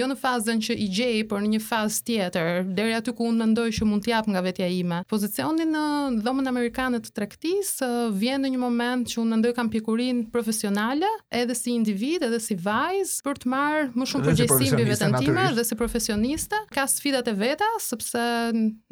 jo 0.00 0.06
në 0.10 0.16
fazën 0.22 0.58
që 0.64 0.76
i 0.84 0.88
gjej, 0.94 1.24
por 1.28 1.40
në 1.42 1.48
një 1.54 1.60
fazë 1.66 2.04
tjetër, 2.04 2.74
deri 2.76 2.94
aty 2.94 3.12
ku 3.16 3.24
unë 3.28 3.40
mendoj 3.42 3.68
që 3.78 3.84
mund 3.88 4.04
të 4.04 4.10
jap 4.12 4.26
nga 4.30 4.40
vetja 4.44 4.68
ime. 4.68 5.02
Pozicionin 5.08 5.72
në 5.74 5.82
dhomën 6.22 6.46
amerikane 6.50 7.00
të 7.02 7.12
tregtis, 7.16 7.72
vjen 8.18 8.44
në 8.44 8.50
një 8.54 8.60
moment 8.60 9.08
që 9.10 9.18
unë 9.22 9.38
ndoj 9.40 9.52
kam 9.56 9.70
pikurin 9.72 10.22
profesionale, 10.32 11.08
edhe 11.34 11.54
si 11.58 11.74
individ, 11.76 12.24
edhe 12.26 12.40
si 12.42 12.56
vajz, 12.60 13.16
për 13.26 13.40
të 13.42 13.50
marr 13.52 13.88
më 13.94 14.08
shumë 14.12 14.28
përgjegjësi 14.28 14.72
mbi 14.76 14.88
veten 14.90 15.16
time 15.20 15.46
dhe 15.56 15.64
si 15.66 15.78
profesioniste. 15.80 16.62
Ka 16.74 16.86
sfidat 16.90 17.30
e 17.32 17.36
veta, 17.40 17.68
sepse 17.84 18.20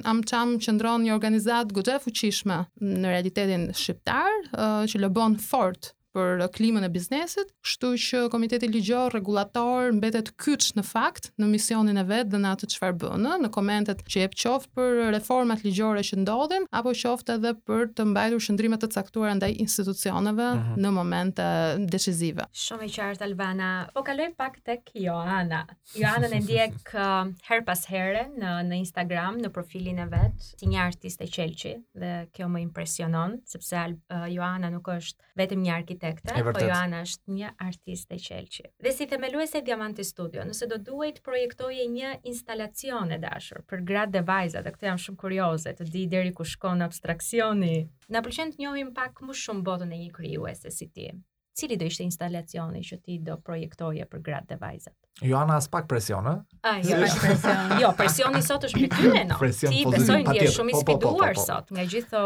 am 0.05 0.25
çam 0.31 0.57
qëndron 0.65 1.05
një 1.09 1.15
organizatë 1.19 1.77
goxhe 1.79 1.99
fuqishme 2.07 2.63
në 2.85 3.15
realitetin 3.15 3.69
shqiptar, 3.77 4.51
që 4.89 5.05
lëbon 5.07 5.39
fort 5.43 5.95
për 6.19 6.43
eh, 6.45 6.51
klimën 6.57 6.87
e 6.87 6.91
biznesit, 6.93 7.53
kështu 7.65 7.91
që 8.09 8.23
komiteti 8.33 8.69
ligjor 8.73 9.13
rregullator 9.15 9.93
mbetet 9.97 10.33
kyç 10.41 10.71
në 10.79 10.85
fakt 10.87 11.31
në 11.41 11.51
misionin 11.53 12.01
e 12.01 12.05
vet 12.09 12.31
dhe 12.33 12.41
në 12.43 12.55
atë 12.57 12.71
çfarë 12.75 12.97
bën, 13.03 13.29
në 13.45 13.51
komentet 13.55 14.03
që 14.09 14.25
jep 14.25 14.35
qoftë 14.39 14.73
për 14.79 14.97
reformat 15.17 15.65
ligjore 15.67 16.03
që 16.09 16.21
ndodhin 16.23 16.67
apo 16.79 16.95
qoftë 17.03 17.39
edhe 17.39 17.55
për 17.69 17.87
të 17.99 18.09
mbajtur 18.13 18.45
shndrime 18.49 18.79
të 18.83 18.91
caktuara 18.97 19.37
ndaj 19.39 19.53
institucioneve 19.65 20.49
mhm. 20.57 20.79
në 20.85 20.93
momente 20.97 21.49
decisive. 21.93 22.49
Shumë 22.69 22.89
e 22.89 22.93
qartë 22.97 23.27
Albana. 23.29 23.73
Po 23.95 24.03
kaloj 24.07 24.31
pak 24.39 24.61
tek 24.67 24.91
Joana. 24.99 25.63
Joana 25.99 26.31
ne 26.33 26.41
ndjek 26.43 26.95
her 27.49 27.65
pas 27.67 27.85
here 27.91 28.27
në 28.39 28.57
në 28.69 28.81
Instagram, 28.83 29.39
në 29.45 29.51
profilin 29.55 30.01
e 30.03 30.07
vet, 30.13 30.39
si 30.55 30.69
një 30.71 30.81
artist 30.87 31.23
e 31.25 31.29
qelqi 31.31 31.77
dhe 31.99 32.13
kjo 32.35 32.49
më 32.51 32.63
impresionon 32.65 33.37
sepse 33.49 33.79
uh, 34.15 34.25
Joana 34.33 34.69
nuk 34.73 34.89
është 34.97 35.25
vetëm 35.39 35.61
një 35.65 35.73
arkitekt 35.77 36.08
arkitekte, 36.09 36.53
po 36.53 36.65
Joana 36.65 37.03
është 37.07 37.35
një 37.35 37.49
artiste 37.65 38.17
e 38.17 38.21
qelqi. 38.23 38.67
Dhe 38.85 38.93
si 38.97 39.07
themeluese 39.11 39.61
e 39.61 39.65
Diamanti 39.67 40.05
Studio, 40.09 40.45
nëse 40.49 40.69
do 40.71 40.79
duhet 40.89 41.19
të 41.19 41.25
projektoje 41.27 41.87
një 41.95 42.13
instalacion 42.33 43.13
e 43.17 43.21
dashur 43.23 43.63
për 43.69 43.85
grad 43.91 44.15
dhe 44.17 44.25
vajzat, 44.29 44.69
dhe 44.81 44.91
jam 44.91 45.01
shumë 45.05 45.21
kurioze 45.23 45.75
të 45.79 45.89
di 45.93 46.07
deri 46.15 46.33
ku 46.39 46.47
shkon 46.49 46.85
abstraksioni. 46.89 47.75
Na 48.17 48.23
pëlqen 48.25 48.55
të 48.57 48.65
njohim 48.65 48.93
pak 48.97 49.23
më 49.29 49.37
shumë 49.45 49.65
botën 49.69 49.95
e 49.99 50.03
një 50.05 50.13
krijuese 50.19 50.73
si 50.75 50.89
ti. 50.93 51.11
Cili 51.59 51.77
do 51.77 51.89
ishte 51.91 52.05
instalacioni 52.07 52.85
që 52.87 53.01
ti 53.03 53.19
do 53.25 53.35
projektoje 53.45 54.07
për 54.07 54.25
grad 54.29 54.47
dhe 54.53 54.61
vajzat? 54.63 54.97
Joana 55.23 55.57
as 55.59 55.67
pak 55.69 55.89
presion, 55.91 56.23
ë? 56.23 56.37
Ai, 56.69 56.81
jo, 56.87 56.97
presion. 57.03 57.75
Jo, 57.83 57.89
presioni 57.99 58.41
sot 58.45 58.65
është 58.69 58.79
mbi 58.81 58.89
ty 58.93 59.09
ne, 59.15 59.23
no. 59.29 59.37
Presion 59.39 59.73
ti 59.75 59.83
besoj 59.91 60.19
ti 60.29 60.37
je 60.43 60.49
shumë 60.55 60.71
i 60.71 60.77
po, 60.77 60.79
po, 60.79 60.85
po, 60.85 61.15
spiduar 61.17 61.41
sot, 61.43 61.71
nga 61.75 61.85
gjithë 61.87 62.23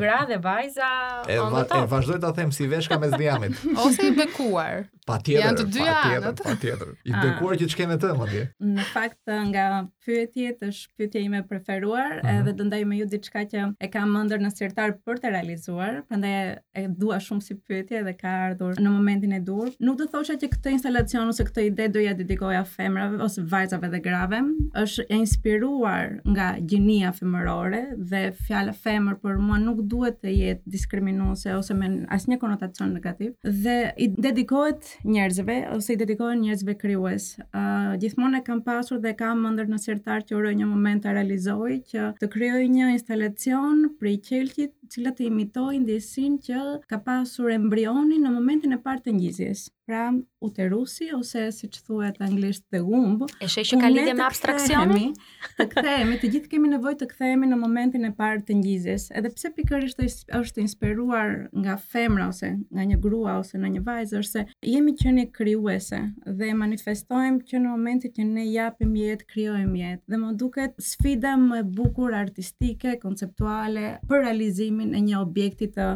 gra 0.00 0.18
dhe 0.28 0.36
vajza. 0.44 0.90
E, 1.32 1.38
va, 1.40 1.62
e 1.76 1.80
vazhdoj 1.90 2.20
ta 2.22 2.32
them 2.36 2.52
si 2.56 2.66
veshka 2.68 2.98
me 3.02 3.08
diamit. 3.16 3.56
Ose 3.84 4.08
i 4.10 4.12
bekuar. 4.16 4.84
Patjetër. 5.06 5.44
Janë 5.44 5.60
të 5.60 5.66
dy 5.76 5.84
anët. 5.86 6.40
Patjetër. 6.42 6.88
I 7.06 7.12
ah. 7.14 7.20
bekuar 7.22 7.56
që 7.60 7.68
çkem 7.70 7.92
me 7.92 7.96
të, 8.02 8.10
madje. 8.18 8.42
Në 8.66 8.86
fakt 8.90 9.30
nga 9.30 9.66
pyetjet 10.02 10.64
është 10.66 10.90
pyetja 10.98 11.22
ime 11.22 11.42
preferuar, 11.46 12.18
uh 12.18 12.18
mhm. 12.20 12.26
-huh. 12.26 12.40
edhe 12.42 12.52
do 12.58 12.64
ndaj 12.66 12.82
me 12.90 12.98
ju 12.98 13.06
diçka 13.10 13.44
që 13.46 13.74
e 13.80 13.88
kam 13.90 14.16
ëndër 14.18 14.42
në 14.46 14.50
sirtar 14.56 14.90
për 15.06 15.20
të 15.22 15.32
realizuar, 15.36 16.02
prandaj 16.08 16.56
e 16.74 16.82
dua 16.88 17.18
shumë 17.20 17.42
si 17.46 17.54
pyetje 17.54 18.02
dhe 18.06 18.14
ka 18.20 18.30
ardhur 18.50 18.74
në 18.82 18.90
momentin 18.90 19.32
e 19.38 19.40
dur. 19.40 19.70
Nuk 19.80 19.98
do 19.98 20.06
thosha 20.10 20.34
që 20.42 20.48
këtë 20.56 20.68
instalacion 20.76 21.28
ose 21.28 21.42
këtë 21.44 21.60
ide 21.70 21.88
do 21.88 22.00
ja 22.02 22.14
dedikoja 22.26 22.62
femrave 22.66 23.18
ose 23.22 23.42
vajzave 23.52 23.88
dhe 23.92 24.00
grave 24.04 24.40
është 24.82 25.04
e 25.14 25.18
inspiruar 25.22 26.06
nga 26.32 26.48
gjinia 26.72 27.12
femërore 27.16 27.82
dhe 28.12 28.22
fjala 28.48 28.74
femër 28.86 29.16
për 29.22 29.38
mua 29.48 29.60
nuk 29.62 29.80
duhet 29.92 30.18
të 30.24 30.34
jetë 30.40 30.72
diskriminuese 30.76 31.54
ose 31.60 31.76
me 31.78 31.90
asnjë 32.16 32.38
konotacion 32.42 32.92
negativ 32.96 33.34
dhe 33.66 33.76
i 34.06 34.10
dedikohet 34.26 34.90
njerëzve 35.16 35.58
ose 35.76 35.94
i 35.96 36.00
dedikohen 36.02 36.42
njerëzve 36.44 36.76
krijues. 36.80 37.30
Ë 37.46 37.62
uh, 37.62 37.92
gjithmonë 38.02 38.40
e 38.42 38.46
kam 38.46 38.62
pasur 38.66 39.00
dhe 39.04 39.14
kam 39.18 39.44
ëndër 39.50 39.70
në 39.72 39.80
sirtar 39.86 40.26
që 40.28 40.38
uroj 40.40 40.54
një 40.60 40.70
moment 40.70 41.04
të 41.06 41.14
realizoj 41.16 41.76
që 41.92 42.08
të 42.20 42.32
krijoj 42.34 42.64
një 42.76 42.90
instalacion 42.96 43.86
për 44.00 44.16
qelqit 44.30 44.74
cilat 44.90 45.20
e 45.22 45.26
imitojnë 45.30 45.84
ndjesin 45.84 46.38
që 46.46 46.60
ka 46.90 46.98
pasur 47.06 47.50
embrioni 47.54 48.18
në 48.22 48.34
momentin 48.34 48.76
e 48.76 48.80
parë 48.86 49.06
të 49.08 49.16
ngjizjes. 49.18 49.66
Pra, 49.86 50.08
uterusi 50.42 51.12
ose 51.14 51.44
siç 51.54 51.76
thuhet 51.86 52.16
anglisht 52.22 52.64
the 52.74 52.80
womb, 52.82 53.20
e 53.38 53.46
sheh 53.46 53.62
që 53.70 53.76
ka 53.78 53.90
lidhje 53.92 54.14
me 54.18 54.24
abstraksionin. 54.26 55.12
Të 55.60 55.66
kthehemi, 55.70 56.16
të 56.18 56.30
gjithë 56.32 56.50
kemi 56.56 56.70
nevojë 56.72 56.98
të 57.02 57.06
kthehemi 57.12 57.46
në 57.52 57.58
momentin 57.60 58.08
e 58.08 58.10
parë 58.18 58.42
të 58.48 58.56
ngjizjes, 58.58 59.04
edhe 59.20 59.30
pse 59.30 59.50
pikërisht 59.54 60.02
është 60.40 60.64
inspiruar 60.64 61.36
nga 61.54 61.76
femra 61.84 62.26
ose 62.32 62.50
nga 62.58 62.82
një 62.90 62.98
grua 63.06 63.36
ose 63.44 63.60
nga 63.62 63.70
një 63.76 63.84
vajzë, 63.86 64.22
ose 64.24 64.44
jemi 64.72 64.96
qenie 64.98 65.28
krijuese 65.38 66.02
dhe 66.40 66.50
manifestojmë 66.64 67.46
që 67.52 67.62
në 67.62 67.70
momentin 67.76 68.14
që 68.18 68.26
ne 68.32 68.48
japim 68.50 68.90
jetë, 68.98 69.28
krijojmë 69.30 69.78
jetë. 69.84 70.02
Dhe 70.10 70.22
më 70.24 70.32
duket 70.42 70.74
sfida 70.90 71.36
më 71.46 71.62
e 71.62 71.68
bukur 71.78 72.18
artistike, 72.24 72.98
konceptuale 73.06 73.86
për 74.10 74.24
realizim 74.26 74.75
në 74.84 74.96
e 74.98 75.04
një 75.08 75.20
objekti 75.22 75.68
të 75.76 75.86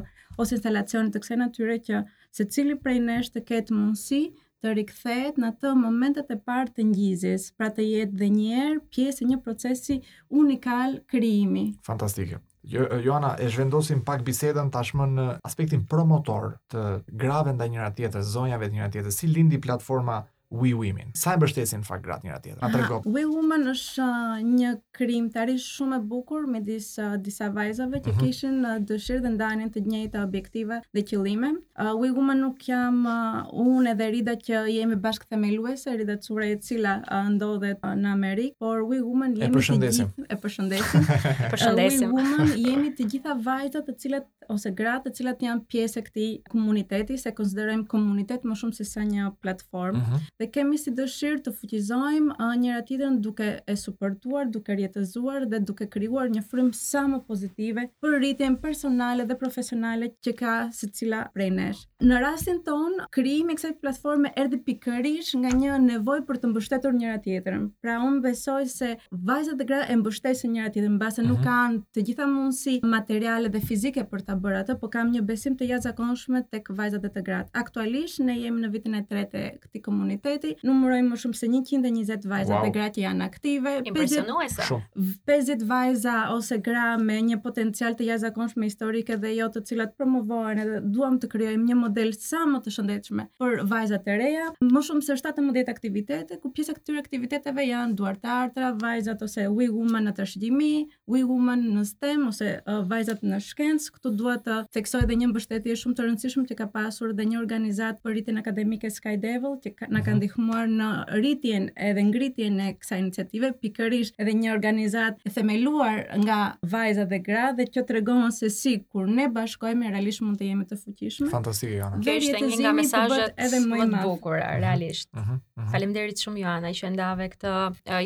ose 0.41 0.57
instalacionit 0.57 1.15
të 1.15 1.23
kësaj 1.25 1.39
natyre 1.41 1.79
që 1.87 2.03
se 2.39 2.47
cili 2.55 2.77
prej 2.81 2.99
nesh 3.05 3.33
të 3.35 3.43
ketë 3.51 3.77
mundësi 3.77 4.23
të 4.65 4.75
rikthehet 4.77 5.39
në 5.41 5.51
atë 5.55 5.75
momentet 5.81 6.29
e 6.31 6.37
parë 6.45 6.73
të 6.77 6.85
ngjizjes, 6.91 7.47
pra 7.57 7.71
të 7.73 7.87
jetë 7.87 8.19
dhe 8.21 8.27
një 8.33 8.49
herë 8.63 8.83
pjesë 8.93 9.25
e 9.25 9.29
një 9.31 9.39
procesi 9.47 9.97
unikal 10.43 10.99
krijimi. 11.09 11.67
Fantastike. 11.87 12.41
Jo, 12.73 12.85
Joana, 13.01 13.33
e 13.41 13.47
zhvendosim 13.49 14.03
pak 14.05 14.21
bisedën 14.27 14.69
tashmë 14.75 15.07
në 15.15 15.27
aspektin 15.49 15.87
promotor 15.89 16.59
të 16.73 16.83
grave 17.23 17.55
ndaj 17.57 17.71
njëra 17.73 17.95
tjetër, 17.97 18.27
zonjave 18.35 18.69
të 18.69 18.77
njëra 18.77 18.91
tjetër, 18.99 19.17
si 19.17 19.31
lindi 19.33 19.59
platforma 19.65 20.21
We 20.51 20.75
Women. 20.75 21.11
Sa 21.15 21.33
e 21.35 21.39
mbështesin 21.39 21.85
fakt 21.87 22.03
gratë 22.05 22.27
njëra 22.27 22.39
tjetër? 22.43 22.95
We 23.15 23.23
Women 23.29 23.69
është 23.71 24.03
uh, 24.03 24.39
një 24.43 24.73
krim 24.99 25.29
tari 25.31 25.55
shumë 25.63 26.01
e 26.01 26.07
bukur 26.11 26.49
midis 26.51 26.89
uh, 26.99 27.15
disa 27.23 27.51
vajzave 27.55 28.01
që 28.03 28.13
mhm. 28.15 28.25
kishin 28.25 28.57
uh, 28.67 28.81
dëshirë 28.89 29.23
dhe 29.27 29.31
ndanin 29.37 29.71
të 29.71 29.85
njëjtë 29.87 30.23
objektive 30.25 30.81
dhe 30.95 31.05
qëllime. 31.07 31.53
Uh, 31.81 31.93
We 32.03 32.11
Women 32.17 32.43
nuk 32.43 32.67
jam 32.67 33.05
uh, 33.07 33.45
unë 33.63 33.95
edhe 33.95 34.11
Rida 34.17 34.35
që 34.43 34.65
jemi 34.75 34.99
bashkë 35.05 35.31
themeluese, 35.31 35.95
Rida 36.03 36.19
Cura 36.27 36.51
e 36.51 36.59
cila 36.67 36.97
uh, 37.07 37.29
ndodhet 37.37 37.87
uh, 37.87 37.95
në 37.95 38.11
Amerikë, 38.17 38.59
por 38.61 38.83
We 38.91 38.99
Women 39.05 39.39
jemi 39.39 39.55
e 39.55 39.55
përshëndesim. 39.61 40.11
Të 40.17 40.29
E 40.35 40.41
përshëndesim. 40.43 41.09
përshëndesim. 41.55 42.11
Uh, 42.11 42.11
we 42.11 42.27
Women 42.27 42.53
jemi 42.59 42.93
të 42.99 43.07
gjitha 43.15 43.39
vajzat 43.47 43.87
të 43.87 43.95
cilat 44.03 44.29
ose 44.51 44.71
gratë 44.75 45.07
të 45.07 45.15
cilat 45.21 45.43
janë 45.47 45.63
pjesë 45.71 46.01
e 46.01 46.05
këtij 46.09 46.31
komuniteti, 46.51 47.15
se 47.23 47.31
konsiderojmë 47.39 47.85
komunitet 47.93 48.43
më 48.51 48.57
shumë 48.59 48.75
se 48.75 48.87
sa 48.89 49.05
një 49.07 49.29
platformë. 49.45 50.01
Mhm 50.03 50.27
dhe 50.41 50.49
kemi 50.57 50.79
si 50.81 50.91
dëshirë 50.97 51.41
të 51.47 51.53
fuqizojmë 51.57 52.45
njëra 52.61 52.81
tjetën 52.89 53.19
duke 53.25 53.49
e 53.61 53.75
suportuar, 53.77 54.49
duke 54.55 54.73
rjetëzuar 54.79 55.45
dhe 55.53 55.59
duke 55.69 55.87
krijuar 55.93 56.31
një 56.33 56.43
frymë 56.49 56.77
sa 56.79 57.03
më 57.09 57.19
pozitive 57.29 57.85
për 58.01 58.15
rritjen 58.23 58.57
personale 58.63 59.27
dhe 59.29 59.37
profesionale 59.43 60.09
që 60.25 60.33
ka 60.39 60.55
secila 60.79 61.27
prej 61.35 61.51
nesh. 61.59 61.83
Në 62.05 62.21
rastin 62.25 62.63
ton, 62.65 62.97
krijimi 63.13 63.53
i 63.53 63.59
kësaj 63.59 63.75
platforme 63.83 64.33
erdhi 64.41 64.61
pikërisht 64.71 65.37
nga 65.43 65.53
një 65.61 65.75
nevojë 65.91 66.25
për 66.31 66.41
të 66.43 66.53
mbështetur 66.55 66.97
njëra 66.97 67.19
tjetrën. 67.27 67.69
Pra 67.85 67.99
unë 68.07 68.23
besoj 68.25 68.65
se 68.73 68.95
vajzat 69.13 69.61
dhe 69.61 69.69
gratë 69.69 69.93
e 69.93 69.99
mbështesin 70.01 70.57
njëra 70.57 70.73
tjetrën, 70.75 70.97
mbase 70.97 71.21
uh 71.21 71.25
-huh. 71.27 71.31
nuk 71.31 71.41
mhm. 71.41 71.49
kanë 71.49 71.79
të 71.97 72.07
gjitha 72.07 72.25
mundësi 72.35 72.75
materiale 72.97 73.49
dhe 73.53 73.61
fizike 73.69 74.07
për 74.11 74.25
ta 74.27 74.35
bërë 74.45 74.63
atë, 74.65 74.79
por 74.81 74.89
kam 74.97 75.07
një 75.15 75.23
besim 75.33 75.53
të 75.57 75.65
jashtëzakonshëm 75.75 76.35
tek 76.51 76.65
vajzat 76.79 77.03
dhe 77.05 77.11
të 77.15 77.23
gratë. 77.29 77.51
Aktualisht 77.65 78.19
ne 78.27 78.35
jemi 78.43 78.59
në 78.65 78.69
vitin 78.73 78.95
e 78.95 79.03
tretë 79.11 79.43
këtij 79.63 79.81
komuniteti 79.85 80.30
fakulteti 80.31 80.67
numëroj 80.67 81.03
më 81.11 81.19
shumë 81.21 81.37
se 81.39 81.49
120 81.53 82.29
vajza 82.31 82.55
wow. 82.55 82.65
dhe 82.65 82.71
gratë 82.75 83.03
janë 83.05 83.27
aktive. 83.27 83.73
Impresionuese. 83.89 84.63
50, 84.67 85.25
50 85.27 85.65
vajza 85.71 86.15
ose 86.35 86.59
gra 86.67 86.93
me 86.99 87.17
një 87.23 87.39
potencial 87.43 87.97
të 87.99 88.07
jashtëzakonshëm 88.09 88.65
historik 88.67 89.11
edhe 89.15 89.33
jo 89.37 89.49
të 89.55 89.63
cilat 89.69 89.95
promovohen 89.99 90.61
edhe 90.63 90.81
duam 90.85 91.19
të 91.23 91.31
krijojmë 91.35 91.69
një 91.71 91.79
model 91.81 92.13
sa 92.17 92.45
më 92.51 92.61
të 92.65 92.75
shëndetshëm 92.77 93.25
për 93.41 93.59
vajzat 93.71 94.07
e 94.13 94.19
reja. 94.21 94.47
Më 94.61 94.83
shumë 94.91 95.07
se 95.07 95.19
17 95.21 95.71
aktivitete 95.73 96.39
ku 96.43 96.53
pjesa 96.55 96.75
këtyre 96.77 97.03
aktiviteteve 97.03 97.67
janë 97.69 97.97
duartartra, 97.99 98.73
vajzat 98.81 99.23
ose 99.27 99.47
we 99.51 99.69
women 99.73 100.09
në 100.11 100.15
trashëgimi, 100.19 100.73
we 101.11 101.25
women 101.27 101.67
në 101.75 101.85
STEM 101.93 102.27
ose 102.31 102.53
uh, 102.61 102.81
vajzat 102.91 103.25
në 103.27 103.41
shkencë, 103.51 103.93
këtu 103.97 104.13
duhet 104.19 104.45
të 104.47 104.61
theksoj 104.77 105.03
edhe 105.07 105.17
një 105.21 105.31
mbështetje 105.31 105.77
shumë 105.83 105.97
të 105.99 106.07
rëndësishme 106.07 106.47
që 106.51 106.57
ka 106.59 106.67
pasur 106.75 107.13
dhe 107.17 107.27
një 107.31 107.39
organizat 107.41 108.01
për 108.03 108.15
rritjen 108.17 108.41
akademike 108.41 108.89
Sky 108.95 109.17
Devil 109.21 109.59
që 109.65 109.91
na 109.93 110.01
ka 110.05 110.13
ndihmuar 110.21 110.67
në 110.69 110.87
rritjen 111.17 111.69
edhe 111.89 112.03
ngritjen 112.11 112.59
e 112.61 112.69
kësaj 112.77 112.99
iniciative 113.05 113.51
pikërisht 113.63 114.19
edhe 114.21 114.35
një 114.37 114.53
organizat 114.53 115.21
e 115.27 115.33
themeluar 115.33 116.03
nga 116.25 116.39
vajzat 116.75 117.09
dhe 117.13 117.21
gratë 117.27 117.57
dhe 117.61 117.67
që 117.77 117.85
tregon 117.89 118.29
se 118.37 118.51
si 118.55 118.77
kur 118.93 119.09
ne 119.09 119.29
bashkohemi 119.35 119.91
realisht 119.95 120.25
mund 120.25 120.41
të 120.41 120.51
jemi 120.51 120.67
të 120.69 120.79
fuqishme. 120.83 121.31
Fantastike 121.33 121.79
Joana. 121.79 122.03
Dhe 122.07 122.17
ishte 122.21 122.43
një 122.45 122.61
nga 122.61 122.75
mesazhet 122.77 123.41
edhe 123.47 123.63
më 123.65 123.83
të 123.97 124.03
bukur 124.05 124.37
mhm. 124.37 124.61
realisht. 124.65 125.11
Uh 125.15 125.23
-huh, 125.25 125.39
uh 125.39 125.63
-huh, 125.63 125.71
Faleminderit 125.73 126.23
shumë 126.25 126.45
Joana 126.45 126.75
që 126.81 126.93
ndave 126.97 127.31
këtë 127.37 127.55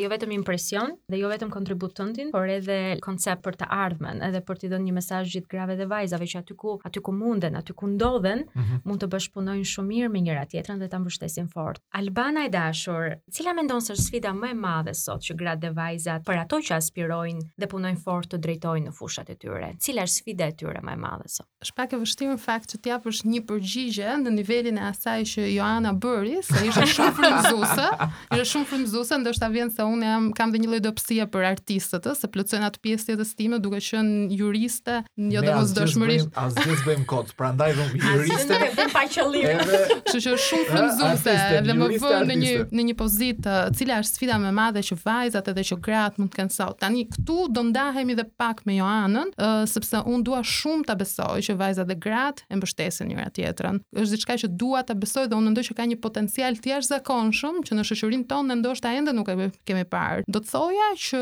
jo 0.01 0.07
vetëm 0.15 0.31
impresion 0.39 0.95
dhe 1.11 1.19
jo 1.19 1.27
vetëm 1.33 1.49
kontributontin, 1.51 2.31
por 2.31 2.47
edhe 2.49 2.79
koncept 3.05 3.43
për 3.45 3.55
të 3.59 3.65
ardhmen, 3.83 4.21
edhe 4.29 4.41
për 4.47 4.55
t'i 4.61 4.67
dhënë 4.71 4.85
një 4.89 4.95
mesazh 5.01 5.29
gjithë 5.33 5.51
grave 5.53 5.75
dhe 5.79 5.85
vajzave 5.89 6.25
që 6.31 6.37
aty 6.41 6.55
ku 6.55 6.71
aty 6.87 6.99
ku 7.05 7.11
munden, 7.11 7.55
aty 7.59 7.73
ku 7.73 7.87
ndodhen, 7.91 8.39
uh 8.47 8.61
mhm. 8.61 8.65
-huh. 8.65 8.81
mund 8.87 8.99
të 9.03 9.07
bashkëpunojnë 9.13 9.67
shumë 9.73 9.89
mirë 9.93 10.09
me 10.13 10.19
njëra 10.23 10.45
tjetrën 10.51 10.79
dhe 10.79 10.87
ta 10.89 10.97
mbështesin 10.99 11.47
fort. 11.55 11.81
A 11.97 12.04
Albana 12.05 12.45
e 12.45 12.49
dashur, 12.49 13.15
cila 13.33 13.53
mendon 13.57 13.79
se 13.81 13.93
është 13.95 14.03
sfida 14.05 14.31
më 14.37 14.51
e 14.51 14.55
madhe 14.59 14.91
sot 14.95 15.23
që 15.25 15.33
gratë 15.39 15.61
dhe 15.63 15.69
vajzat 15.77 16.23
për 16.27 16.41
ato 16.43 16.59
që 16.67 16.73
aspirojnë 16.75 17.43
dhe 17.59 17.69
punojnë 17.71 18.01
fort 18.03 18.27
të 18.29 18.37
drejtojnë 18.43 18.91
në 18.91 18.93
fushat 18.93 19.31
e 19.33 19.35
tyre. 19.41 19.69
Cila 19.81 20.03
është 20.05 20.19
sfida 20.21 20.49
e 20.51 20.53
tyre 20.59 20.83
më 20.85 20.93
e 20.93 20.99
madhe 21.01 21.31
sot? 21.33 21.47
Është 21.65 21.75
pak 21.79 21.95
e 21.95 21.99
vështirë 22.03 22.35
në 22.35 22.41
fakt 22.43 22.75
që 22.75 22.79
t'japësh 22.85 23.21
një 23.31 23.41
përgjigje 23.49 24.13
në 24.21 24.33
nivelin 24.35 24.77
e 24.77 24.83
asaj 24.91 25.23
që 25.31 25.47
Joana 25.55 25.95
bëri, 26.03 26.35
se 26.45 26.61
ishte 26.67 26.83
shumë 26.93 27.15
frymëzuese, 27.17 27.87
ishte 28.35 28.45
shumë 28.51 28.69
frymëzuese, 28.73 29.19
ndoshta 29.23 29.49
vjen 29.55 29.73
se 29.73 29.89
unë 29.95 30.11
jam 30.11 30.29
kam 30.37 30.53
dhe 30.53 30.61
një 30.61 30.69
lloj 30.75 30.81
dobësie 30.85 31.25
për 31.33 31.47
artistët, 31.55 32.11
se 32.21 32.29
plotsoj 32.35 32.61
atë 32.69 32.83
pjesë 32.85 33.17
të 33.23 33.27
stimë 33.31 33.61
duke 33.65 33.81
qenë 33.89 34.35
juriste, 34.37 34.99
jo 35.33 35.41
domosdoshmërisht. 35.47 36.29
As 36.45 36.53
dhe 36.61 36.77
bëjmë 36.85 37.09
kod, 37.09 37.33
prandaj 37.41 37.71
vëmë 37.79 37.99
juriste. 38.05 38.61
Edhe 38.69 38.87
pa 38.93 39.05
qëllim. 39.09 39.65
Kështu 39.65 40.19
që 40.27 40.35
është 40.35 40.45
shumë 40.45 40.69
frymëzuese. 40.69 41.84
Po 41.85 42.09
më 42.09 42.25
në 42.31 42.35
një 42.39 42.51
në 42.75 42.83
një 42.89 42.93
pozitë, 42.99 43.55
cila 43.77 43.99
është 44.03 44.17
sfida 44.17 44.37
më 44.41 44.49
e 44.49 44.53
madhe 44.55 44.81
që 44.89 44.97
vajzat 45.01 45.49
edhe 45.53 45.63
që 45.69 45.77
grat 45.87 46.17
mund 46.19 46.31
të 46.33 46.39
kenë 46.39 46.55
sot. 46.55 46.77
Tani 46.81 47.05
këtu 47.11 47.37
do 47.53 47.63
ndahemi 47.69 48.15
edhe 48.15 48.25
pak 48.39 48.63
me 48.67 48.77
Joanën, 48.79 49.33
uh, 49.35 49.63
sepse 49.69 50.01
unë 50.01 50.25
dua 50.27 50.41
shumë 50.45 50.87
ta 50.89 50.95
besoj 50.99 51.37
që 51.49 51.57
vajzat 51.61 51.89
dhe 51.91 51.97
grat 52.05 52.43
e 52.49 52.57
mbështesin 52.59 53.11
njëra 53.11 53.29
tjetrën. 53.35 53.81
Është 53.95 54.17
diçka 54.17 54.37
që 54.45 54.51
dua 54.61 54.83
ta 54.87 54.97
besoj 54.97 55.27
dhe 55.29 55.37
unë 55.37 55.51
mendoj 55.51 55.65
që 55.71 55.77
ka 55.79 55.87
një 55.91 55.99
potencial 56.03 56.57
të 56.59 56.73
jashtëzakonshëm 56.73 57.61
që 57.67 57.77
në 57.79 57.87
shoqërinë 57.91 58.29
tonë 58.31 58.59
ndoshta 58.63 58.95
ende 58.99 59.13
nuk 59.15 59.29
e 59.35 59.49
kemi 59.67 59.85
parë. 59.89 60.25
Do 60.27 60.41
të 60.41 60.53
thoja 60.53 60.91
që 61.09 61.21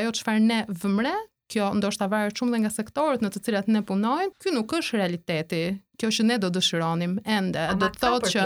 ajo 0.00 0.14
çfarë 0.20 0.46
ne 0.46 0.62
vëmre 0.70 1.16
Kjo 1.50 1.72
ndoshta 1.74 2.06
varet 2.06 2.38
shumë 2.38 2.52
dhe 2.54 2.58
nga 2.62 2.70
sektorët 2.70 3.24
në 3.24 3.32
të 3.34 3.40
cilat 3.48 3.66
ne 3.74 3.80
punojmë. 3.82 4.36
Ky 4.38 4.52
nuk 4.54 4.70
është 4.78 5.00
realiteti 5.00 5.62
kjo 6.00 6.10
që 6.16 6.24
ne 6.30 6.36
do 6.40 6.48
dëshironim 6.52 7.18
ende 7.38 7.62
Ama 7.70 7.80
do 7.82 7.88
të 7.92 8.00
thotë 8.02 8.30
që 8.32 8.40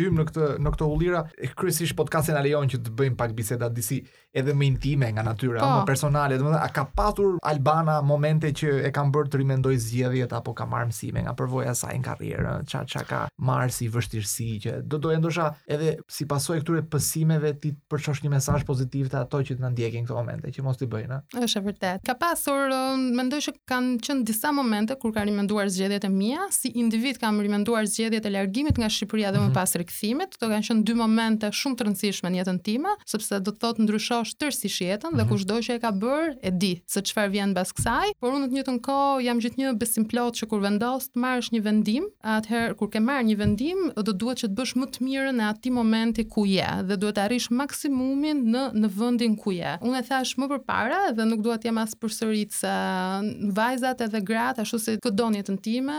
hym 0.00 0.18
në 0.20 0.28
këtë 0.30 0.50
në 0.64 0.74
këtë 0.74 0.88
ullira, 0.94 1.24
kryesisht 1.58 1.96
podcastin 1.98 2.38
e 2.40 2.44
lejon 2.48 2.70
që 2.72 2.82
të 2.86 2.94
bëjmë 2.98 3.18
pak 3.20 3.32
biseda 3.38 3.68
disi 3.72 4.02
edhe 4.34 4.54
më 4.56 4.66
intime 4.66 5.10
nga 5.14 5.22
natyra, 5.26 5.60
po. 5.62 5.70
më 5.82 5.86
personale, 5.88 6.38
domethënë 6.38 6.62
a 6.64 6.68
ka 6.74 6.84
pasur 6.96 7.38
Albana 7.50 8.00
momente 8.04 8.50
që 8.56 8.70
e 8.88 8.90
kanë 8.94 9.12
bërë 9.14 9.30
të 9.30 9.40
rimendoj 9.40 9.76
zgjedhjet 9.84 10.32
apo 10.34 10.54
ka 10.58 10.66
marrë 10.70 10.88
mësime 10.90 11.22
nga 11.26 11.34
përvoja 11.38 11.74
e 11.74 11.78
saj 11.78 11.94
në 11.98 12.06
karrierë, 12.08 12.54
ç'a 12.70 12.80
ç'a 12.90 13.02
ka 13.10 13.20
marrë 13.48 13.72
si 13.76 13.88
vështirësi 13.94 14.48
që 14.64 14.72
do 14.90 14.98
doja 15.02 15.20
ndoshta 15.22 15.46
edhe 15.70 15.94
si 16.10 16.26
pasojë 16.30 16.64
këtyre 16.64 16.84
pësimeve 16.90 17.52
ti 17.62 17.72
të 17.74 17.94
përçosh 17.94 18.22
një 18.24 18.32
mesazh 18.34 18.66
pozitiv 18.66 19.10
te 19.12 19.20
ato 19.20 19.40
që 19.44 19.58
të 19.58 19.62
na 19.64 19.70
ndjekin 19.74 20.06
këto 20.06 20.18
momente 20.18 20.50
që 20.54 20.64
mos 20.66 20.78
ti 20.80 20.86
bëjnë. 20.90 21.20
Është 21.38 21.60
e 21.60 21.64
vërtet. 21.68 22.04
Ka 22.08 22.16
pasur, 22.18 22.74
uh, 22.74 22.98
mendoj 22.98 23.42
se 23.48 23.54
kanë 23.70 24.00
qenë 24.04 24.26
disa 24.28 24.50
momente 24.54 24.96
kur 25.00 25.14
kanë 25.14 25.28
rimenduar 25.30 25.70
zgjedhjet 25.70 26.08
e 26.08 26.10
mia, 26.10 26.46
si 26.50 26.70
individ 26.82 27.20
kam 27.22 27.38
rimenduar 27.42 27.86
zgjedhjet 27.86 28.26
e 28.28 28.34
largimit 28.34 28.78
nga 28.82 28.88
Shqipëria 28.90 29.30
dhe 29.32 29.38
mm 29.38 29.46
-hmm. 29.46 29.54
më 29.54 29.54
mhm. 29.54 29.54
pas 29.54 29.74
rikthimit, 29.78 30.30
to 30.40 30.48
kanë 30.50 30.66
qenë 30.68 30.84
dy 30.84 30.94
momente 30.98 31.46
shumë 31.60 31.76
të 31.78 31.82
rëndësishme 31.86 32.28
në 32.30 32.36
jetën 32.42 32.58
time, 32.66 32.88
sepse 33.06 33.40
do 33.40 33.50
të 33.52 33.58
thotë 33.62 33.86
ndryshosh 33.94 34.34
tërësisht 34.38 34.82
jetën 34.82 34.96
mm 34.96 34.98
-hmm. 34.98 35.16
dhe 35.16 35.22
mhm. 35.24 35.32
kushdo 35.32 35.56
që 35.66 35.72
e 35.74 35.78
ka 35.84 35.90
bër 36.04 36.24
e 36.42 36.50
di 36.50 36.72
se 36.86 37.00
çfarë 37.00 37.30
vjen 37.34 37.54
pas 37.54 37.70
kësaj, 37.76 38.06
por 38.20 38.30
unë 38.34 38.44
në 38.44 38.48
të 38.48 38.52
njëjtën 38.58 38.78
kohë 38.86 39.20
jam 39.26 39.38
gjithnjë 39.40 39.76
besim 39.82 40.04
plot 40.10 40.32
që 40.38 40.44
kur 40.50 40.60
vendos 40.66 41.04
të 41.12 41.16
marrësh 41.24 41.50
një 41.54 41.60
vendim, 41.66 42.04
atëherë 42.36 42.74
kur 42.78 42.88
ke 42.90 43.00
marrë 43.08 43.24
një 43.28 43.36
vendim, 43.42 43.78
do 44.06 44.12
duhet 44.20 44.38
që 44.42 44.46
të 44.48 44.54
bësh 44.58 44.74
më 44.78 44.86
të 44.94 44.98
mirën 45.06 45.36
në 45.40 45.44
atë 45.52 45.70
momenti 45.78 46.22
ku 46.34 46.42
je 46.56 46.68
dhe 46.88 46.94
duhet 47.00 47.16
të 47.16 47.22
arrish 47.26 47.48
maksimumin 47.60 48.38
në 48.52 48.62
në 48.80 48.88
vendin 48.98 49.34
ku 49.42 49.50
je. 49.52 49.72
Unë 49.86 49.96
e 50.00 50.04
thash 50.08 50.32
më 50.38 50.46
përpara 50.52 51.00
dhe 51.16 51.24
nuk 51.30 51.40
dua 51.44 51.56
të 51.58 51.66
jam 51.68 51.78
as 51.84 51.92
përsëritse 52.00 52.60
se 52.64 52.72
mm, 52.74 53.52
vajzat 53.58 53.98
edhe 54.06 54.18
gratë 54.28 54.60
ashtu 54.62 54.78
si 54.78 54.92
kë 55.04 55.10
don 55.18 55.32
jetën 55.38 55.58
time, 55.68 55.96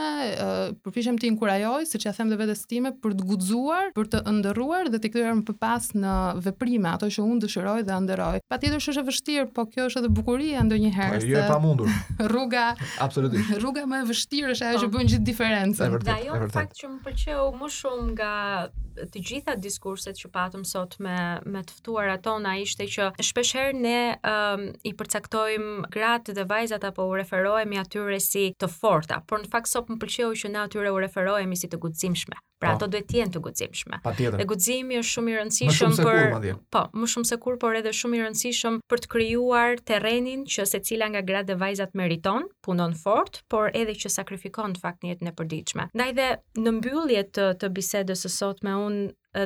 përfishem 0.83 1.15
të 1.17 1.25
inkurajoj, 1.31 1.85
siç 1.85 2.05
e 2.05 2.11
them 2.15 2.29
vetes 2.41 2.65
time 2.65 2.89
për 3.01 3.11
të 3.17 3.23
guxuar, 3.29 3.85
për 3.97 4.05
të 4.11 4.17
ndërruar 4.37 4.83
dhe 4.91 4.97
të 5.01 5.07
kthyer 5.11 5.33
më 5.39 5.43
pas 5.63 5.83
në 6.03 6.13
veprime, 6.45 6.89
ato 6.93 7.05
që 7.07 7.19
unë 7.31 7.39
dëshiroj 7.43 7.84
dhe 7.87 7.97
nderoj. 8.05 8.39
Patjetër 8.51 8.81
është 8.83 8.95
e 8.95 9.05
vështirë, 9.09 9.45
po 9.55 9.65
kjo 9.69 9.87
është 9.89 10.01
edhe 10.01 10.11
bukuria 10.17 10.63
ndonjëherë. 10.65 11.19
Po 11.21 11.29
jo 11.31 11.41
e 11.41 11.47
pamundur. 11.49 11.91
Rruga. 12.31 12.67
Absolutisht. 13.05 13.53
Rruga 13.61 13.85
më 13.89 14.01
e 14.05 14.07
vështirë 14.11 14.55
është 14.57 14.69
ajo 14.71 14.79
po. 14.79 14.85
që 14.85 14.91
bën 14.95 15.11
gjithë 15.13 15.27
diferencën. 15.29 15.97
Dhe 16.07 16.17
ajo 16.19 16.39
në 16.45 16.49
fakt 16.55 16.79
që 16.79 16.91
më 16.93 16.99
pëlqeu 17.05 17.45
më 17.61 17.71
shumë 17.77 18.07
nga 18.15 18.33
të 19.11 19.21
gjitha 19.27 19.57
diskurset 19.59 20.15
që 20.19 20.29
patëm 20.31 20.63
sot 20.67 20.93
me 21.03 21.15
me 21.51 21.63
të 21.67 21.73
ftuarat 21.81 22.29
ishte 22.63 22.85
që 22.87 23.09
shpeshherë 23.19 23.75
ne 23.83 23.97
um, 24.31 24.69
i 24.87 24.93
përcaktojmë 24.95 25.89
gratë 25.91 26.35
dhe 26.37 26.45
vajzat 26.47 26.85
apo 26.87 27.03
u 27.11 27.17
referohemi 27.19 27.75
atyre 27.81 28.21
si 28.23 28.53
të 28.55 28.69
forta, 28.71 29.19
por 29.27 29.43
në 29.43 29.51
fakt 29.51 29.67
sot 29.67 29.91
më 29.91 29.99
pëlqeu 29.99 30.31
që 30.43 30.53
na 30.55 30.63
atyre 30.69 30.95
u 30.95 31.01
referohemi 31.03 31.59
si 31.59 31.67
të 31.67 31.81
guximshme. 31.83 32.39
Pra 32.65 32.73
ato 32.75 32.87
duhet 32.91 33.07
të 33.11 33.19
jenë 33.19 33.33
të 33.35 33.41
guximshme. 33.45 33.99
Dhe 34.17 34.47
guximi 34.49 34.97
është 35.01 35.13
shumë 35.15 35.31
i 35.33 35.37
rëndësishëm 35.39 35.75
shumë 35.79 36.05
për 36.05 36.61
po, 36.75 36.83
më 37.03 37.09
shumë 37.13 37.29
se 37.31 37.37
kur, 37.43 37.59
por 37.61 37.77
edhe 37.79 37.93
shumë 37.97 38.19
i 38.19 38.23
rëndësishëm 38.23 38.79
për 38.91 39.03
të 39.05 39.09
krijuar 39.13 39.81
terrenin 39.91 40.45
që 40.55 40.65
secila 40.71 41.11
nga 41.13 41.21
gratë 41.27 41.51
dhe 41.51 41.59
vajzat 41.61 41.95
meriton, 42.01 42.47
punon 42.65 42.95
fort, 43.03 43.41
por 43.53 43.69
edhe 43.81 43.95
që 44.01 44.11
sakrifikon 44.17 44.77
fakt 44.83 45.03
në 45.05 45.13
jetën 45.13 45.29
e 45.29 45.35
përditshme. 45.41 45.89
Ndaj 45.99 46.17
dhe 46.19 46.29
në 46.65 46.75
mbylljet 46.79 47.33
të, 47.37 47.49
të 47.61 47.71
bisedës 47.77 48.25
së 48.27 48.33
sotme 48.39 48.77
un 48.87 48.99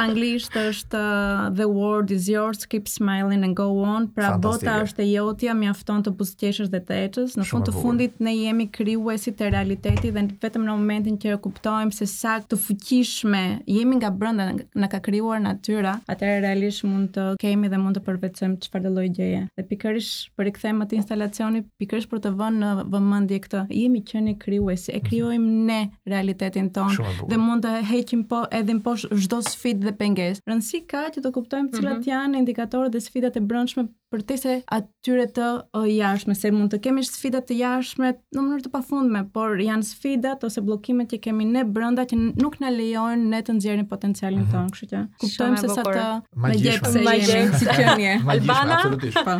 anglisht 0.00 0.54
është 0.58 0.98
uh, 1.00 1.48
the 1.56 1.66
word 1.70 2.10
is 2.14 2.28
yours, 2.28 2.64
keep 2.68 2.88
smiling 2.90 3.44
and 3.46 3.56
go 3.56 3.68
on. 3.82 4.08
Pra 4.14 4.34
bota 4.48 4.74
është 4.84 5.04
e 5.04 5.08
jotja, 5.12 5.54
mjafton 5.56 6.02
të 6.04 6.12
buzëqeshësh 6.18 6.70
dhe 6.72 6.80
të 6.86 6.98
eqës. 7.06 7.36
Në 7.38 7.46
fund 7.48 7.68
të 7.68 7.74
fundit, 7.76 8.16
ne 8.24 8.32
jemi 8.34 8.66
kryuesi 8.72 9.32
të 9.36 9.48
realiteti 9.54 10.10
dhe 10.14 10.24
në 10.26 10.36
vetëm 10.42 10.66
në 10.66 10.74
momentin 10.80 11.18
që 11.22 11.32
e 11.34 11.38
kuptojmë 11.44 11.94
se 11.96 12.08
sa 12.10 12.36
të 12.42 12.58
fuqishme 12.60 13.42
jemi 13.70 13.98
nga 14.00 14.10
brënda 14.14 14.48
në 14.74 14.90
ka 14.92 15.00
kryuar 15.06 15.42
natyra, 15.44 15.96
atër 16.10 16.32
e 16.38 16.42
realisht 16.44 16.84
mund 16.88 17.12
të 17.16 17.26
kemi 17.42 17.70
dhe 17.72 17.80
mund 17.80 17.98
të 17.98 18.04
përvecëm 18.08 18.56
që 18.64 18.72
fardëlloj 18.74 19.06
gjeje. 19.18 19.42
Dhe 19.58 19.66
pikërish, 19.70 20.12
për 20.38 20.50
i 20.50 20.54
këthejmë 20.58 20.86
atë 20.86 20.98
instalacioni, 21.00 21.64
pikërish 21.80 22.08
për 22.12 22.22
të 22.26 22.34
vënë 22.38 22.62
në 22.62 22.88
vëmëndje 22.94 23.42
këtë, 23.46 23.64
Jemi 23.84 24.00
që 24.06 24.20
një 24.24 24.32
kryuesi, 24.40 24.92
e 24.94 25.00
kryojmë 25.02 25.56
ne 25.68 25.78
realitetin 26.08 26.68
tonë 26.72 27.08
dhe 27.30 27.36
mund 27.40 27.64
të 27.66 27.72
heqim 27.90 28.22
po 28.30 28.44
edhe 28.54 28.76
në 28.78 28.82
poshë 28.86 29.18
zhdo 29.24 29.38
sfit 29.44 29.80
dhe 29.82 29.92
penges. 29.98 30.40
Rëndësi 30.48 30.82
ka 30.88 31.02
që 31.14 31.24
të 31.24 31.32
kuptojmë 31.36 31.72
cilat 31.76 32.00
mhm. 32.00 32.08
janë 32.10 32.40
indikatorët 32.42 32.92
dhe 32.94 33.02
sfidat 33.04 33.36
e 33.40 33.44
brëndshme 33.44 33.86
për 34.14 34.22
të 34.28 34.36
se 34.40 34.54
atyre 34.72 35.24
të 35.34 35.46
jashme, 35.90 36.34
se 36.38 36.50
mund 36.54 36.70
të 36.72 36.78
kemi 36.86 37.02
sfidat 37.06 37.48
të 37.48 37.56
jashme 37.58 38.12
në 38.34 38.38
mënyrë 38.44 38.64
të 38.66 38.72
pafundme, 38.74 39.24
por 39.34 39.58
janë 39.62 39.86
sfidat 39.88 40.46
ose 40.48 40.62
blokimet 40.68 41.10
që 41.14 41.20
kemi 41.26 41.48
ne 41.50 41.64
brenda 41.66 42.06
që 42.10 42.20
nuk 42.20 42.60
na 42.62 42.70
lejojnë 42.76 43.26
ne 43.34 43.42
të 43.48 43.58
nxjerrim 43.58 43.88
potencialin 43.90 44.44
mm 44.44 44.52
-hmm. 44.52 44.72
kështu 44.72 44.90
që 44.94 45.04
kuptojmë 45.20 45.60
se 45.60 45.68
sa 45.68 45.82
të 45.82 46.08
më 46.36 46.56
jep 46.62 46.90
se 46.94 47.04
jemi 47.04 47.54
si 47.58 47.70
qenie. 47.76 48.20
Albana 48.38 49.38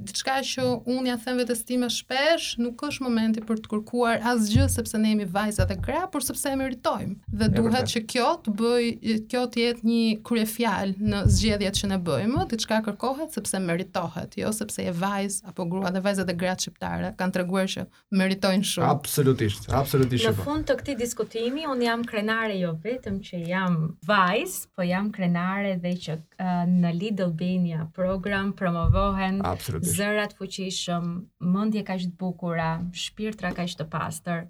diçka 0.07 0.37
që 0.51 0.65
un 0.95 1.07
ja 1.07 1.17
them 1.17 1.37
vetes 1.41 1.63
time 1.65 1.89
shpesh, 1.89 2.57
nuk 2.59 2.83
është 2.89 3.05
momenti 3.07 3.43
për 3.47 3.63
të 3.63 3.71
kërkuar 3.71 4.17
asgjë 4.33 4.67
sepse 4.75 4.97
ne 4.99 5.13
jemi 5.13 5.25
vajza 5.37 5.65
dhe 5.69 5.79
gra, 5.85 6.03
por 6.11 6.21
sepse 6.25 6.51
e 6.51 6.55
meritojmë. 6.59 7.15
Dhe 7.37 7.45
e 7.49 7.53
duhet 7.57 7.83
përte. 7.83 7.91
që 7.93 8.03
kjo 8.11 8.29
të 8.45 8.53
bëj 8.59 8.85
kjo 9.31 9.43
të 9.51 9.57
jetë 9.63 9.85
një 9.89 10.01
kryefjalë 10.27 10.95
në 11.11 11.23
zgjedhjet 11.35 11.75
që 11.79 11.85
ne 11.91 11.97
bëjmë, 12.07 12.47
diçka 12.51 12.81
kërkohet 12.85 13.36
sepse 13.37 13.59
meritohet, 13.59 14.35
jo 14.37 14.49
sepse 14.53 14.81
e 14.83 14.91
vajz 14.91 15.41
apo 15.49 15.65
grua 15.69 15.91
dhe 15.93 16.01
vajzat 16.03 16.29
e 16.31 16.35
gratë 16.41 16.65
shqiptare 16.65 17.11
kanë 17.19 17.35
treguar 17.35 17.67
që 17.71 17.83
meritojnë 18.21 18.67
shumë. 18.69 18.87
Absolutisht, 18.89 19.67
absolutisht. 19.81 20.25
Në 20.27 20.33
fund 20.45 20.67
të 20.71 20.77
këtij 20.81 20.95
diskutimi 21.01 21.67
un 21.69 21.81
jam 21.85 22.05
krenare 22.09 22.57
jo 22.59 22.71
vetëm 22.83 23.19
që 23.27 23.41
jam 23.51 23.77
vajz, 24.09 24.55
po 24.73 24.85
jam 24.89 25.11
krenare 25.13 25.75
edhe 25.77 25.93
që 26.07 26.17
uh, 26.17 26.63
në 26.71 26.93
Little 26.99 27.27
Albania 27.29 27.85
program 27.95 28.53
promovohen 28.57 29.43
zërat 29.91 30.33
fuqishëm, 30.39 31.13
mendje 31.53 31.85
kaq 31.87 32.07
të 32.07 32.15
bukura, 32.23 32.71
shpirtra 33.05 33.53
kaq 33.57 33.75
të 33.77 33.85
pastër, 33.93 34.45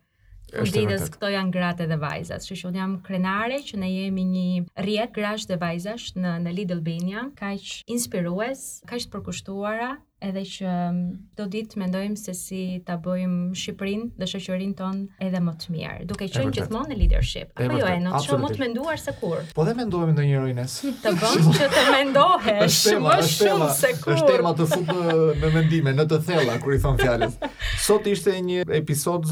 Udhitës 0.56 1.10
këto 1.12 1.28
janë 1.34 1.52
gratë 1.52 1.88
dhe 1.90 1.98
vajzat, 2.00 2.46
që 2.48 2.56
që 2.60 2.70
jam 2.78 2.94
krenare 3.04 3.58
që 3.68 3.80
ne 3.82 3.90
jemi 3.92 4.24
një 4.30 4.48
rjetë 4.86 5.16
Gratë 5.18 5.50
dhe 5.52 5.58
vajzash 5.64 6.06
në, 6.24 6.32
në 6.46 6.54
Lidl 6.60 6.84
Benja, 6.86 7.26
ka 7.42 7.50
që 7.60 7.82
inspirues, 7.98 8.64
ka 8.88 8.96
që 9.02 9.10
të 9.10 9.14
përkushtuara, 9.18 9.90
edhe 10.24 10.42
që 10.50 10.68
mm, 10.68 11.18
do 11.38 11.46
ditë 11.52 11.78
mendojmë 11.78 12.18
se 12.18 12.34
si 12.34 12.60
ta 12.86 12.96
bëjmë 13.02 13.54
Shqipërinë 13.58 14.08
dhe 14.18 14.28
shoqërinë 14.32 14.76
tonë 14.78 15.18
edhe 15.28 15.42
më 15.46 15.54
të 15.62 15.74
mirë, 15.74 16.08
duke 16.10 16.28
qenë 16.34 16.54
gjithmonë 16.58 16.92
në 16.92 16.98
leadership. 17.04 17.52
Apo 17.54 17.78
jo, 17.82 17.86
ne 17.92 18.10
jo, 18.16 18.22
shumë 18.26 18.44
më 18.44 18.50
të 18.56 18.64
menduar 18.64 19.00
se 19.02 19.14
kur. 19.20 19.38
Po 19.56 19.66
dhe 19.68 19.76
mendojmë 19.78 20.16
në 20.18 20.26
një 20.32 20.40
rojnes. 20.42 20.78
Të 21.04 21.14
bën 21.22 21.50
që 21.58 21.68
të 21.76 21.84
mendohesh 21.92 22.80
më 23.06 23.18
shumë 23.30 23.70
se 23.78 23.92
kur. 24.02 24.16
Është 24.16 24.32
tema 24.32 24.54
të 24.58 24.68
futë 24.74 25.18
me 25.44 25.52
mendime 25.54 25.94
në 26.00 26.08
të 26.10 26.22
thella 26.32 26.58
kur 26.64 26.74
i 26.74 26.82
thon 26.84 26.98
fjalën. 27.02 27.38
Sot 27.88 28.10
ishte 28.10 28.34
një 28.42 28.66
episod 28.80 29.30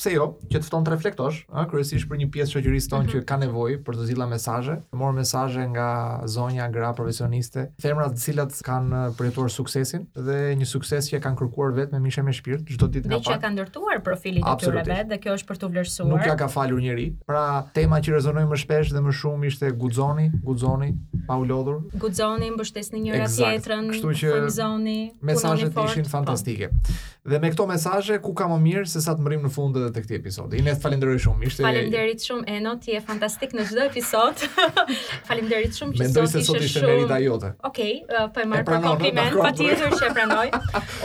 pse 0.00 0.14
jo, 0.16 0.32
që 0.50 0.58
të 0.58 0.66
fton 0.72 0.86
të 0.88 0.94
reflektosh, 0.96 1.44
ëh, 1.54 1.66
kryesisht 1.70 2.10
për 2.10 2.20
një 2.24 2.30
pjesë 2.34 2.58
shoqërisë 2.58 2.92
tonë 2.96 3.06
mhm. 3.06 3.14
që 3.14 3.24
ka 3.30 3.38
nevojë 3.44 3.78
për 3.86 4.00
të 4.00 4.08
zgjidhur 4.10 4.30
mesazhe. 4.34 4.76
Morë 5.00 5.18
mesazhe 5.22 5.64
nga 5.76 5.88
zonja 6.34 6.66
gra 6.74 6.90
profesioniste, 6.98 7.68
femra 7.80 8.10
të 8.10 8.24
cilat 8.26 8.58
kanë 8.66 9.04
përjetuar 9.18 9.50
suksesin 9.54 9.99
dhe 10.26 10.36
një 10.58 10.66
sukses 10.68 11.08
që 11.10 11.20
kanë 11.24 11.38
kërkuar 11.40 11.74
vetë 11.76 11.94
me 11.96 12.00
mishë 12.06 12.24
me 12.26 12.34
shpirt 12.36 12.68
çdo 12.74 12.88
ditë 12.92 13.10
nga 13.10 13.18
pak. 13.18 13.26
Dhe 13.26 13.30
që 13.30 13.40
kanë 13.44 13.56
ndërtuar 13.56 14.00
profilin 14.06 14.46
e 14.46 14.54
tyre 14.60 14.84
vetë 14.86 15.06
dhe 15.12 15.18
kjo 15.22 15.34
është 15.38 15.50
për 15.50 15.60
t'u 15.62 15.70
vlerësuar. 15.74 16.08
Nuk 16.12 16.26
ja 16.26 16.36
ka 16.40 16.48
falur 16.52 16.82
njëri. 16.82 17.06
Pra 17.28 17.42
tema 17.76 18.00
që 18.04 18.14
rezonoi 18.18 18.46
më 18.50 18.60
shpesh 18.64 18.92
dhe 18.94 19.02
më 19.04 19.14
shumë 19.20 19.48
ishte 19.50 19.72
guxoni, 19.82 20.28
guxoni, 20.46 20.90
pa 21.28 21.38
u 21.42 21.46
lodhur. 21.50 21.82
Guxoni 22.04 22.50
në 22.50 23.02
njëra 23.06 23.30
tjetrën. 23.36 23.90
Kështu 23.96 24.16
që 24.24 25.22
mesazhet 25.32 25.80
ishin 25.86 26.10
fantastike. 26.10 26.70
Po 26.74 27.19
dhe 27.24 27.38
me 27.38 27.50
këto 27.52 27.66
mesazhe 27.68 28.16
ku 28.24 28.32
ka 28.36 28.46
më 28.48 28.56
mirë 28.64 28.82
se 28.90 29.00
sa 29.04 29.12
të 29.16 29.20
mrim 29.26 29.42
në 29.44 29.50
fund 29.52 29.76
edhe 29.76 29.90
tek 29.92 30.06
ti 30.08 30.16
episodi. 30.16 30.58
Ines 30.62 30.78
falenderoj 30.80 31.18
shumë. 31.26 31.48
Ishte 31.50 31.64
Falënderit 31.66 32.24
shumë 32.24 32.48
Eno, 32.56 32.72
ti 32.80 32.94
je 32.96 33.02
fantastik 33.04 33.52
në 33.56 33.66
çdo 33.68 33.84
episod. 33.90 34.44
Falënderit 35.28 35.76
shumë 35.76 35.98
që 35.98 35.98
sot 35.98 36.06
ishe 36.06 36.06
Mendoj 36.06 36.28
se 36.32 36.42
sot 36.46 36.64
ishte 36.68 36.82
merita 36.86 37.18
jote. 37.20 37.52
Okej, 37.70 37.92
po 38.36 38.44
e 38.44 38.46
marr 38.52 38.64
kompliment, 38.70 39.36
patjetër 39.36 39.94
që 40.00 40.08
e 40.08 40.10
pranoj. 40.16 40.46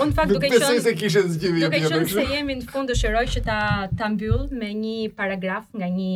Unë 0.05 0.17
fakt 0.19 0.31
duke 0.31 0.45
qenë 0.53 0.63
Besoj 0.63 0.79
se 0.87 0.95
kishe 1.01 1.25
zgjidhje. 1.33 1.67
Duke 1.69 1.83
qenë 1.83 2.07
se 2.15 2.25
jemi 2.31 2.59
në 2.61 2.69
fund 2.71 2.91
dëshiroj 2.93 3.25
që 3.35 3.43
ta 3.49 3.59
ta 3.99 4.11
mbyll 4.15 4.47
me 4.61 4.71
një 4.79 4.97
paragraf 5.19 5.67
nga 5.75 5.91
një 5.97 6.13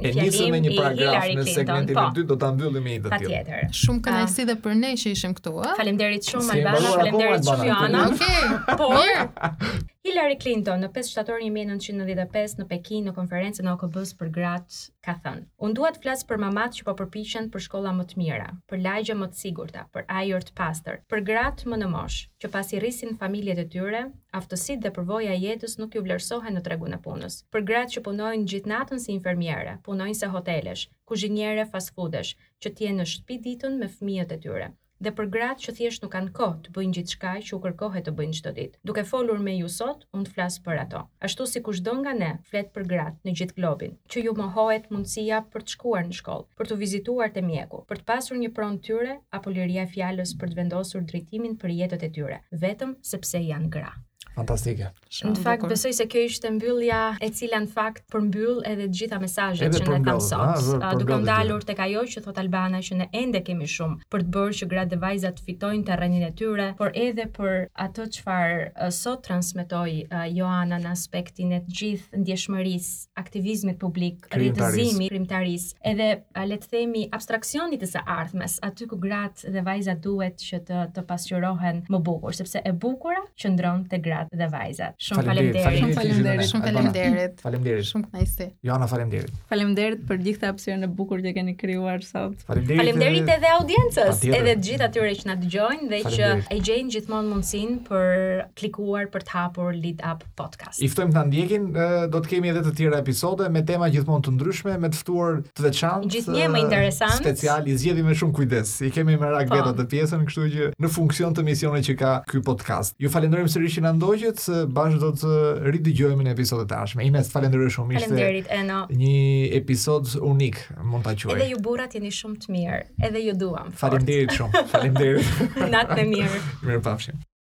e 0.00 0.10
nisëm 0.16 0.50
me 0.54 0.58
një 0.64 0.72
paragraf 0.76 1.26
në 1.38 1.44
segmentin 1.50 1.96
e 1.96 1.98
po. 2.00 2.04
dytë 2.18 2.26
do 2.32 2.36
ta 2.42 2.50
mbyllim 2.54 2.86
me 2.88 2.96
një 2.96 3.02
të 3.06 3.20
tjetër. 3.24 3.66
Shumë 3.80 4.04
kënaqësi 4.08 4.46
dhe 4.50 4.58
për 4.66 4.78
ne 4.82 4.92
që 5.02 5.14
ishim 5.16 5.36
këtu, 5.38 5.54
ëh. 5.64 5.74
Faleminderit 5.80 6.30
shumë 6.32 6.56
Albana, 6.56 6.94
faleminderit 6.94 7.50
Juliana. 7.50 8.06
Okej. 8.12 8.56
Po. 8.76 9.90
Hillary 10.06 10.36
Clinton 10.38 10.84
në 10.84 10.88
5 10.96 11.08
shtator 11.12 11.40
1995 11.44 12.52
në 12.60 12.64
Pekin 12.72 13.08
në 13.08 13.12
konferencën 13.16 13.66
në 13.66 13.72
OKB-s 13.76 14.12
për 14.20 14.28
gratë 14.36 14.76
ka 15.06 15.14
thënë: 15.24 15.40
"Unë 15.66 15.76
dua 15.78 15.90
të 15.96 16.02
flas 16.04 16.22
për 16.28 16.38
mamat 16.44 16.76
që 16.76 16.84
po 16.88 16.94
përpiqen 17.00 17.48
për 17.56 17.64
shkolla 17.66 17.94
më 17.96 18.04
të 18.12 18.20
mira, 18.20 18.46
për 18.70 18.82
lagje 18.84 19.16
më 19.22 19.28
të 19.32 19.40
sigurta, 19.40 19.82
për 19.96 20.06
ajër 20.20 20.46
të 20.50 20.54
pastër, 20.62 21.00
për 21.14 21.24
gratë 21.32 21.72
më 21.72 21.80
në 21.82 21.88
moshë, 21.96 22.30
që 22.44 22.52
pasi 22.58 22.78
rrisin 22.84 23.18
familjet 23.24 23.64
e 23.64 23.66
tyre, 23.74 24.04
aftësitë 24.42 24.86
dhe 24.86 24.94
përvoja 25.00 25.34
e 25.34 25.42
jetës 25.48 25.76
nuk 25.82 25.98
ju 25.98 26.06
vlerësohen 26.06 26.54
në 26.58 26.64
tregun 26.70 26.94
e 26.94 27.02
punës. 27.08 27.40
Për 27.56 27.66
gratë 27.72 27.96
që 27.98 28.06
punojnë 28.08 28.50
gjithnatën 28.54 29.02
si 29.06 29.12
infermiere, 29.18 29.76
punojnë 29.90 30.20
se 30.22 30.30
hotelesh, 30.38 30.86
kuzhinjere, 31.12 31.66
fast 31.74 31.96
foodesh, 31.98 32.36
që 32.62 32.76
t'jenë 32.78 33.00
në 33.02 33.10
shtëpi 33.16 33.42
ditën 33.50 33.80
me 33.82 33.90
fëmijët 33.98 34.38
e 34.38 34.42
tyre." 34.46 34.74
dhe 35.04 35.10
për 35.16 35.26
gratë 35.34 35.62
që 35.64 35.72
thjesht 35.78 36.04
nuk 36.04 36.12
kanë 36.14 36.30
kohë 36.36 36.58
të 36.66 36.72
bëjnë 36.76 36.94
gjithçka 36.96 37.32
që 37.48 37.54
u 37.56 37.58
kërkohet 37.64 38.06
të 38.06 38.14
bëjnë 38.20 38.38
çdo 38.38 38.52
ditë. 38.58 38.78
Duke 38.90 39.02
folur 39.10 39.42
me 39.48 39.54
ju 39.58 39.68
sot, 39.74 40.06
unë 40.18 40.28
të 40.28 40.34
flas 40.36 40.56
për 40.68 40.80
ato. 40.84 41.02
Ashtu 41.28 41.46
si 41.50 41.62
kushdo 41.66 41.96
nga 42.00 42.14
ne 42.20 42.30
flet 42.50 42.70
për 42.78 42.88
gratë 42.92 43.28
në 43.28 43.34
gjithë 43.40 43.56
globin, 43.58 43.98
që 44.12 44.24
ju 44.28 44.34
mohohet 44.40 44.88
mundësia 44.94 45.42
për 45.52 45.66
të 45.68 45.76
shkuar 45.76 46.08
në 46.08 46.18
shkollë, 46.22 46.48
për 46.62 46.72
të 46.72 46.80
vizituar 46.84 47.36
te 47.36 47.44
mjeku, 47.50 47.82
për 47.90 48.02
të 48.02 48.08
pasur 48.12 48.40
një 48.44 48.52
pronë 48.60 48.82
tyre 48.88 49.20
apo 49.40 49.52
liria 49.58 49.84
e 49.84 49.92
fjalës 49.96 50.36
për 50.40 50.52
të 50.54 50.62
vendosur 50.62 51.04
drejtimin 51.12 51.60
për 51.64 51.78
jetën 51.82 52.08
e 52.08 52.12
tyre, 52.18 52.40
vetëm 52.66 53.00
sepse 53.12 53.44
janë 53.52 53.72
gratë. 53.78 54.05
Fantastike. 54.34 54.90
Shumë 55.16 55.32
në 55.36 55.42
fakt, 55.44 55.66
besoj 55.70 55.92
se 55.96 56.06
kjo 56.10 56.22
ishte 56.28 56.50
mbyllja 56.52 56.98
e 57.24 57.28
cila 57.32 57.58
në 57.64 57.70
fakt 57.72 58.02
përmbyll 58.12 58.58
edhe 58.68 58.86
të 58.90 58.98
gjitha 59.00 59.20
mesazhet 59.22 59.76
që 59.78 59.84
ne 59.86 60.02
kam 60.04 60.20
sot. 60.20 60.82
Duke 61.00 61.14
u 61.16 61.22
ndalur 61.22 61.64
tek 61.66 61.80
ajo 61.86 62.02
që 62.12 62.22
thot 62.24 62.40
Albana 62.42 62.82
që 62.84 62.98
ne 63.00 63.06
ende 63.16 63.40
kemi 63.46 63.68
shumë 63.70 64.08
për 64.12 64.24
të 64.26 64.34
bërë 64.36 64.56
që 64.58 64.68
gratë 64.72 64.92
dhe 64.92 64.98
vajzat 65.06 65.38
të 65.38 65.46
fitojnë 65.46 65.86
terrenin 65.88 66.26
e 66.26 66.30
tyre, 66.40 66.68
por 66.78 66.92
edhe 67.04 67.28
për 67.38 67.54
atë 67.86 68.08
çfarë 68.18 68.90
sot 68.98 69.24
transmetoi 69.26 69.96
Joana 70.34 70.82
në 70.84 70.92
aspektin 70.92 71.56
e 71.56 71.62
të 71.64 71.76
gjithë 71.80 72.22
ndjeshmërisë, 72.24 72.92
aktivizmit 73.22 73.80
publik, 73.80 74.28
ritëzimit, 74.36 75.08
primtarisë, 75.14 75.78
edhe 75.94 76.10
le 76.50 76.58
të 76.60 76.72
themi 76.74 77.06
abstraksionit 77.16 77.80
të 77.84 77.88
së 77.94 78.04
ardhmes, 78.18 78.58
aty 78.68 78.84
ku 78.92 79.00
gratë 79.06 79.54
dhe 79.56 79.64
vajzat 79.66 80.04
duhet 80.04 80.44
që 80.44 80.62
të 80.68 80.84
të 80.96 81.04
pasqyrohen 81.08 81.82
më 81.92 82.00
bukur, 82.08 82.36
sepse 82.36 82.60
e 82.68 82.72
bukura 82.76 83.24
qëndron 83.40 83.84
te 83.92 83.98
burrat 84.16 84.32
dhe 84.40 84.48
vajzat. 84.56 84.94
Shumë 85.00 85.24
faleminderit. 85.26 85.76
Shumë 85.76 85.94
faleminderit. 85.94 86.48
Shumë 86.48 86.66
faleminderit. 86.66 87.40
Faleminderit. 87.46 87.88
Shumë 87.88 88.10
kënaqësi. 88.12 88.46
Joana, 88.66 88.88
faleminderit. 88.88 89.36
Faleminderit 89.50 90.04
për 90.08 90.20
gjithë 90.26 90.48
hapësirën 90.48 90.86
e 90.86 90.90
bukur 90.98 91.22
që 91.24 91.32
keni 91.36 91.54
krijuar 91.60 92.04
sot. 92.06 92.38
Faleminderit. 92.48 93.30
edhe 93.36 93.50
audiencës, 93.56 94.22
edhe 94.26 94.54
të 94.54 94.66
gjithë 94.68 94.86
atyre 94.88 95.12
që 95.20 95.30
na 95.30 95.36
dëgjojnë 95.42 95.88
dhe 95.92 96.00
që 96.16 96.30
e 96.56 96.60
gjejnë 96.66 96.94
gjithmonë 96.94 97.32
mundësinë 97.32 97.82
për 97.88 98.44
klikuar 98.60 99.10
për 99.14 99.26
të 99.28 99.36
hapur 99.36 99.76
Lead 99.76 100.02
Up 100.10 100.24
Podcast. 100.38 100.80
I 100.80 100.88
ftojmë 100.92 101.14
të 101.16 101.24
ndjekin, 101.30 101.68
do 102.12 102.22
të 102.24 102.32
kemi 102.34 102.50
edhe 102.52 102.62
të 102.66 102.74
tjera 102.80 103.00
episode 103.02 103.48
me 103.52 103.64
tema 103.68 103.88
gjithmonë 103.92 104.26
të 104.26 104.34
ndryshme, 104.36 104.76
me 104.80 104.92
të 104.92 105.00
ftuar 105.00 105.40
të 105.56 105.66
veçantë. 105.66 106.10
Gjithnjë 106.16 106.48
më 106.54 106.62
interesant. 106.64 107.18
Special 107.20 107.66
i 107.72 107.76
zgjedhim 107.80 108.06
me 108.10 108.14
shumë 108.16 108.36
kujdes. 108.38 108.74
I 108.86 108.90
kemi 108.94 109.18
me 109.20 109.32
rak 109.34 109.50
po. 109.50 109.60
të 109.76 109.88
pjesën, 109.90 110.22
kështu 110.28 110.46
që 110.56 110.68
në 110.82 110.92
funksion 110.92 111.34
të 111.36 111.44
misionit 111.46 111.84
që 111.90 111.94
ka 111.98 112.12
ky 112.30 112.40
podcast. 112.46 112.94
Ju 113.02 113.10
falenderojmë 113.12 113.50
sërish 113.50 113.78
që 113.80 113.86
na 113.88 113.92
ndoqet 114.06 114.38
se 114.40 114.62
bashkë 114.72 115.00
do 115.02 115.08
të 115.20 115.36
rri 115.72 115.94
në 116.26 116.32
episodet 116.32 116.68
tashme. 116.70 117.04
Ime 117.06 117.20
të 117.24 117.32
falenderoj 117.32 117.70
shumë 117.76 117.96
ishte. 117.96 118.08
Faleminderit 118.08 118.46
Eno. 118.50 118.86
Një 118.90 119.52
episod 119.60 120.08
unik, 120.20 120.60
mund 120.82 121.04
ta 121.04 121.14
quaj. 121.14 121.36
Edhe 121.36 121.50
ju 121.54 121.60
burrat 121.62 121.94
jeni 121.94 122.10
shumë 122.10 122.36
të 122.44 122.54
mirë. 122.56 122.80
Edhe 123.08 123.24
ju 123.28 123.36
duam. 123.44 123.72
Faleminderit 123.80 124.36
shumë. 124.38 124.62
Faleminderit. 124.72 125.62
Natë 125.72 125.98
në 126.02 126.06
mirë. 126.14 126.44
Mirë 126.70 126.84
pafshim. 126.86 127.26